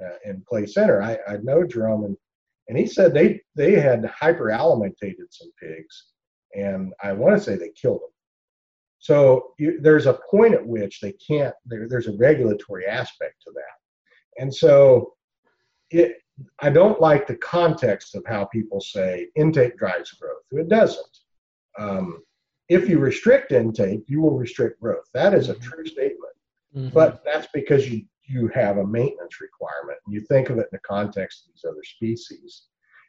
uh, 0.00 0.16
in 0.24 0.42
Clay 0.48 0.66
Center. 0.66 1.02
I, 1.02 1.18
I 1.28 1.36
know 1.42 1.64
Jerome, 1.64 2.04
and, 2.04 2.16
and 2.68 2.78
he 2.78 2.86
said 2.86 3.12
they, 3.12 3.40
they 3.56 3.72
had 3.72 4.02
hyperalimentated 4.02 5.28
some 5.30 5.50
pigs. 5.60 6.06
And 6.54 6.92
I 7.02 7.12
want 7.12 7.36
to 7.36 7.42
say 7.42 7.56
they 7.56 7.70
killed 7.70 8.02
them. 8.02 8.10
So 8.98 9.54
you, 9.58 9.80
there's 9.80 10.06
a 10.06 10.20
point 10.30 10.54
at 10.54 10.66
which 10.66 11.00
they 11.00 11.12
can't, 11.12 11.54
there, 11.64 11.88
there's 11.88 12.08
a 12.08 12.16
regulatory 12.16 12.86
aspect 12.86 13.42
to 13.42 13.52
that. 13.54 14.40
And 14.42 14.54
so 14.54 15.14
it, 15.90 16.18
I 16.60 16.70
don't 16.70 17.00
like 17.00 17.26
the 17.26 17.36
context 17.36 18.14
of 18.14 18.24
how 18.26 18.44
people 18.46 18.80
say 18.80 19.28
intake 19.34 19.76
drives 19.76 20.12
growth. 20.12 20.42
It 20.52 20.68
doesn't. 20.68 21.18
Um, 21.78 22.22
if 22.68 22.88
you 22.88 22.98
restrict 22.98 23.52
intake, 23.52 24.04
you 24.06 24.20
will 24.20 24.36
restrict 24.36 24.80
growth. 24.80 25.04
That 25.14 25.34
is 25.34 25.48
a 25.48 25.54
mm-hmm. 25.54 25.70
true 25.70 25.86
statement. 25.86 26.34
Mm-hmm. 26.76 26.88
But 26.94 27.22
that's 27.24 27.48
because 27.52 27.90
you, 27.90 28.04
you 28.32 28.48
have 28.54 28.78
a 28.78 28.86
maintenance 28.86 29.40
requirement. 29.40 29.98
And 30.06 30.14
you 30.14 30.22
think 30.22 30.50
of 30.50 30.58
it 30.58 30.68
in 30.72 30.72
the 30.72 30.78
context 30.80 31.44
of 31.44 31.52
these 31.52 31.64
other 31.70 31.84
species. 31.84 32.62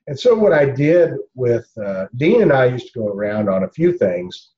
And 0.07 0.19
so 0.19 0.35
what 0.35 0.53
I 0.53 0.65
did 0.65 1.13
with 1.33 1.69
uh, 1.83 2.07
Dean 2.17 2.41
and 2.41 2.51
I 2.51 2.65
used 2.65 2.93
to 2.93 2.99
go 2.99 3.07
around 3.07 3.47
on 3.49 3.63
a 3.63 3.71
few 3.71 3.93
things 3.97 4.51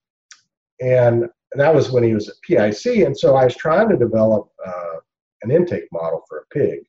and 0.82 1.30
that 1.54 1.74
was 1.74 1.92
when 1.92 2.04
he 2.04 2.14
was 2.14 2.28
at 2.28 2.42
PIC. 2.42 3.06
And 3.06 3.18
so 3.18 3.36
I 3.36 3.46
was 3.46 3.56
trying 3.56 3.90
to 3.90 3.98
develop 3.98 4.50
uh, 4.66 5.00
an 5.44 5.52
intake 5.52 5.88
model 5.92 6.24
for 6.28 6.40
a 6.40 6.54
pig. 6.54 6.80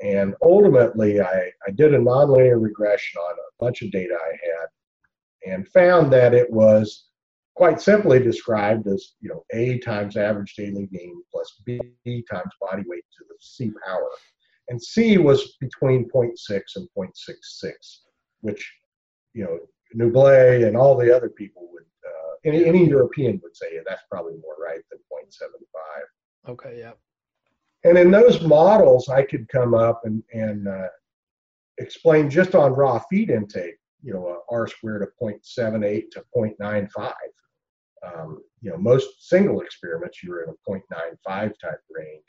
And 0.00 0.34
ultimately, 0.42 1.20
I, 1.20 1.50
I 1.66 1.70
did 1.74 1.94
a 1.94 1.98
nonlinear 1.98 2.62
regression 2.62 3.20
on 3.20 3.32
a 3.32 3.64
bunch 3.64 3.82
of 3.82 3.90
data 3.90 4.14
I 4.14 4.30
had 4.30 5.52
and 5.52 5.68
found 5.68 6.12
that 6.12 6.34
it 6.34 6.48
was 6.50 7.07
quite 7.58 7.80
simply 7.80 8.18
described 8.20 8.86
as 8.86 9.14
you 9.20 9.28
know 9.28 9.44
A 9.52 9.78
times 9.80 10.16
average 10.16 10.54
daily 10.54 10.86
gain 10.86 11.22
plus 11.30 11.60
B 11.66 11.80
times 12.30 12.52
body 12.60 12.84
weight 12.86 13.04
to 13.18 13.24
the 13.28 13.34
C 13.40 13.70
power. 13.86 14.08
And 14.68 14.82
C 14.82 15.18
was 15.18 15.56
between 15.60 16.08
0.6 16.10 16.60
and 16.76 16.88
0.66, 16.96 17.72
which 18.40 18.72
you 19.34 19.44
know 19.44 19.58
Noblet 19.94 20.66
and 20.66 20.76
all 20.76 20.96
the 20.96 21.14
other 21.14 21.30
people 21.30 21.68
would 21.72 21.84
any, 22.44 22.64
any 22.64 22.88
European 22.88 23.40
would 23.42 23.56
say 23.56 23.78
that's 23.86 24.02
probably 24.10 24.34
more 24.34 24.56
right 24.62 24.80
than 24.90 24.98
0.75. 25.12 26.50
Okay, 26.50 26.78
yeah. 26.78 26.92
And 27.84 27.96
in 27.96 28.10
those 28.10 28.42
models, 28.42 29.08
I 29.08 29.22
could 29.22 29.48
come 29.48 29.74
up 29.74 30.02
and, 30.04 30.22
and 30.32 30.68
uh, 30.68 30.88
explain 31.78 32.28
just 32.28 32.54
on 32.54 32.72
raw 32.72 33.00
feed 33.10 33.30
intake, 33.30 33.76
you 34.02 34.12
know, 34.12 34.26
a 34.28 34.54
R 34.54 34.66
squared 34.66 35.02
of 35.02 35.10
0.78 35.20 36.10
to 36.12 36.24
0.95. 36.36 37.12
Um, 38.06 38.40
you 38.60 38.70
know, 38.70 38.76
most 38.76 39.28
single 39.28 39.60
experiments, 39.60 40.22
you 40.22 40.30
were 40.30 40.42
in 40.42 40.50
a 40.50 40.70
0.95 40.70 41.16
type 41.26 41.80
range 41.90 42.24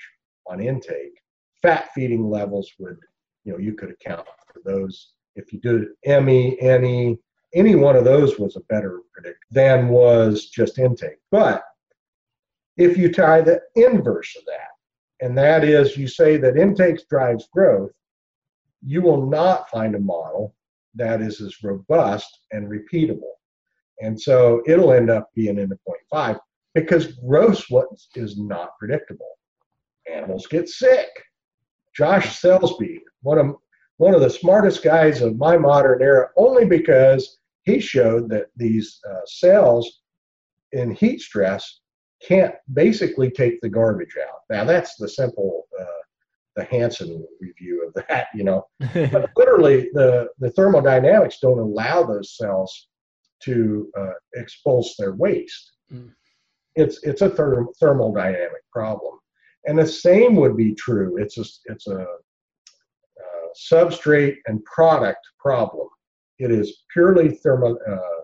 on 0.48 0.62
intake. 0.62 1.20
Fat 1.62 1.90
feeding 1.94 2.30
levels 2.30 2.72
would, 2.80 2.98
you 3.44 3.52
know, 3.52 3.60
you 3.60 3.74
could 3.74 3.92
account 3.92 4.28
for 4.52 4.62
those. 4.66 5.14
If 5.36 5.54
you 5.54 5.60
did 5.60 5.88
ME, 6.24 6.58
NE, 6.62 7.18
any 7.54 7.76
one 7.76 7.96
of 7.96 8.04
those 8.04 8.38
was 8.38 8.56
a 8.56 8.62
better 8.62 9.02
predictor 9.14 9.40
than 9.52 9.90
was 9.90 10.50
just 10.50 10.80
intake. 10.80 11.18
But 11.32 11.64
if 12.78 12.98
you 12.98 13.12
tie 13.12 13.42
the 13.42 13.62
inverse 13.76 14.36
of 14.38 14.46
that, 14.46 15.26
and 15.26 15.38
that 15.38 15.64
is 15.64 15.98
you 15.98 16.08
say 16.08 16.38
that 16.38 16.58
intake 16.58 17.08
drives 17.10 17.48
growth, 17.52 17.92
you 18.82 19.02
will 19.02 19.28
not 19.28 19.70
find 19.70 19.96
a 19.96 20.00
model 20.00 20.56
that 20.96 21.22
is 21.22 21.42
as 21.42 21.64
robust 21.64 22.40
and 22.52 22.70
repeatable. 22.70 23.34
And 24.02 24.20
so 24.20 24.62
it'll 24.66 24.94
end 24.94 25.10
up 25.10 25.30
being 25.36 25.60
in 25.60 25.70
the 25.70 25.80
0.5 26.14 26.40
because 26.74 27.14
growth 27.14 27.64
is 28.16 28.38
not 28.38 28.78
predictable. 28.80 29.38
Animals 30.12 30.48
get 30.48 30.70
sick. 30.70 31.10
Josh 31.96 32.42
Selsby, 32.42 33.00
one 33.22 33.38
of 33.38 33.56
one 33.98 34.16
of 34.16 34.22
the 34.22 34.30
smartest 34.30 34.82
guys 34.82 35.22
of 35.22 35.38
my 35.38 35.58
modern 35.58 36.02
era, 36.02 36.30
only 36.38 36.64
because 36.64 37.40
he 37.64 37.82
showed 37.82 38.30
that 38.30 38.48
these 38.56 39.00
uh, 39.10 39.20
cells 39.26 40.02
in 40.72 40.92
heat 40.92 41.20
stress 41.20 41.82
can't 42.26 42.56
basically 42.74 43.30
take 43.30 43.60
the 43.60 43.70
garbage 43.70 44.16
out. 44.22 44.40
Now 44.50 44.64
that's 44.64 44.96
the 44.96 45.10
simple, 45.10 45.68
uh, 45.80 45.86
the 46.56 46.64
Hansen 46.66 47.26
review 47.42 47.86
of 47.88 48.06
that, 48.08 48.28
you 48.34 48.46
know. 48.46 48.68
but 48.94 49.30
literally, 49.36 49.90
the 49.94 50.30
the 50.40 50.52
thermodynamics 50.52 51.40
don't 51.42 51.60
allow 51.60 52.04
those 52.04 52.38
cells 52.38 52.88
to 53.44 53.90
uh, 53.98 54.12
expulse 54.36 54.96
their 54.98 55.14
waste. 55.14 55.72
Mm. 55.92 56.12
It's 56.76 57.04
it's 57.04 57.22
a 57.22 57.30
therm, 57.30 57.68
thermodynamic 57.82 58.64
problem, 58.72 59.20
and 59.66 59.78
the 59.78 59.88
same 59.88 60.36
would 60.36 60.56
be 60.56 60.74
true. 60.76 61.18
It's 61.18 61.38
a 61.38 61.46
it's 61.66 61.88
a 61.88 62.02
uh, 62.02 62.06
substrate 63.72 64.38
and 64.48 64.64
product 64.66 65.26
problem. 65.40 65.88
It 66.38 66.52
is 66.52 66.84
purely 66.94 67.32
thermo, 67.32 67.76
uh, 67.76 68.22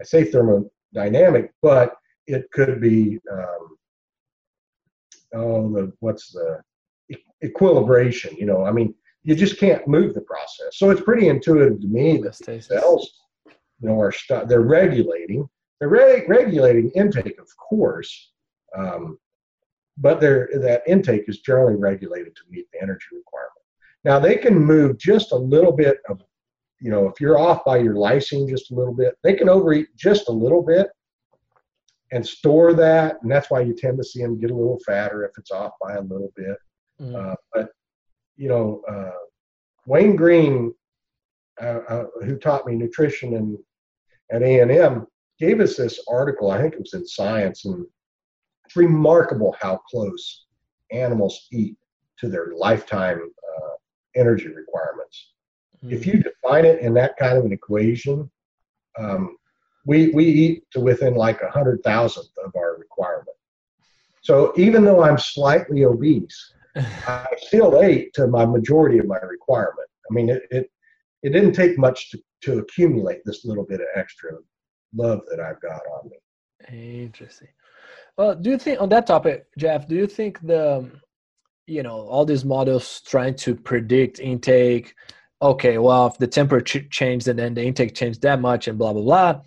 I 0.00 0.04
say 0.04 0.24
thermodynamic, 0.24 1.50
but 1.62 1.94
it 2.26 2.50
could 2.52 2.80
be, 2.80 3.20
um, 3.30 3.76
oh, 5.34 5.72
the, 5.72 5.92
what's 6.00 6.32
the 6.32 6.60
equilibration, 7.42 8.34
you 8.36 8.46
know, 8.46 8.64
I 8.64 8.72
mean, 8.72 8.94
you 9.22 9.34
just 9.34 9.58
can't 9.58 9.86
move 9.86 10.14
the 10.14 10.20
process. 10.22 10.72
So 10.72 10.90
it's 10.90 11.00
pretty 11.00 11.28
intuitive 11.28 11.80
to 11.80 11.86
me 11.86 12.18
that 12.18 12.34
cells, 12.62 13.23
know, 13.84 14.00
are 14.00 14.12
st- 14.12 14.48
they're 14.48 14.60
regulating. 14.60 15.48
They're 15.78 15.88
re- 15.88 16.24
regulating 16.26 16.90
intake, 16.90 17.38
of 17.38 17.48
course, 17.56 18.32
um, 18.76 19.18
but 19.96 20.20
that 20.20 20.82
intake 20.86 21.28
is 21.28 21.40
generally 21.40 21.76
regulated 21.76 22.34
to 22.36 22.42
meet 22.50 22.66
the 22.72 22.82
energy 22.82 23.06
requirement. 23.12 23.50
Now 24.04 24.18
they 24.18 24.36
can 24.36 24.58
move 24.58 24.98
just 24.98 25.32
a 25.32 25.36
little 25.36 25.72
bit 25.72 25.98
of 26.08 26.22
you 26.84 26.90
know, 26.90 27.08
if 27.08 27.18
you're 27.18 27.38
off 27.38 27.64
by 27.64 27.78
your 27.78 27.94
lysine 27.94 28.46
just 28.46 28.70
a 28.70 28.74
little 28.74 28.92
bit, 28.92 29.16
they 29.22 29.32
can 29.32 29.48
overeat 29.48 29.88
just 29.96 30.28
a 30.28 30.32
little 30.32 30.62
bit 30.62 30.88
and 32.12 32.26
store 32.26 32.74
that. 32.74 33.16
And 33.22 33.30
that's 33.32 33.50
why 33.50 33.62
you 33.62 33.74
tend 33.74 33.96
to 33.96 34.04
see 34.04 34.22
them 34.22 34.38
get 34.38 34.50
a 34.50 34.54
little 34.54 34.78
fatter 34.84 35.24
if 35.24 35.30
it's 35.38 35.50
off 35.50 35.72
by 35.80 35.94
a 35.94 36.02
little 36.02 36.30
bit. 36.36 36.56
Mm. 37.00 37.32
Uh, 37.32 37.36
but, 37.54 37.70
you 38.36 38.48
know, 38.48 38.82
uh, 38.86 39.16
Wayne 39.86 40.14
Green, 40.14 40.74
uh, 41.62 41.80
uh 41.88 42.06
who 42.24 42.36
taught 42.36 42.66
me 42.66 42.74
nutrition 42.74 43.36
and 43.36 43.56
at 44.34 44.42
A&M, 44.42 45.06
gave 45.38 45.60
us 45.60 45.76
this 45.76 46.02
article. 46.08 46.50
I 46.50 46.60
think 46.60 46.74
it 46.74 46.80
was 46.80 46.94
in 46.94 47.06
Science, 47.06 47.64
and 47.64 47.86
it's 48.64 48.76
remarkable 48.76 49.56
how 49.60 49.78
close 49.88 50.46
animals 50.90 51.46
eat 51.52 51.76
to 52.18 52.28
their 52.28 52.52
lifetime 52.56 53.20
uh, 53.20 53.70
energy 54.16 54.48
requirements. 54.48 55.32
Mm-hmm. 55.84 55.94
If 55.94 56.06
you 56.06 56.22
define 56.22 56.64
it 56.64 56.80
in 56.80 56.94
that 56.94 57.16
kind 57.16 57.38
of 57.38 57.44
an 57.44 57.52
equation, 57.52 58.30
um, 58.98 59.36
we, 59.86 60.10
we 60.10 60.24
eat 60.24 60.64
to 60.72 60.80
within 60.80 61.14
like 61.14 61.42
a 61.42 61.50
hundred 61.50 61.82
thousandth 61.84 62.30
of 62.44 62.52
our 62.56 62.76
requirement. 62.78 63.36
So 64.22 64.52
even 64.56 64.84
though 64.84 65.02
I'm 65.02 65.18
slightly 65.18 65.84
obese, 65.84 66.54
I 66.76 67.26
still 67.38 67.82
ate 67.82 68.14
to 68.14 68.26
my 68.26 68.46
majority 68.46 68.98
of 68.98 69.06
my 69.06 69.18
requirement. 69.18 69.88
I 70.10 70.14
mean, 70.14 70.30
it, 70.30 70.42
it, 70.50 70.70
it 71.24 71.30
didn't 71.30 71.54
take 71.54 71.78
much 71.78 72.10
to, 72.10 72.18
to 72.42 72.58
accumulate 72.58 73.20
this 73.24 73.46
little 73.46 73.64
bit 73.64 73.80
of 73.80 73.86
extra 73.96 74.30
love 74.94 75.20
that 75.30 75.40
I've 75.40 75.60
got 75.60 75.80
on 75.96 76.10
me. 76.10 77.02
Interesting. 77.02 77.48
Well, 78.18 78.36
do 78.36 78.50
you 78.50 78.58
think 78.58 78.80
on 78.80 78.90
that 78.90 79.06
topic, 79.06 79.46
Jeff? 79.58 79.88
Do 79.88 79.94
you 79.96 80.06
think 80.06 80.38
the, 80.46 80.88
you 81.66 81.82
know, 81.82 81.96
all 82.08 82.26
these 82.26 82.44
models 82.44 83.00
trying 83.06 83.36
to 83.36 83.54
predict 83.54 84.20
intake? 84.20 84.94
Okay, 85.40 85.78
well, 85.78 86.06
if 86.08 86.18
the 86.18 86.26
temperature 86.26 86.82
changed 86.90 87.26
and 87.26 87.38
then 87.38 87.54
the 87.54 87.64
intake 87.64 87.94
changed 87.94 88.20
that 88.22 88.40
much, 88.40 88.68
and 88.68 88.78
blah 88.78 88.92
blah 88.92 89.02
blah. 89.02 89.40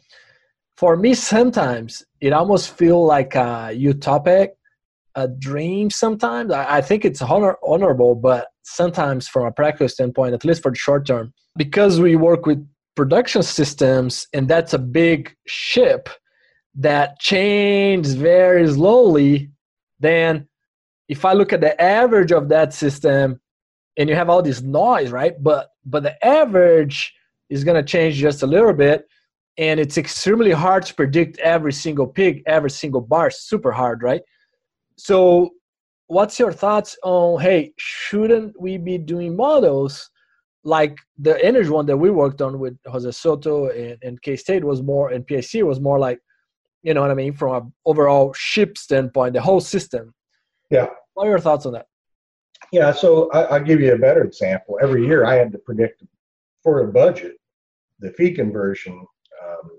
For 0.78 0.96
me, 0.96 1.14
sometimes 1.14 2.04
it 2.22 2.34
almost 2.34 2.76
feel 2.76 3.06
like 3.06 3.36
a 3.36 3.72
utopic, 3.74 4.50
a 5.16 5.28
dream. 5.28 5.90
Sometimes 5.90 6.52
I, 6.52 6.78
I 6.78 6.82
think 6.82 7.06
it's 7.06 7.22
honor, 7.22 7.56
honorable, 7.64 8.16
but 8.16 8.48
sometimes 8.68 9.28
from 9.28 9.46
a 9.46 9.52
practical 9.52 9.88
standpoint, 9.88 10.34
at 10.34 10.46
least 10.46 10.62
for 10.62 10.72
the 10.72 10.78
short 10.78 11.06
term, 11.08 11.34
because 11.58 12.00
we 12.00 12.16
work 12.16 12.46
with 12.46 12.66
production 12.96 13.44
systems 13.44 14.28
and 14.34 14.48
that's 14.48 14.74
a 14.74 14.80
big 14.80 15.34
ship 15.48 16.10
that 16.76 17.20
changes 17.20 18.14
very 18.14 18.68
slowly, 18.68 19.50
then 20.00 20.48
if 21.08 21.24
I 21.24 21.34
look 21.34 21.54
at 21.54 21.62
the 21.62 21.80
average 21.82 22.32
of 22.32 22.50
that 22.50 22.74
system 22.74 23.40
and 23.98 24.10
you 24.10 24.16
have 24.16 24.30
all 24.30 24.42
this 24.42 24.62
noise, 24.62 25.12
right? 25.12 25.42
But 25.42 25.70
but 25.86 26.04
the 26.04 26.26
average 26.26 27.14
is 27.50 27.64
gonna 27.64 27.84
change 27.84 28.16
just 28.16 28.44
a 28.44 28.48
little 28.48 28.74
bit 28.74 29.08
and 29.58 29.80
it's 29.80 29.98
extremely 29.98 30.52
hard 30.52 30.86
to 30.86 30.94
predict 30.94 31.40
every 31.40 31.74
single 31.74 32.06
pig, 32.06 32.44
every 32.46 32.70
single 32.70 33.02
bar, 33.02 33.32
super 33.32 33.72
hard, 33.72 34.04
right? 34.04 34.22
So 34.98 35.52
what's 36.08 36.40
your 36.40 36.52
thoughts 36.52 36.98
on 37.04 37.42
hey, 37.42 37.74
shouldn't 37.78 38.60
we 38.60 38.78
be 38.78 38.98
doing 38.98 39.36
models 39.36 40.10
like 40.64 40.98
the 41.18 41.44
energy 41.44 41.70
one 41.70 41.86
that 41.86 41.96
we 41.98 42.10
worked 42.10 42.42
on 42.42 42.60
with 42.60 42.78
Jose 42.86 43.12
Soto 43.12 43.70
and, 43.70 43.98
and 44.02 44.22
K 44.22 44.36
State 44.36 44.64
was 44.64 44.82
more 44.82 45.12
and 45.12 45.26
PIC 45.26 45.64
was 45.64 45.80
more 45.80 46.00
like 46.00 46.20
you 46.84 46.94
know 46.94 47.02
what 47.02 47.12
I 47.12 47.16
mean, 47.16 47.34
from 47.34 47.56
an 47.56 47.74
overall 47.86 48.34
ship 48.34 48.78
standpoint, 48.78 49.34
the 49.34 49.42
whole 49.42 49.60
system. 49.60 50.14
Yeah. 50.70 50.88
What 51.16 51.28
are 51.28 51.32
your 51.32 51.40
thoughts 51.40 51.66
on 51.66 51.74
that? 51.74 51.88
Yeah, 52.72 52.92
so 52.92 53.30
I, 53.32 53.58
will 53.58 53.66
give 53.66 53.82
you 53.82 53.94
a 53.94 53.98
better 53.98 54.24
example. 54.24 54.80
Every 54.82 55.06
year 55.06 55.26
I 55.26 55.36
had 55.36 55.52
to 55.52 55.58
predict 55.58 56.04
for 56.64 56.82
a 56.82 56.92
budget 56.92 57.34
the 58.00 58.12
feed 58.12 58.36
conversion 58.36 59.06
um, 59.44 59.70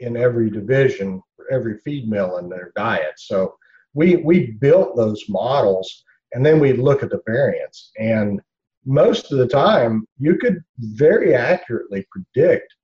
in 0.00 0.16
every 0.16 0.50
division 0.50 1.22
for 1.36 1.50
every 1.52 1.78
feed 1.84 2.08
mill 2.08 2.38
and 2.38 2.50
their 2.50 2.72
diet. 2.76 3.14
So 3.16 3.54
we 3.94 4.16
we 4.16 4.52
built 4.52 4.96
those 4.96 5.24
models 5.28 6.04
and 6.32 6.44
then 6.44 6.60
we 6.60 6.72
look 6.72 7.02
at 7.02 7.10
the 7.10 7.22
variance 7.26 7.90
and 7.98 8.40
most 8.84 9.32
of 9.32 9.38
the 9.38 9.48
time 9.48 10.06
you 10.18 10.36
could 10.36 10.62
very 10.78 11.34
accurately 11.34 12.06
predict 12.10 12.74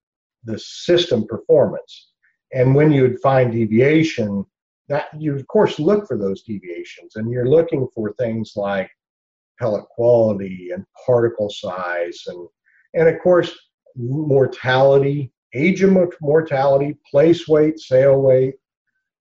the 0.45 0.59
system 0.59 1.27
performance 1.27 2.11
and 2.53 2.75
when 2.75 2.91
you 2.91 3.03
would 3.03 3.21
find 3.21 3.53
deviation, 3.53 4.45
that 4.89 5.09
you 5.17 5.35
of 5.35 5.47
course 5.47 5.79
look 5.79 6.07
for 6.07 6.17
those 6.17 6.43
deviations, 6.43 7.17
and 7.17 7.31
you're 7.31 7.49
looking 7.49 7.87
for 7.95 8.13
things 8.15 8.55
like 8.57 8.91
pellet 9.59 9.85
quality 9.89 10.71
and 10.75 10.85
particle 11.07 11.51
size, 11.51 12.25
and 12.27 12.49
and 12.95 13.09
of 13.09 13.21
course 13.21 13.57
mortality, 13.97 15.33
age 15.55 15.83
of 15.83 15.97
mortality, 16.21 16.97
place 17.09 17.47
weight, 17.47 17.79
sale 17.79 18.21
weight, 18.21 18.55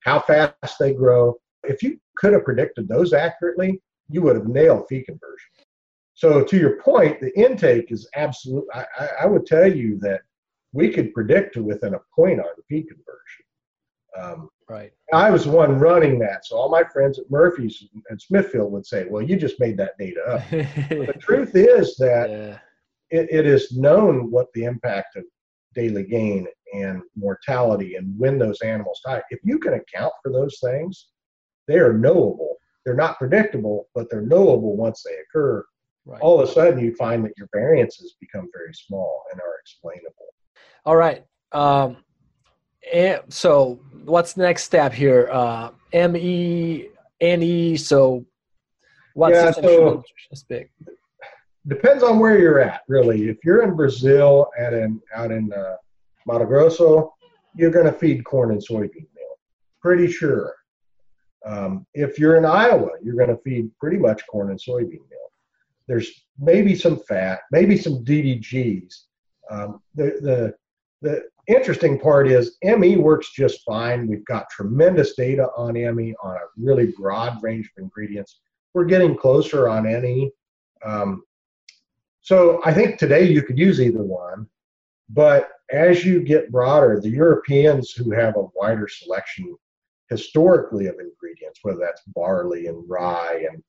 how 0.01 0.19
fast 0.19 0.79
they 0.79 0.93
grow. 0.93 1.35
If 1.70 1.84
you 1.84 1.99
could 2.17 2.34
have 2.34 2.43
predicted 2.43 2.88
those 2.88 3.13
accurately, 3.13 3.82
you 4.09 4.22
would 4.24 4.36
have 4.36 4.47
nailed 4.47 4.88
feed 4.89 5.05
conversion. 5.05 5.51
So 6.15 6.43
to 6.43 6.57
your 6.57 6.82
point, 6.82 7.22
the 7.22 7.38
intake 7.39 7.91
is 7.91 8.09
absolute. 8.15 8.65
I, 8.74 8.86
I 9.22 9.26
would 9.26 9.45
tell 9.45 9.74
you 9.74 9.97
that 9.99 10.22
we 10.74 10.89
could 10.89 11.13
predict 11.13 11.53
to 11.53 11.63
within 11.63 11.93
a 11.93 11.99
point 12.13 12.39
on 12.39 12.47
feed 12.67 12.88
conversion. 12.88 13.45
Um, 14.20 14.49
right. 14.67 14.91
I 15.13 15.30
was 15.30 15.45
the 15.45 15.51
one 15.51 15.80
running 15.80 16.20
that, 16.20 16.45
so 16.45 16.57
all 16.57 16.70
my 16.70 16.84
friends 16.84 17.20
at 17.20 17.32
Murphy's 17.32 17.88
and 18.09 18.22
Smithfield 18.22 18.72
would 18.72 18.86
say, 18.86 19.05
"Well, 19.09 19.22
you 19.22 19.38
just 19.38 19.59
made 19.59 19.78
that 19.78 19.97
data 19.97 20.22
up." 20.28 20.49
the 20.49 21.13
truth 21.20 21.55
is 21.55 21.95
that 21.97 22.30
yeah. 22.30 22.57
it, 23.11 23.28
it 23.32 23.45
is 23.45 23.78
known 23.78 24.30
what 24.32 24.47
the 24.53 24.65
impact 24.65 25.15
of 25.15 25.24
daily 25.76 26.03
gain 26.03 26.47
and 26.74 27.01
mortality 27.15 27.95
and 27.95 28.17
when 28.20 28.38
those 28.38 28.61
animals 28.61 28.99
die. 29.05 29.22
If 29.30 29.39
you 29.43 29.59
can 29.59 29.74
account 29.76 30.13
for 30.22 30.32
those 30.32 30.59
things, 30.59 31.09
they 31.70 31.78
are 31.78 31.93
knowable. 31.93 32.57
They're 32.84 32.95
not 32.95 33.20
predictable, 33.20 33.88
but 33.93 34.09
they're 34.09 34.24
knowable 34.24 34.76
once 34.76 35.03
they 35.03 35.15
occur. 35.22 35.63
Right. 36.05 36.20
All 36.20 36.41
of 36.41 36.49
a 36.49 36.51
sudden, 36.51 36.84
you 36.84 36.95
find 36.95 37.24
that 37.26 37.34
your 37.38 37.47
variances 37.53 38.15
become 38.20 38.49
very 38.51 38.74
small 38.74 39.24
and 39.32 39.39
are 39.39 39.59
explainable. 39.61 40.34
All 40.86 40.95
right. 40.95 41.24
Um, 41.51 41.97
and 42.91 43.22
so 43.30 43.80
what's 44.05 44.34
the 44.34 44.41
next 44.41 44.63
step 44.63 44.91
here? 44.91 45.30
Uh, 45.32 45.70
M 45.93 46.17
E 46.17 46.88
N 47.22 47.43
E. 47.43 47.78
So 47.78 48.26
what's 49.13 49.36
yeah, 49.36 49.51
so 49.51 50.03
big? 50.47 50.70
Depends 51.67 52.01
on 52.01 52.17
where 52.17 52.39
you're 52.39 52.59
at, 52.59 52.82
really. 52.88 53.30
If 53.30 53.38
you're 53.43 53.61
in 53.61 53.76
Brazil 53.76 54.49
and 54.57 54.76
in 54.76 55.01
out 55.15 55.32
in 55.32 55.53
uh, 55.53 55.76
Mato 56.26 56.45
Grosso, 56.45 57.13
you're 57.55 57.70
going 57.70 57.86
to 57.86 57.93
feed 57.93 58.24
corn 58.24 58.51
and 58.51 58.61
soybean 58.65 58.95
meal. 59.15 59.38
Pretty 59.82 60.09
sure. 60.09 60.55
Um, 61.45 61.85
if 61.93 62.19
you're 62.19 62.35
in 62.35 62.45
Iowa, 62.45 62.89
you're 63.03 63.15
going 63.15 63.29
to 63.29 63.41
feed 63.43 63.71
pretty 63.79 63.97
much 63.97 64.25
corn 64.27 64.49
and 64.51 64.59
soybean 64.59 64.91
meal. 64.91 65.31
There's 65.87 66.25
maybe 66.37 66.75
some 66.75 66.99
fat, 66.99 67.41
maybe 67.51 67.77
some 67.77 68.03
DDGs. 68.03 68.93
Um, 69.49 69.81
the, 69.95 70.19
the 70.21 70.53
the 71.01 71.23
interesting 71.47 71.99
part 71.99 72.27
is 72.27 72.57
ME 72.63 72.97
works 72.97 73.31
just 73.31 73.63
fine. 73.63 74.07
We've 74.07 74.25
got 74.25 74.49
tremendous 74.49 75.15
data 75.15 75.49
on 75.57 75.73
ME 75.73 76.15
on 76.21 76.35
a 76.35 76.47
really 76.57 76.93
broad 76.97 77.41
range 77.41 77.71
of 77.75 77.81
ingredients. 77.81 78.39
We're 78.73 78.85
getting 78.85 79.15
closer 79.17 79.67
on 79.69 79.83
NE. 79.83 80.31
Um, 80.85 81.23
so 82.21 82.61
I 82.65 82.73
think 82.73 82.99
today 82.99 83.23
you 83.23 83.41
could 83.41 83.57
use 83.57 83.81
either 83.81 84.03
one, 84.03 84.47
but 85.09 85.49
as 85.71 86.05
you 86.05 86.21
get 86.21 86.51
broader, 86.51 86.99
the 87.01 87.09
Europeans 87.09 87.91
who 87.91 88.11
have 88.11 88.35
a 88.35 88.47
wider 88.55 88.87
selection 88.87 89.55
historically 90.10 90.88
of 90.88 90.95
ingredients, 90.99 91.60
whether 91.62 91.80
that's 91.80 92.01
barley 92.07 92.68
and 92.68 92.84
rye 92.89 93.45
and 93.51 93.64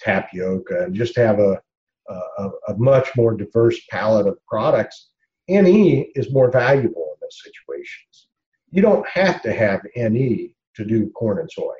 tapioca, 0.00 0.84
and 0.84 0.94
just 0.94 1.16
have 1.16 1.38
a, 1.38 1.60
a, 2.08 2.50
a 2.68 2.76
much 2.76 3.16
more 3.16 3.34
diverse 3.34 3.80
palette 3.90 4.26
of 4.26 4.38
products, 4.46 5.10
NE 5.48 6.12
is 6.14 6.32
more 6.32 6.50
valuable 6.50 7.14
in 7.14 7.18
those 7.20 7.42
situations. 7.42 8.28
You 8.70 8.82
don't 8.82 9.06
have 9.08 9.42
to 9.42 9.52
have 9.52 9.80
NE 9.96 10.54
to 10.74 10.84
do 10.84 11.10
corn 11.10 11.38
and 11.38 11.50
soy. 11.50 11.74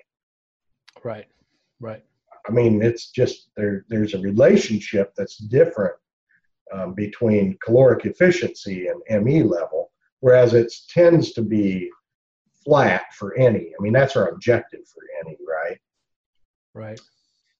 Right, 1.04 1.26
right. 1.80 2.02
I 2.48 2.52
mean, 2.52 2.82
it's 2.82 3.10
just 3.10 3.50
there. 3.56 3.84
There's 3.88 4.14
a 4.14 4.20
relationship 4.20 5.12
that's 5.16 5.36
different 5.36 5.94
um, 6.72 6.94
between 6.94 7.58
caloric 7.64 8.06
efficiency 8.06 8.88
and 8.88 9.24
ME 9.24 9.42
level, 9.42 9.90
whereas 10.20 10.54
it 10.54 10.72
tends 10.88 11.32
to 11.32 11.42
be 11.42 11.90
flat 12.66 13.14
for 13.14 13.34
any. 13.38 13.72
I 13.78 13.82
mean, 13.82 13.92
that's 13.92 14.16
our 14.16 14.28
objective 14.28 14.80
for 14.92 15.02
any, 15.24 15.38
right? 15.48 15.78
Right. 16.74 17.00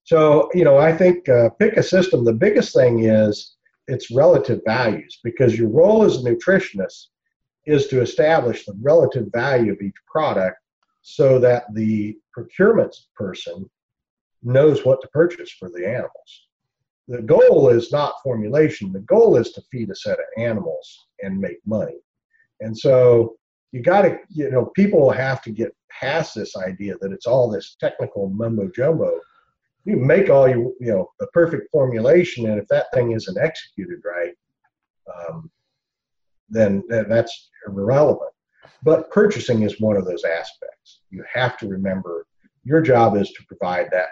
So, 0.05 0.51
you 0.53 0.65
know, 0.65 0.77
I 0.77 0.93
think 0.93 1.29
uh, 1.29 1.51
pick 1.59 1.77
a 1.77 1.83
system. 1.83 2.25
The 2.25 2.33
biggest 2.33 2.75
thing 2.75 3.05
is 3.05 3.57
its 3.89 4.11
relative 4.11 4.61
values 4.67 5.19
because 5.25 5.59
your 5.59 5.69
role 5.69 6.05
as 6.05 6.17
a 6.17 6.29
nutritionist 6.29 7.07
is 7.65 7.87
to 7.89 8.03
establish 8.03 8.65
the 8.65 8.77
relative 8.81 9.29
value 9.33 9.73
of 9.73 9.81
each 9.81 9.97
product 10.07 10.59
so 11.03 11.39
that 11.39 11.73
the 11.75 12.19
procurement 12.33 12.95
person 13.15 13.69
knows 14.43 14.85
what 14.85 15.01
to 15.01 15.09
purchase 15.09 15.51
for 15.51 15.71
the 15.71 15.87
animals. 15.87 16.49
The 17.09 17.23
goal 17.23 17.69
is 17.69 17.93
not 17.93 18.15
formulation, 18.23 18.93
the 18.93 19.01
goal 19.01 19.37
is 19.37 19.53
to 19.53 19.63
feed 19.71 19.91
a 19.91 19.95
set 19.95 20.19
of 20.19 20.25
animals 20.37 21.07
and 21.23 21.39
make 21.39 21.59
money. 21.65 21.99
And 22.61 22.77
so 22.77 23.37
you 23.73 23.83
got 23.83 24.03
to, 24.03 24.19
you 24.31 24.51
know, 24.51 24.67
people 24.75 25.01
will 25.01 25.11
have 25.11 25.43
to 25.43 25.51
get 25.51 25.75
past 25.91 26.35
this 26.35 26.57
idea 26.57 26.95
that 27.01 27.13
it's 27.13 27.27
all 27.27 27.51
this 27.51 27.77
technical 27.81 28.29
mumbo 28.31 28.69
jumbo 28.69 29.19
you 29.85 29.97
make 29.97 30.29
all 30.29 30.49
your 30.49 30.73
you 30.81 30.93
know 30.93 31.09
the 31.21 31.27
perfect 31.29 31.71
formulation 31.71 32.51
and 32.51 32.61
if 32.61 32.67
that 32.69 32.87
thing 32.93 33.13
isn't 33.13 33.39
executed 33.39 34.01
right 34.05 34.35
um, 35.15 35.51
then, 36.49 36.83
then 36.89 37.09
that's 37.09 37.51
irrelevant. 37.67 38.31
But 38.83 39.11
purchasing 39.11 39.63
is 39.63 39.81
one 39.81 39.97
of 39.97 40.05
those 40.05 40.25
aspects. 40.25 41.01
You 41.11 41.25
have 41.33 41.57
to 41.59 41.69
remember 41.69 42.27
your 42.65 42.81
job 42.81 43.17
is 43.17 43.31
to 43.33 43.45
provide 43.47 43.89
that. 43.93 44.09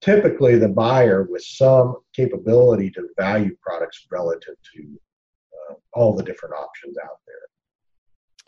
Typically 0.00 0.56
the 0.58 0.68
buyer 0.68 1.26
with 1.28 1.42
some 1.42 1.96
capability 2.14 2.90
to 2.92 3.08
value 3.18 3.56
products 3.60 4.06
relative 4.10 4.54
to 4.74 5.00
uh, 5.70 5.74
all 5.92 6.14
the 6.14 6.22
different 6.22 6.54
options 6.54 6.96
out 6.98 7.18
there. 7.26 7.36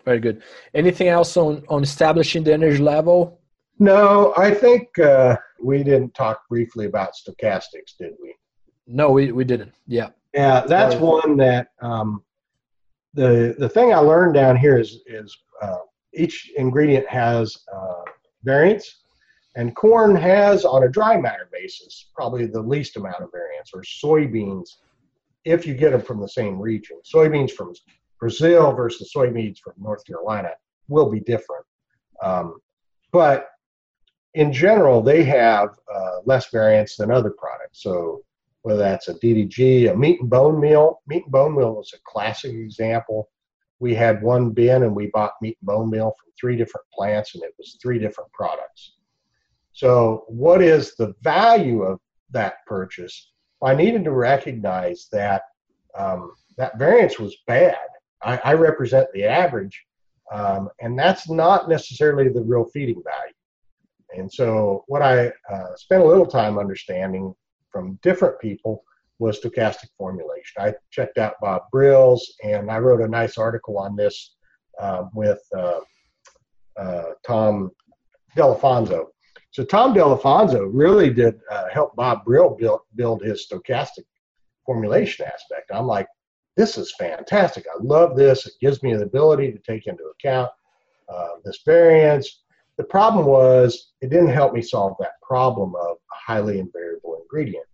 Very 0.05 0.21
good. 0.21 0.43
Anything 0.75 1.09
else 1.09 1.37
on, 1.37 1.63
on 1.69 1.83
establishing 1.83 2.45
the 2.45 2.53
energy 2.53 2.79
level? 2.79 3.41
No, 3.79 4.35
I 4.37 4.53
think 4.53 4.99
uh, 4.99 5.37
we 5.63 5.83
didn't 5.83 6.15
talk 6.15 6.49
briefly 6.49 6.87
about 6.87 7.13
stochastics, 7.15 7.97
did 7.99 8.13
we? 8.23 8.35
No, 8.87 9.11
we, 9.11 9.33
we 9.33 9.45
didn't. 9.45 9.73
Yeah. 9.87 10.11
Yeah, 10.35 10.61
that's 10.67 10.95
one 10.95 11.37
that 11.39 11.69
um, 11.83 12.23
the 13.15 13.57
the 13.59 13.69
thing 13.69 13.93
I 13.93 13.99
learned 13.99 14.35
down 14.35 14.57
here 14.57 14.79
is 14.79 15.01
is 15.07 15.37
uh, 15.61 15.79
each 16.15 16.53
ingredient 16.57 17.09
has 17.09 17.57
uh, 17.75 18.03
variance, 18.45 19.03
and 19.57 19.75
corn 19.75 20.15
has 20.15 20.65
on 20.65 20.85
a 20.85 20.89
dry 20.89 21.17
matter 21.17 21.49
basis 21.53 22.11
probably 22.15 22.47
the 22.47 22.63
least 22.63 22.97
amount 22.97 23.21
of 23.21 23.33
variance, 23.33 23.71
or 23.75 23.83
soybeans 23.83 24.69
if 25.45 25.67
you 25.67 25.75
get 25.75 25.91
them 25.91 26.03
from 26.03 26.21
the 26.21 26.29
same 26.29 26.61
region. 26.61 27.01
Soybeans 27.13 27.51
from 27.51 27.75
Brazil 28.21 28.73
versus 28.73 29.13
soybeans 29.15 29.59
from 29.59 29.73
North 29.79 30.05
Carolina 30.05 30.51
will 30.89 31.11
be 31.11 31.21
different, 31.21 31.65
um, 32.23 32.61
but 33.13 33.49
in 34.35 34.53
general 34.53 35.03
they 35.03 35.25
have 35.25 35.71
uh, 35.93 36.19
less 36.25 36.51
variance 36.51 36.97
than 36.97 37.11
other 37.11 37.31
products. 37.31 37.83
So 37.83 38.23
whether 38.63 38.81
that's 38.81 39.09
a 39.09 39.15
DDG, 39.15 39.91
a 39.91 39.97
meat 39.97 40.21
and 40.21 40.29
bone 40.29 40.61
meal. 40.61 41.01
Meat 41.07 41.25
and 41.25 41.33
bone 41.33 41.57
meal 41.57 41.81
is 41.81 41.95
a 41.95 42.01
classic 42.05 42.53
example. 42.53 43.29
We 43.79 43.95
had 43.95 44.23
one 44.23 44.51
bin 44.51 44.83
and 44.83 44.95
we 44.95 45.07
bought 45.07 45.33
meat 45.41 45.57
and 45.61 45.67
bone 45.67 45.91
meal 45.91 46.15
from 46.21 46.33
three 46.39 46.57
different 46.57 46.87
plants 46.93 47.35
and 47.35 47.43
it 47.43 47.55
was 47.59 47.79
three 47.81 47.99
different 47.99 48.31
products. 48.33 48.95
So, 49.73 50.25
what 50.29 50.63
is 50.63 50.95
the 50.97 51.15
value 51.23 51.83
of 51.83 52.01
that 52.31 52.57
purchase? 52.67 53.33
I 53.63 53.75
needed 53.75 54.05
to 54.05 54.11
recognize 54.11 55.09
that 55.13 55.43
um, 55.99 56.33
that 56.57 56.79
variance 56.79 57.19
was 57.19 57.37
bad. 57.47 57.77
I, 58.23 58.37
I 58.45 58.53
represent 58.55 59.09
the 59.13 59.25
average, 59.25 59.85
um, 60.33 60.69
and 60.81 60.99
that's 60.99 61.29
not 61.29 61.69
necessarily 61.69 62.29
the 62.29 62.43
real 62.43 62.65
feeding 62.67 63.03
value. 63.05 63.35
And 64.17 64.33
so, 64.33 64.85
what 64.89 65.03
I 65.03 65.33
uh, 65.51 65.77
spent 65.77 66.03
a 66.03 66.07
little 66.07 66.27
time 66.27 66.59
understanding 66.59 67.35
from 67.71 67.99
different 68.03 68.41
people 68.41 68.85
was 69.19 69.39
stochastic 69.39 69.89
formulation. 69.97 70.63
I 70.63 70.75
checked 70.91 71.19
out 71.19 71.35
Bob 71.41 71.63
Brill's, 71.71 72.35
and 72.43 72.71
I 72.71 72.79
wrote 72.79 73.03
a 73.03 73.09
nice 73.09 73.39
article 73.39 73.79
on 73.79 73.95
this 73.95 74.35
uh, 74.81 75.05
with 75.15 75.41
uh, 75.57 75.81
uh, 76.79 77.05
Tom 77.25 77.71
Delafonso. 78.37 79.07
So 79.53 79.65
Tom 79.65 79.95
Delafonso 79.95 80.69
really 80.73 81.13
did 81.13 81.39
uh, 81.51 81.69
help 81.73 81.95
Bob 81.97 82.25
Brill 82.25 82.57
build, 82.57 82.81
build 82.95 83.23
his 83.23 83.47
stochastic 83.47 84.05
formulation 84.65 85.27
aspect. 85.27 85.71
I'm 85.73 85.87
like, 85.87 86.07
this 86.57 86.77
is 86.77 86.95
fantastic. 86.99 87.65
I 87.67 87.83
love 87.83 88.17
this. 88.17 88.47
It 88.47 88.55
gives 88.61 88.83
me 88.83 88.95
the 88.95 89.05
ability 89.05 89.53
to 89.53 89.59
take 89.59 89.87
into 89.87 90.05
account 90.05 90.51
uh, 91.09 91.29
this 91.45 91.61
variance. 91.65 92.43
The 92.77 92.85
problem 92.85 93.27
was 93.27 93.93
it 94.01 94.11
didn't 94.11 94.29
help 94.29 94.53
me 94.53 94.63
solve 94.63 94.97
that 95.01 95.21
problem 95.23 95.75
of 95.75 95.97
a 95.97 96.33
highly 96.33 96.59
invariable 96.59 97.21
ingredient. 97.23 97.67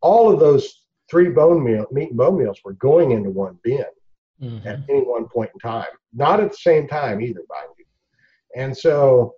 All 0.00 0.32
of 0.32 0.40
those 0.40 0.82
three 1.10 1.28
bone 1.28 1.62
meal, 1.62 1.86
meat 1.92 2.10
and 2.10 2.16
bone 2.16 2.38
meals 2.38 2.60
were 2.64 2.72
going 2.74 3.12
into 3.12 3.30
one 3.30 3.58
bin 3.62 3.84
mm-hmm. 4.42 4.66
at 4.66 4.80
any 4.88 5.02
one 5.02 5.26
point 5.26 5.50
in 5.54 5.60
time. 5.60 5.86
Not 6.12 6.40
at 6.40 6.50
the 6.50 6.56
same 6.56 6.88
time 6.88 7.20
either, 7.20 7.40
mind 7.48 7.74
you. 7.78 7.84
And 8.56 8.76
so 8.76 9.34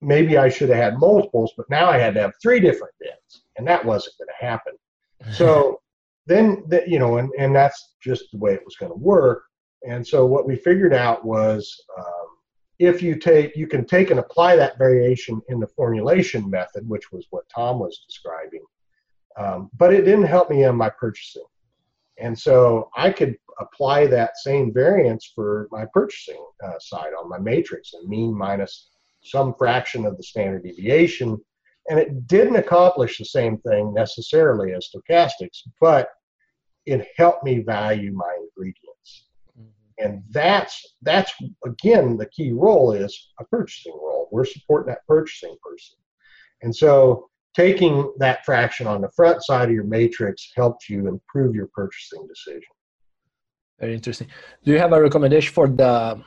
maybe 0.00 0.38
I 0.38 0.48
should 0.48 0.68
have 0.68 0.78
had 0.78 0.98
multiples, 0.98 1.52
but 1.56 1.68
now 1.70 1.88
I 1.88 1.98
had 1.98 2.14
to 2.14 2.20
have 2.20 2.32
three 2.42 2.60
different 2.60 2.94
bins, 3.00 3.44
and 3.56 3.66
that 3.66 3.84
wasn't 3.84 4.16
going 4.18 4.28
to 4.28 4.46
happen. 4.46 4.74
So 5.32 5.80
then, 6.26 6.64
the, 6.68 6.84
you 6.86 6.98
know, 6.98 7.18
and, 7.18 7.30
and 7.38 7.54
that's 7.54 7.94
just 8.00 8.30
the 8.32 8.38
way 8.38 8.52
it 8.54 8.64
was 8.64 8.76
going 8.76 8.92
to 8.92 8.98
work. 8.98 9.44
And 9.86 10.06
so 10.06 10.26
what 10.26 10.46
we 10.46 10.56
figured 10.56 10.92
out 10.92 11.24
was 11.24 11.80
um, 11.96 12.26
if 12.78 13.02
you 13.02 13.16
take, 13.16 13.56
you 13.56 13.66
can 13.66 13.84
take 13.84 14.10
and 14.10 14.20
apply 14.20 14.56
that 14.56 14.78
variation 14.78 15.40
in 15.48 15.60
the 15.60 15.68
formulation 15.68 16.50
method, 16.50 16.88
which 16.88 17.12
was 17.12 17.26
what 17.30 17.48
Tom 17.48 17.78
was 17.78 18.04
describing. 18.06 18.64
Um, 19.38 19.70
but 19.76 19.92
it 19.92 20.02
didn't 20.02 20.26
help 20.26 20.50
me 20.50 20.64
in 20.64 20.76
my 20.76 20.90
purchasing. 20.90 21.44
And 22.18 22.38
so 22.38 22.90
I 22.96 23.10
could 23.10 23.36
apply 23.60 24.06
that 24.06 24.38
same 24.38 24.72
variance 24.72 25.30
for 25.34 25.68
my 25.70 25.84
purchasing 25.92 26.44
uh, 26.64 26.78
side 26.78 27.12
on 27.18 27.28
my 27.28 27.38
matrix 27.38 27.94
and 27.94 28.08
mean 28.08 28.34
minus 28.34 28.90
some 29.22 29.54
fraction 29.54 30.06
of 30.06 30.16
the 30.16 30.22
standard 30.22 30.62
deviation. 30.62 31.38
And 31.88 31.98
it 31.98 32.26
didn't 32.26 32.56
accomplish 32.56 33.18
the 33.18 33.24
same 33.24 33.58
thing 33.58 33.94
necessarily 33.94 34.72
as 34.72 34.88
stochastics, 34.88 35.62
but 35.80 36.08
it 36.84 37.08
helped 37.16 37.44
me 37.44 37.60
value 37.60 38.12
my 38.12 38.36
ingredients. 38.40 39.26
Mm-hmm. 39.58 40.04
And 40.04 40.22
that's 40.30 40.96
that's 41.02 41.32
again 41.64 42.16
the 42.16 42.26
key 42.26 42.52
role 42.52 42.92
is 42.92 43.28
a 43.40 43.44
purchasing 43.44 43.94
role. 43.94 44.28
We're 44.32 44.44
supporting 44.44 44.92
that 44.92 45.06
purchasing 45.06 45.56
person. 45.62 45.96
And 46.62 46.74
so 46.74 47.28
taking 47.54 48.12
that 48.18 48.44
fraction 48.44 48.86
on 48.86 49.00
the 49.00 49.10
front 49.16 49.42
side 49.42 49.68
of 49.68 49.74
your 49.74 49.84
matrix 49.84 50.52
helps 50.54 50.88
you 50.88 51.08
improve 51.08 51.54
your 51.54 51.68
purchasing 51.74 52.26
decision. 52.26 52.62
Very 53.80 53.94
interesting. 53.94 54.28
Do 54.64 54.72
you 54.72 54.78
have 54.78 54.92
a 54.92 55.00
recommendation 55.00 55.52
for 55.52 55.68
the? 55.68 55.84
Uh, 55.84 56.18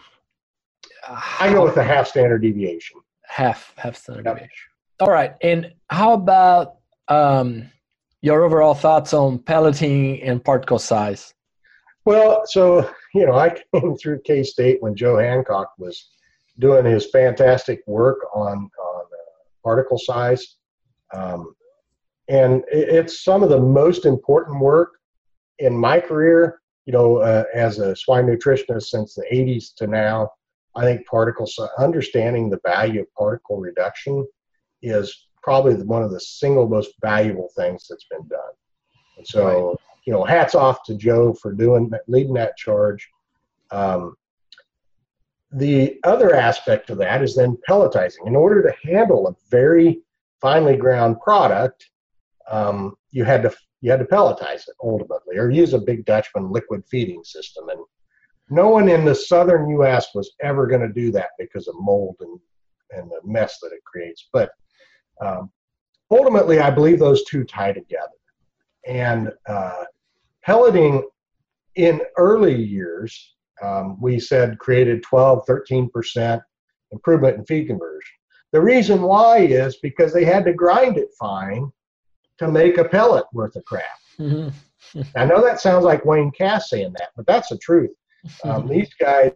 I 1.39 1.51
go 1.51 1.63
with 1.63 1.75
the 1.75 1.83
half 1.83 2.07
standard 2.07 2.41
deviation. 2.41 2.99
Half 3.25 3.73
half 3.77 3.95
standard 3.95 4.25
yep. 4.25 4.35
deviation. 4.35 4.69
All 4.99 5.11
right, 5.11 5.35
and 5.41 5.71
how 5.89 6.13
about 6.13 6.75
um, 7.07 7.69
your 8.21 8.43
overall 8.43 8.73
thoughts 8.73 9.13
on 9.13 9.39
pelleting 9.39 10.21
and 10.21 10.43
particle 10.43 10.79
size? 10.79 11.33
Well, 12.05 12.43
so 12.45 12.89
you 13.13 13.25
know, 13.25 13.33
I 13.33 13.57
came 13.73 13.95
through 13.97 14.21
K 14.25 14.43
State 14.43 14.81
when 14.81 14.95
Joe 14.95 15.17
Hancock 15.17 15.73
was 15.77 16.09
doing 16.59 16.85
his 16.85 17.09
fantastic 17.11 17.81
work 17.87 18.19
on 18.33 18.57
on 18.57 19.01
uh, 19.01 19.41
particle 19.63 19.97
size, 19.97 20.55
um, 21.13 21.55
and 22.27 22.63
it's 22.71 23.23
some 23.23 23.43
of 23.43 23.49
the 23.49 23.59
most 23.59 24.05
important 24.05 24.59
work 24.59 24.99
in 25.59 25.77
my 25.77 25.99
career 25.99 26.59
you 26.89 26.93
know, 26.93 27.17
uh, 27.17 27.43
as 27.53 27.77
a 27.77 27.95
swine 27.95 28.25
nutritionist 28.25 28.85
since 28.85 29.13
the 29.13 29.23
80s 29.31 29.75
to 29.75 29.85
now, 29.85 30.27
I 30.75 30.81
think 30.81 31.05
particles, 31.05 31.59
understanding 31.77 32.49
the 32.49 32.59
value 32.65 33.01
of 33.01 33.13
particle 33.13 33.59
reduction 33.59 34.27
is 34.81 35.27
probably 35.41 35.75
one 35.75 36.03
of 36.03 36.11
the 36.11 36.19
single 36.19 36.67
most 36.67 36.91
valuable 37.01 37.49
things 37.55 37.87
that's 37.89 38.05
been 38.09 38.27
done. 38.27 38.39
And 39.17 39.27
so, 39.27 39.69
right. 39.69 39.77
you 40.05 40.13
know, 40.13 40.23
hats 40.23 40.55
off 40.55 40.83
to 40.83 40.95
Joe 40.95 41.33
for 41.33 41.53
doing 41.53 41.91
leading 42.07 42.33
that 42.35 42.57
charge. 42.57 43.07
Um, 43.71 44.15
the 45.51 45.99
other 46.03 46.35
aspect 46.35 46.89
of 46.89 46.97
that 46.99 47.23
is 47.23 47.35
then 47.35 47.57
pelletizing. 47.67 48.27
In 48.27 48.35
order 48.35 48.61
to 48.61 48.89
handle 48.89 49.27
a 49.27 49.35
very 49.49 50.01
finely 50.39 50.77
ground 50.77 51.19
product, 51.21 51.89
um, 52.49 52.95
you 53.11 53.23
had 53.23 53.43
to 53.43 53.55
you 53.81 53.91
had 53.91 53.99
to 53.99 54.05
pelletize 54.05 54.67
it 54.67 54.75
ultimately, 54.83 55.37
or 55.37 55.49
use 55.49 55.73
a 55.73 55.79
big 55.79 56.05
Dutchman 56.05 56.51
liquid 56.51 56.83
feeding 56.89 57.23
system. 57.23 57.69
And 57.69 57.79
no 58.49 58.67
one 58.69 58.89
in 58.89 59.05
the 59.05 59.15
southern 59.15 59.69
U.S. 59.69 60.07
was 60.13 60.33
ever 60.41 60.67
going 60.67 60.81
to 60.81 60.93
do 60.93 61.11
that 61.11 61.29
because 61.37 61.67
of 61.67 61.75
mold 61.79 62.17
and 62.19 62.39
and 62.91 63.09
the 63.09 63.21
mess 63.23 63.59
that 63.61 63.71
it 63.71 63.83
creates. 63.85 64.29
But 64.33 64.51
um, 65.23 65.51
ultimately, 66.11 66.59
I 66.59 66.69
believe 66.69 66.99
those 66.99 67.23
two 67.25 67.43
tie 67.43 67.73
together. 67.73 68.07
And 68.87 69.31
uh, 69.47 69.83
pelleting 70.43 71.07
in 71.75 72.01
early 72.17 72.61
years, 72.61 73.35
um, 73.61 73.99
we 74.01 74.19
said 74.19 74.59
created 74.59 75.03
12, 75.03 75.45
13% 75.47 76.41
improvement 76.91 77.37
in 77.37 77.45
feed 77.45 77.67
conversion. 77.67 78.15
The 78.51 78.61
reason 78.61 79.01
why 79.01 79.39
is 79.39 79.77
because 79.77 80.13
they 80.13 80.25
had 80.25 80.45
to 80.45 80.53
grind 80.53 80.97
it 80.97 81.09
fine 81.19 81.71
to 82.39 82.49
make 82.49 82.77
a 82.77 82.85
pellet 82.85 83.25
worth 83.33 83.55
of 83.55 83.65
crap. 83.65 83.85
Mm-hmm. 84.17 85.01
I 85.15 85.25
know 85.25 85.41
that 85.41 85.59
sounds 85.59 85.85
like 85.85 86.05
Wayne 86.05 86.31
Cass 86.31 86.69
saying 86.69 86.93
that, 86.97 87.09
but 87.15 87.27
that's 87.27 87.49
the 87.49 87.57
truth. 87.57 87.91
Um, 88.43 88.67
these 88.67 88.93
guys, 88.99 89.31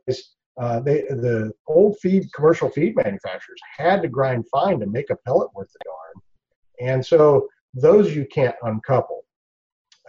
uh, 0.62 0.80
they, 0.80 1.02
the 1.02 1.52
old 1.68 1.98
feed 2.00 2.32
commercial 2.34 2.70
feed 2.70 2.96
manufacturers 2.96 3.60
had 3.78 4.02
to 4.02 4.08
grind 4.08 4.46
fine 4.52 4.80
to 4.80 4.86
make 4.86 5.10
a 5.10 5.16
pellet 5.26 5.50
worth 5.56 5.70
of 5.70 5.82
yarn, 5.86 6.92
and 6.94 7.06
so 7.06 7.48
those 7.74 8.16
you 8.16 8.26
can't 8.32 8.56
uncouple. 8.64 9.24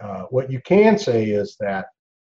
Uh, 0.01 0.23
what 0.29 0.51
you 0.51 0.59
can 0.61 0.97
say 0.99 1.25
is 1.25 1.55
that 1.59 1.85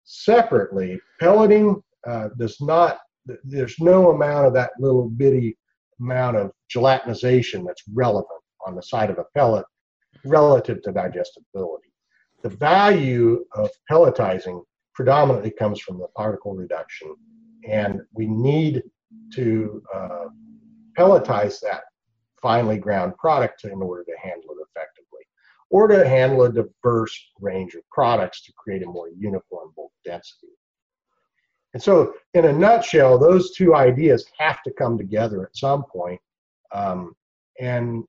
separately, 0.03 0.99
pelleting 1.19 1.81
uh, 2.07 2.29
does 2.37 2.61
not. 2.61 2.99
There's 3.43 3.75
no 3.79 4.11
amount 4.11 4.47
of 4.47 4.53
that 4.53 4.71
little 4.79 5.09
bitty 5.09 5.57
amount 5.99 6.37
of 6.37 6.51
gelatinization 6.73 7.65
that's 7.65 7.83
relevant 7.93 8.27
on 8.65 8.75
the 8.75 8.83
side 8.83 9.09
of 9.09 9.17
a 9.17 9.25
pellet 9.35 9.65
relative 10.25 10.81
to 10.83 10.91
digestibility. 10.91 11.91
The 12.43 12.49
value 12.49 13.43
of 13.55 13.69
pelletizing 13.91 14.63
predominantly 14.93 15.51
comes 15.51 15.79
from 15.81 15.99
the 15.99 16.07
particle 16.15 16.55
reduction, 16.55 17.15
and 17.67 18.01
we 18.13 18.27
need 18.27 18.83
to 19.33 19.83
uh, 19.93 20.25
pelletize 20.97 21.59
that 21.61 21.81
finely 22.41 22.77
ground 22.77 23.15
product 23.17 23.65
in 23.65 23.81
order 23.81 24.03
to 24.03 24.15
handle 24.21 24.51
it 24.51 24.65
effectively. 24.69 25.21
or 25.69 25.87
to 25.87 26.07
handle 26.07 26.43
a 26.43 26.51
diverse 26.51 27.31
range 27.41 27.73
of 27.75 27.81
products 27.91 28.41
to 28.45 28.53
create 28.53 28.83
a 28.83 28.85
more 28.85 29.09
uniform 29.09 29.73
bulk 29.75 29.91
density. 30.05 30.47
And 31.73 31.83
so, 31.83 32.13
in 32.33 32.45
a 32.45 32.53
nutshell, 32.53 33.19
those 33.19 33.51
two 33.51 33.75
ideas 33.75 34.25
have 34.39 34.63
to 34.63 34.71
come 34.71 34.97
together 34.97 35.43
at 35.43 35.57
some 35.57 35.83
point. 35.83 36.21
Um, 36.71 37.13
and 37.59 38.05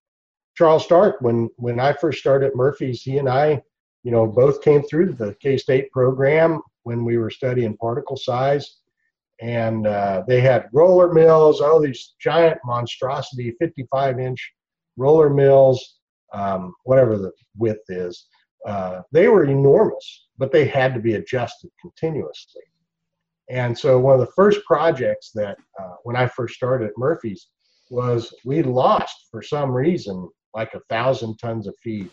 Charles 0.57 0.85
Stark, 0.85 1.21
when 1.21 1.51
when 1.57 1.81
I 1.81 1.93
first 1.93 2.21
started 2.21 2.47
at 2.47 2.57
Murphy's, 2.57 3.03
he 3.03 3.19
and 3.19 3.29
I, 3.29 3.61
you 4.05 4.13
know, 4.13 4.27
both 4.27 4.63
came 4.63 4.83
through 4.83 5.15
the 5.15 5.35
K-State 5.41 5.91
program 5.91 6.61
when 6.85 7.05
we 7.05 7.19
were 7.19 7.31
studying 7.31 7.77
particle 7.77 8.17
size, 8.17 8.79
and 9.41 9.87
uh, 9.87 10.25
they 10.27 10.41
had 10.41 10.69
roller 10.73 11.13
mills, 11.13 11.61
all 11.61 11.81
these 11.81 12.15
giant 12.21 12.59
monstrosity, 12.65 13.55
55-inch 13.63 14.53
roller 14.97 15.31
mills, 15.31 15.99
um, 16.33 16.75
whatever 16.85 17.17
the 17.17 17.33
width 17.57 17.85
is. 17.89 18.27
Uh, 18.67 19.03
they 19.13 19.29
were 19.29 19.45
enormous, 19.45 20.27
but 20.37 20.51
they 20.51 20.67
had 20.67 20.93
to 20.95 21.01
be 21.01 21.15
adjusted 21.15 21.71
continuously. 21.81 22.63
And 23.49 23.79
so 23.79 23.99
one 23.99 24.15
of 24.15 24.21
the 24.21 24.33
first 24.35 24.61
projects 24.67 25.31
that 25.35 25.57
uh, 25.81 25.95
when 26.03 26.17
I 26.17 26.27
first 26.27 26.55
started 26.55 26.89
at 26.89 26.99
Murphy's 26.99 27.49
was 27.91 28.35
we 28.45 28.63
lost 28.63 29.29
for 29.31 29.41
some 29.41 29.71
reason 29.71 30.29
like 30.55 30.75
a 30.75 30.81
thousand 30.91 31.39
tons 31.39 31.67
of 31.67 31.75
feed. 31.83 32.11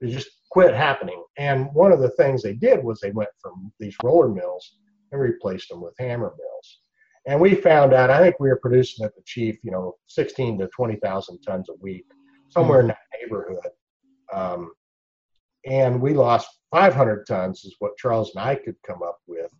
It 0.00 0.08
just 0.08 0.30
quit 0.50 0.74
happening. 0.74 1.22
And 1.38 1.68
one 1.72 1.90
of 1.90 2.00
the 2.00 2.10
things 2.10 2.42
they 2.42 2.54
did 2.54 2.84
was 2.84 3.00
they 3.00 3.10
went 3.10 3.30
from 3.40 3.72
these 3.80 3.96
roller 4.04 4.28
mills 4.28 4.76
and 5.12 5.20
replaced 5.20 5.68
them 5.68 5.80
with 5.80 5.94
hammer 5.98 6.34
mills. 6.38 6.78
And 7.26 7.40
we 7.40 7.54
found 7.54 7.92
out, 7.92 8.10
I 8.10 8.20
think 8.20 8.40
we 8.40 8.48
were 8.48 8.60
producing 8.60 9.04
at 9.04 9.14
the 9.14 9.22
chief, 9.26 9.58
you 9.62 9.70
know, 9.70 9.96
16 10.06 10.58
to 10.58 10.68
20,000 10.68 11.38
tons 11.42 11.68
a 11.68 11.74
week, 11.80 12.06
somewhere 12.48 12.80
in 12.80 12.86
that 12.88 12.98
neighborhood. 13.20 13.58
Um, 14.32 14.72
and 15.66 16.00
we 16.00 16.14
lost 16.14 16.48
500 16.70 17.26
tons, 17.26 17.64
is 17.64 17.76
what 17.78 17.96
Charles 17.98 18.34
and 18.34 18.44
I 18.44 18.54
could 18.54 18.76
come 18.86 19.02
up 19.02 19.18
with 19.26 19.52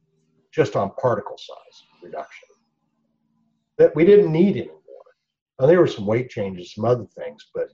just 0.53 0.75
on 0.75 0.91
particle 1.01 1.37
size 1.37 1.83
reduction 2.03 2.49
that 3.79 3.95
we 3.97 4.05
didn't 4.05 4.33
need 4.33 4.57
anymore. 4.57 4.77
Now, 5.59 5.67
there 5.67 5.81
were 5.81 5.87
some 5.87 6.07
weight 6.07 6.29
changes, 6.29 6.75
some 6.75 6.85
other 6.85 7.07
things, 7.17 7.47
but 7.55 7.69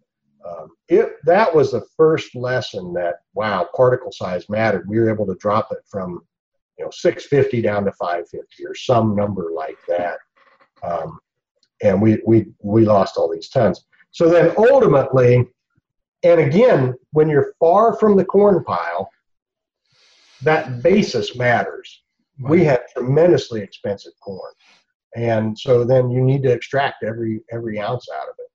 um, 0.48 0.68
it 0.88 1.16
that 1.24 1.52
was 1.52 1.72
the 1.72 1.84
first 1.96 2.34
lesson 2.36 2.92
that 2.94 3.16
wow, 3.34 3.68
particle 3.74 4.12
size 4.12 4.48
mattered. 4.48 4.88
We 4.88 4.98
were 4.98 5.10
able 5.10 5.26
to 5.26 5.34
drop 5.36 5.68
it 5.72 5.78
from 5.90 6.20
you 6.78 6.84
know 6.84 6.90
650 6.90 7.62
down 7.62 7.84
to 7.84 7.92
550 7.92 8.66
or 8.66 8.74
some 8.74 9.14
number 9.14 9.50
like 9.54 9.78
that, 9.88 10.18
um, 10.82 11.18
and 11.82 12.00
we 12.00 12.20
we 12.26 12.46
we 12.60 12.84
lost 12.84 13.16
all 13.16 13.32
these 13.32 13.48
tons. 13.48 13.84
So 14.10 14.28
then 14.28 14.54
ultimately, 14.56 15.46
and 16.22 16.40
again, 16.40 16.94
when 17.12 17.28
you're 17.28 17.54
far 17.60 17.96
from 17.96 18.16
the 18.16 18.24
corn 18.24 18.64
pile, 18.64 19.10
that 20.42 20.82
basis 20.82 21.36
matters. 21.36 22.02
We 22.38 22.64
had 22.64 22.82
tremendously 22.92 23.62
expensive 23.62 24.12
corn. 24.22 24.52
And 25.16 25.58
so 25.58 25.84
then 25.84 26.10
you 26.10 26.20
need 26.20 26.42
to 26.42 26.52
extract 26.52 27.02
every 27.02 27.40
every 27.50 27.80
ounce 27.80 28.06
out 28.14 28.28
of 28.28 28.34
it. 28.38 28.50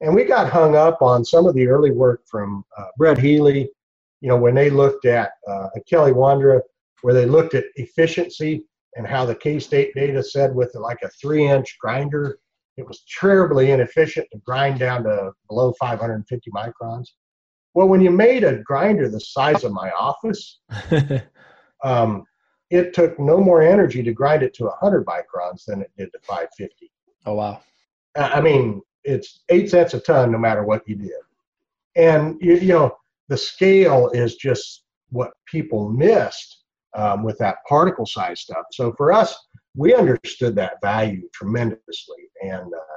And 0.00 0.14
we 0.14 0.24
got 0.24 0.50
hung 0.50 0.76
up 0.76 1.00
on 1.00 1.24
some 1.24 1.46
of 1.46 1.54
the 1.54 1.66
early 1.66 1.90
work 1.90 2.22
from 2.30 2.64
uh, 2.76 2.86
brett 2.98 3.18
healy. 3.18 3.70
You 4.20 4.28
know 4.28 4.36
when 4.36 4.54
they 4.54 4.70
looked 4.70 5.06
at 5.06 5.32
uh, 5.48 5.68
kelly 5.88 6.12
wondra 6.12 6.60
where 7.04 7.14
they 7.14 7.26
looked 7.26 7.54
at 7.54 7.64
efficiency 7.76 8.64
and 8.96 9.06
how 9.06 9.26
the 9.26 9.34
k-state 9.34 9.92
data 9.94 10.22
said 10.22 10.54
with 10.54 10.74
like 10.74 10.98
a 11.02 11.08
three 11.20 11.46
inch 11.46 11.76
grinder 11.78 12.38
it 12.76 12.86
was 12.86 13.04
terribly 13.20 13.70
inefficient 13.70 14.26
to 14.32 14.38
grind 14.38 14.78
down 14.78 15.04
to 15.04 15.32
below 15.48 15.74
550 15.78 16.50
microns 16.50 17.08
well 17.74 17.88
when 17.88 18.00
you 18.00 18.10
made 18.10 18.42
a 18.42 18.62
grinder 18.62 19.08
the 19.08 19.20
size 19.20 19.64
of 19.64 19.72
my 19.72 19.90
office 19.90 20.60
um, 21.84 22.24
it 22.70 22.94
took 22.94 23.18
no 23.18 23.38
more 23.38 23.62
energy 23.62 24.02
to 24.02 24.12
grind 24.12 24.42
it 24.42 24.54
to 24.54 24.64
100 24.64 25.06
microns 25.06 25.64
than 25.66 25.82
it 25.82 25.92
did 25.96 26.10
to 26.12 26.18
550. 26.20 26.90
Oh, 27.26 27.34
wow. 27.34 27.60
I 28.16 28.40
mean, 28.40 28.82
it's 29.04 29.44
eight 29.48 29.70
cents 29.70 29.94
a 29.94 30.00
ton 30.00 30.32
no 30.32 30.38
matter 30.38 30.64
what 30.64 30.82
you 30.88 30.96
did. 30.96 31.12
And, 31.96 32.36
you, 32.40 32.56
you 32.56 32.72
know, 32.72 32.96
the 33.28 33.36
scale 33.36 34.10
is 34.10 34.36
just 34.36 34.84
what 35.10 35.32
people 35.46 35.88
missed 35.88 36.63
um, 36.94 37.22
with 37.22 37.38
that 37.38 37.56
particle 37.68 38.06
size 38.06 38.40
stuff. 38.40 38.64
So 38.72 38.92
for 38.92 39.12
us, 39.12 39.36
we 39.76 39.94
understood 39.94 40.54
that 40.56 40.80
value 40.82 41.28
tremendously. 41.32 42.30
And, 42.42 42.72
uh, 42.72 42.96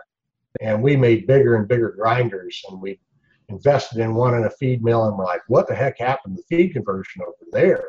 and 0.61 0.81
we 0.81 0.95
made 0.95 1.27
bigger 1.27 1.55
and 1.55 1.67
bigger 1.67 1.95
grinders 1.97 2.61
and 2.69 2.81
we 2.81 2.99
invested 3.49 3.99
in 3.99 4.13
one 4.13 4.35
in 4.35 4.43
a 4.43 4.49
feed 4.51 4.83
mill 4.83 5.07
and 5.07 5.17
we're 5.17 5.25
like, 5.25 5.41
what 5.47 5.67
the 5.67 5.75
heck 5.75 5.99
happened 5.99 6.37
to 6.37 6.43
feed 6.43 6.73
conversion 6.73 7.21
over 7.21 7.35
there? 7.51 7.85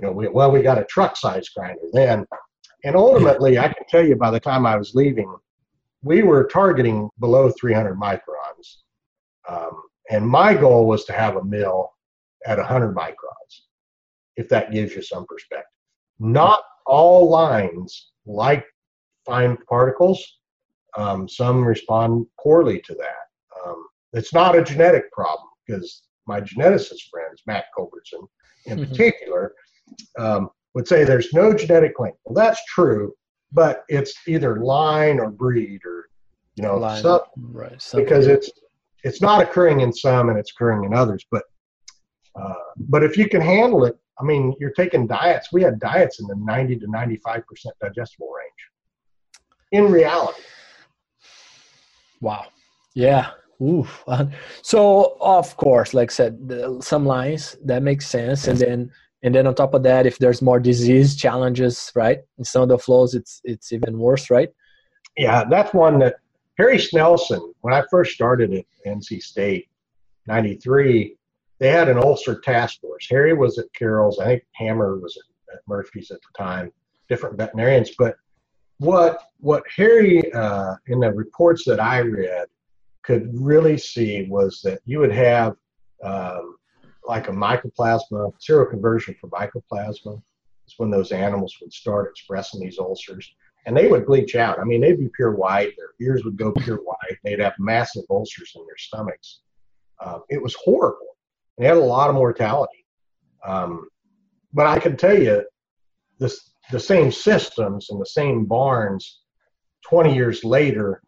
you 0.00 0.06
know, 0.06 0.12
we, 0.12 0.28
well, 0.28 0.50
we 0.50 0.62
got 0.62 0.78
a 0.78 0.84
truck 0.84 1.16
size 1.16 1.48
grinder 1.50 1.82
then. 1.92 2.26
And 2.84 2.96
ultimately, 2.96 3.58
I 3.58 3.68
can 3.68 3.86
tell 3.86 4.04
you 4.04 4.16
by 4.16 4.30
the 4.30 4.40
time 4.40 4.64
I 4.64 4.76
was 4.76 4.94
leaving, 4.94 5.34
we 6.02 6.22
were 6.22 6.44
targeting 6.44 7.10
below 7.18 7.50
300 7.60 7.98
microns. 7.98 8.78
Um, 9.46 9.82
and 10.10 10.26
my 10.26 10.54
goal 10.54 10.86
was 10.86 11.04
to 11.04 11.12
have 11.12 11.36
a 11.36 11.44
mill 11.44 11.92
at 12.46 12.56
100 12.56 12.96
microns, 12.96 13.12
if 14.36 14.48
that 14.48 14.72
gives 14.72 14.94
you 14.94 15.02
some 15.02 15.26
perspective. 15.26 15.66
Not 16.18 16.60
all 16.86 17.28
lines 17.28 18.10
like 18.26 18.64
fine 19.26 19.56
particles. 19.68 20.38
Um, 20.96 21.28
some 21.28 21.64
respond 21.64 22.26
poorly 22.40 22.80
to 22.80 22.94
that. 22.94 23.64
Um, 23.64 23.86
it's 24.12 24.34
not 24.34 24.56
a 24.56 24.62
genetic 24.62 25.10
problem 25.12 25.48
because 25.66 26.02
my 26.26 26.40
geneticist 26.40 27.08
friends, 27.10 27.42
Matt 27.46 27.66
Culbertson 27.76 28.26
in 28.66 28.78
mm-hmm. 28.78 28.90
particular, 28.90 29.54
um, 30.18 30.50
would 30.74 30.86
say 30.86 31.04
there's 31.04 31.32
no 31.32 31.52
genetic 31.52 31.98
link. 31.98 32.14
Well, 32.24 32.34
that's 32.34 32.62
true, 32.66 33.12
but 33.52 33.84
it's 33.88 34.14
either 34.26 34.62
line 34.62 35.18
or 35.18 35.30
breed 35.30 35.80
or 35.84 36.08
you 36.56 36.62
know 36.62 36.76
line, 36.76 37.02
some, 37.02 37.20
right, 37.36 37.84
because 37.94 38.26
it's 38.26 38.50
it's 39.02 39.20
not 39.20 39.42
occurring 39.42 39.80
in 39.80 39.92
some 39.92 40.28
and 40.28 40.38
it's 40.38 40.52
occurring 40.52 40.84
in 40.84 40.94
others. 40.94 41.24
But 41.30 41.44
uh, 42.36 42.54
but 42.76 43.02
if 43.02 43.16
you 43.16 43.28
can 43.28 43.40
handle 43.40 43.84
it, 43.84 43.96
I 44.20 44.24
mean, 44.24 44.54
you're 44.60 44.72
taking 44.72 45.06
diets. 45.06 45.52
We 45.52 45.62
had 45.62 45.78
diets 45.80 46.20
in 46.20 46.26
the 46.26 46.36
90 46.36 46.76
to 46.80 46.90
95 46.90 47.46
percent 47.46 47.74
digestible 47.80 48.30
range. 48.30 48.52
In 49.72 49.90
reality. 49.90 50.42
Wow. 52.20 52.46
Yeah. 52.94 53.30
Oof. 53.62 54.04
So 54.62 55.16
of 55.20 55.56
course, 55.56 55.94
like 55.94 56.10
I 56.10 56.14
said, 56.14 56.52
some 56.80 57.06
lines 57.06 57.56
that 57.64 57.82
makes 57.82 58.06
sense, 58.06 58.48
and 58.48 58.58
then 58.58 58.90
and 59.22 59.34
then 59.34 59.46
on 59.46 59.54
top 59.54 59.74
of 59.74 59.82
that 59.82 60.06
if 60.06 60.18
there's 60.18 60.42
more 60.42 60.58
disease 60.58 61.16
challenges 61.16 61.92
right 61.94 62.20
in 62.38 62.44
some 62.44 62.62
of 62.62 62.68
the 62.68 62.78
flows 62.78 63.14
it's 63.14 63.40
it's 63.44 63.72
even 63.72 63.98
worse 63.98 64.30
right 64.30 64.50
yeah 65.16 65.44
that's 65.44 65.74
one 65.74 65.98
that 65.98 66.16
harry 66.58 66.78
snelson 66.78 67.52
when 67.60 67.74
i 67.74 67.82
first 67.90 68.12
started 68.12 68.52
at 68.54 68.64
nc 68.86 69.22
state 69.22 69.68
93 70.26 71.16
they 71.60 71.70
had 71.70 71.88
an 71.88 71.98
ulcer 71.98 72.40
task 72.40 72.80
force 72.80 73.06
harry 73.08 73.32
was 73.32 73.58
at 73.58 73.72
carroll's 73.72 74.18
i 74.18 74.24
think 74.24 74.42
hammer 74.52 74.98
was 74.98 75.16
at, 75.52 75.60
murphy's 75.68 76.10
at 76.10 76.18
the 76.20 76.44
time 76.44 76.72
different 77.08 77.36
veterinarians 77.36 77.92
but 77.98 78.16
what 78.78 79.30
what 79.38 79.62
harry 79.74 80.32
uh, 80.32 80.74
in 80.88 81.00
the 81.00 81.12
reports 81.12 81.64
that 81.64 81.80
i 81.80 82.00
read 82.00 82.46
could 83.02 83.30
really 83.32 83.78
see 83.78 84.26
was 84.28 84.60
that 84.62 84.80
you 84.84 84.98
would 84.98 85.12
have 85.12 85.56
um, 86.02 86.56
like 87.06 87.28
a 87.28 87.32
mycoplasma, 87.32 88.32
seroconversion 88.38 89.18
for 89.18 89.28
mycoplasma. 89.28 90.22
It's 90.64 90.78
when 90.78 90.90
those 90.90 91.12
animals 91.12 91.56
would 91.60 91.72
start 91.72 92.10
expressing 92.10 92.60
these 92.60 92.78
ulcers. 92.78 93.34
And 93.66 93.76
they 93.76 93.88
would 93.88 94.06
bleach 94.06 94.36
out. 94.36 94.58
I 94.58 94.64
mean, 94.64 94.80
they'd 94.80 94.98
be 94.98 95.10
pure 95.14 95.34
white. 95.34 95.74
Their 95.76 95.90
ears 96.00 96.24
would 96.24 96.36
go 96.36 96.52
pure 96.52 96.78
white. 96.78 97.18
They'd 97.24 97.40
have 97.40 97.54
massive 97.58 98.04
ulcers 98.08 98.52
in 98.56 98.64
their 98.64 98.78
stomachs. 98.78 99.40
Um, 100.04 100.22
it 100.30 100.40
was 100.40 100.54
horrible. 100.54 101.09
They 101.60 101.66
had 101.66 101.76
a 101.76 101.80
lot 101.80 102.08
of 102.08 102.14
mortality. 102.14 102.86
Um, 103.46 103.86
but 104.54 104.66
I 104.66 104.78
can 104.78 104.96
tell 104.96 105.16
you, 105.16 105.44
this, 106.18 106.52
the 106.72 106.80
same 106.80 107.12
systems 107.12 107.90
and 107.90 108.00
the 108.00 108.06
same 108.06 108.46
barns, 108.46 109.20
20 109.86 110.14
years 110.14 110.42
later, 110.42 111.02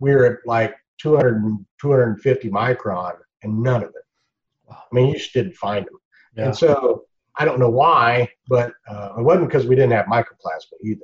we 0.00 0.10
are 0.10 0.24
at 0.24 0.38
like 0.44 0.74
200, 1.00 1.40
250 1.80 2.50
micron 2.50 3.12
and 3.44 3.62
none 3.62 3.84
of 3.84 3.90
it. 3.90 4.70
I 4.70 4.74
mean, 4.90 5.06
you 5.06 5.14
just 5.14 5.32
didn't 5.32 5.54
find 5.54 5.86
them. 5.86 5.98
Yeah. 6.36 6.46
And 6.46 6.56
so 6.56 7.04
I 7.38 7.44
don't 7.44 7.60
know 7.60 7.70
why, 7.70 8.28
but 8.48 8.72
uh, 8.88 9.14
it 9.18 9.22
wasn't 9.22 9.48
because 9.48 9.66
we 9.66 9.76
didn't 9.76 9.92
have 9.92 10.06
mycoplasma 10.06 10.82
either. 10.82 11.00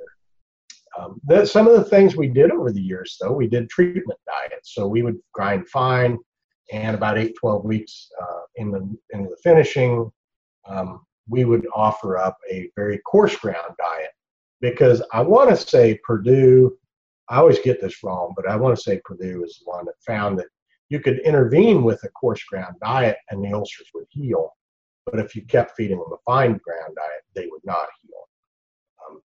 Um, 0.99 1.21
the, 1.25 1.45
some 1.45 1.67
of 1.67 1.73
the 1.73 1.85
things 1.85 2.17
we 2.17 2.27
did 2.27 2.51
over 2.51 2.71
the 2.71 2.81
years, 2.81 3.17
though, 3.21 3.31
we 3.31 3.47
did 3.47 3.69
treatment 3.69 4.19
diets. 4.25 4.75
So 4.75 4.87
we 4.87 5.03
would 5.03 5.19
grind 5.31 5.69
fine, 5.69 6.17
and 6.71 6.95
about 6.95 7.17
8, 7.17 7.35
12 7.39 7.65
weeks 7.65 8.09
uh, 8.21 8.41
in 8.55 8.71
the 8.71 8.79
in 9.11 9.23
the 9.23 9.37
finishing, 9.43 10.11
um, 10.67 11.05
we 11.27 11.45
would 11.45 11.67
offer 11.73 12.17
up 12.17 12.37
a 12.51 12.69
very 12.75 12.99
coarse 12.99 13.35
ground 13.35 13.73
diet 13.77 14.11
because 14.61 15.01
I 15.11 15.21
want 15.21 15.49
to 15.49 15.57
say 15.57 15.99
Purdue. 16.03 16.77
I 17.29 17.37
always 17.37 17.59
get 17.59 17.81
this 17.81 18.03
wrong, 18.03 18.33
but 18.35 18.47
I 18.47 18.55
want 18.55 18.75
to 18.75 18.81
say 18.81 19.01
Purdue 19.03 19.43
is 19.43 19.59
the 19.59 19.69
one 19.69 19.85
that 19.85 19.95
found 20.05 20.37
that 20.39 20.47
you 20.89 20.99
could 20.99 21.19
intervene 21.19 21.83
with 21.83 22.03
a 22.03 22.09
coarse 22.09 22.43
ground 22.43 22.75
diet 22.83 23.17
and 23.29 23.43
the 23.43 23.53
ulcers 23.53 23.87
would 23.93 24.05
heal. 24.09 24.51
But 25.05 25.19
if 25.19 25.35
you 25.35 25.43
kept 25.45 25.75
feeding 25.75 25.97
them 25.97 26.13
a 26.13 26.17
fine 26.25 26.59
ground 26.63 26.95
diet, 26.95 27.23
they 27.35 27.47
would 27.47 27.63
not 27.63 27.87
heal. 28.01 28.29
Um, 29.09 29.21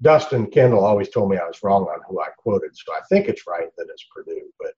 Dustin 0.00 0.46
Kendall 0.46 0.84
always 0.84 1.10
told 1.10 1.30
me 1.30 1.38
I 1.38 1.46
was 1.46 1.62
wrong 1.62 1.84
on 1.84 2.00
who 2.08 2.20
I 2.20 2.28
quoted, 2.38 2.70
so 2.74 2.94
I 2.94 3.00
think 3.08 3.28
it's 3.28 3.46
right 3.46 3.68
that 3.76 3.86
it's 3.90 4.06
Purdue. 4.14 4.48
But 4.58 4.72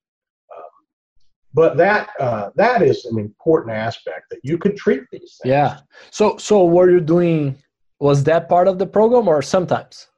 but 1.55 1.77
that 1.77 2.11
uh, 2.19 2.51
that 2.57 2.83
is 2.83 3.05
an 3.07 3.19
important 3.19 3.75
aspect 3.75 4.29
that 4.31 4.41
you 4.43 4.59
could 4.59 4.77
treat 4.77 5.05
these 5.13 5.39
things. 5.41 5.53
Yeah. 5.57 5.79
So 6.11 6.37
so 6.37 6.65
were 6.65 6.91
you 6.91 7.01
doing? 7.01 7.57
Was 8.01 8.25
that 8.25 8.49
part 8.49 8.67
of 8.69 8.79
the 8.79 8.87
program 8.87 9.29
or 9.29 9.41
sometimes? 9.41 10.09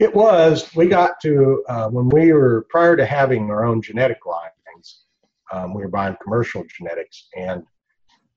It 0.00 0.12
was. 0.14 0.74
We 0.74 0.88
got 0.88 1.20
to 1.22 1.64
uh, 1.68 1.88
when 1.88 2.08
we 2.08 2.32
were 2.32 2.66
prior 2.68 2.96
to 2.96 3.06
having 3.06 3.50
our 3.50 3.64
own 3.64 3.80
genetic 3.80 4.26
lines. 4.26 5.04
Um, 5.52 5.74
we 5.74 5.82
were 5.82 5.88
buying 5.88 6.16
commercial 6.22 6.64
genetics, 6.76 7.28
and 7.36 7.62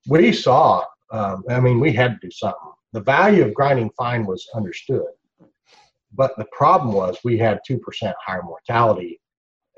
we 0.08 0.32
saw. 0.34 0.84
Um, 1.12 1.44
I 1.50 1.62
mean, 1.62 1.80
we 1.80 1.94
had 1.94 2.20
to 2.20 2.28
do 2.28 2.32
something. 2.32 2.72
The 2.92 3.00
value 3.00 3.46
of 3.46 3.54
grinding 3.54 3.90
fine 3.98 4.26
was 4.26 4.46
understood, 4.54 5.08
but 6.14 6.36
the 6.38 6.46
problem 6.52 6.94
was 6.94 7.18
we 7.24 7.38
had 7.38 7.62
two 7.66 7.80
percent 7.80 8.16
higher 8.24 8.44
mortality, 8.44 9.22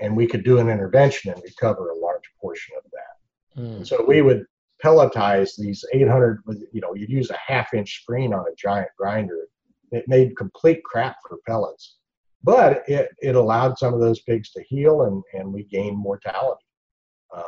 and 0.01 0.17
we 0.17 0.25
could 0.25 0.43
do 0.43 0.57
an 0.57 0.67
intervention 0.67 1.31
and 1.31 1.41
recover 1.43 1.91
a 1.91 1.95
large 1.95 2.06
portion 2.39 2.75
of 2.77 2.91
that. 2.91 3.61
Mm. 3.61 3.87
So 3.87 4.03
we 4.07 4.21
would 4.21 4.45
pelletize 4.83 5.51
these 5.57 5.83
800. 5.93 6.41
You 6.71 6.81
know, 6.81 6.93
you'd 6.93 7.09
use 7.09 7.29
a 7.31 7.37
half-inch 7.45 8.01
screen 8.01 8.33
on 8.33 8.41
a 8.41 8.55
giant 8.55 8.89
grinder 8.97 9.47
it 9.91 10.05
made 10.07 10.35
complete 10.37 10.83
crap 10.83 11.17
for 11.27 11.37
pellets. 11.47 11.97
But 12.43 12.83
it, 12.87 13.09
it 13.21 13.35
allowed 13.35 13.77
some 13.77 13.93
of 13.93 13.99
those 13.99 14.21
pigs 14.21 14.51
to 14.51 14.63
heal 14.63 15.03
and, 15.03 15.23
and 15.33 15.51
we 15.51 15.63
gained 15.63 15.97
mortality. 15.97 16.63
Uh, 17.35 17.43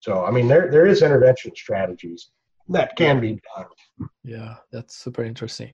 so, 0.00 0.24
I 0.24 0.30
mean, 0.30 0.48
there, 0.48 0.70
there 0.70 0.86
is 0.86 1.02
intervention 1.02 1.52
strategies 1.54 2.30
that 2.68 2.96
can 2.96 3.20
be 3.20 3.40
done. 3.56 4.08
Yeah, 4.24 4.56
that's 4.72 4.96
super 4.96 5.24
interesting. 5.24 5.68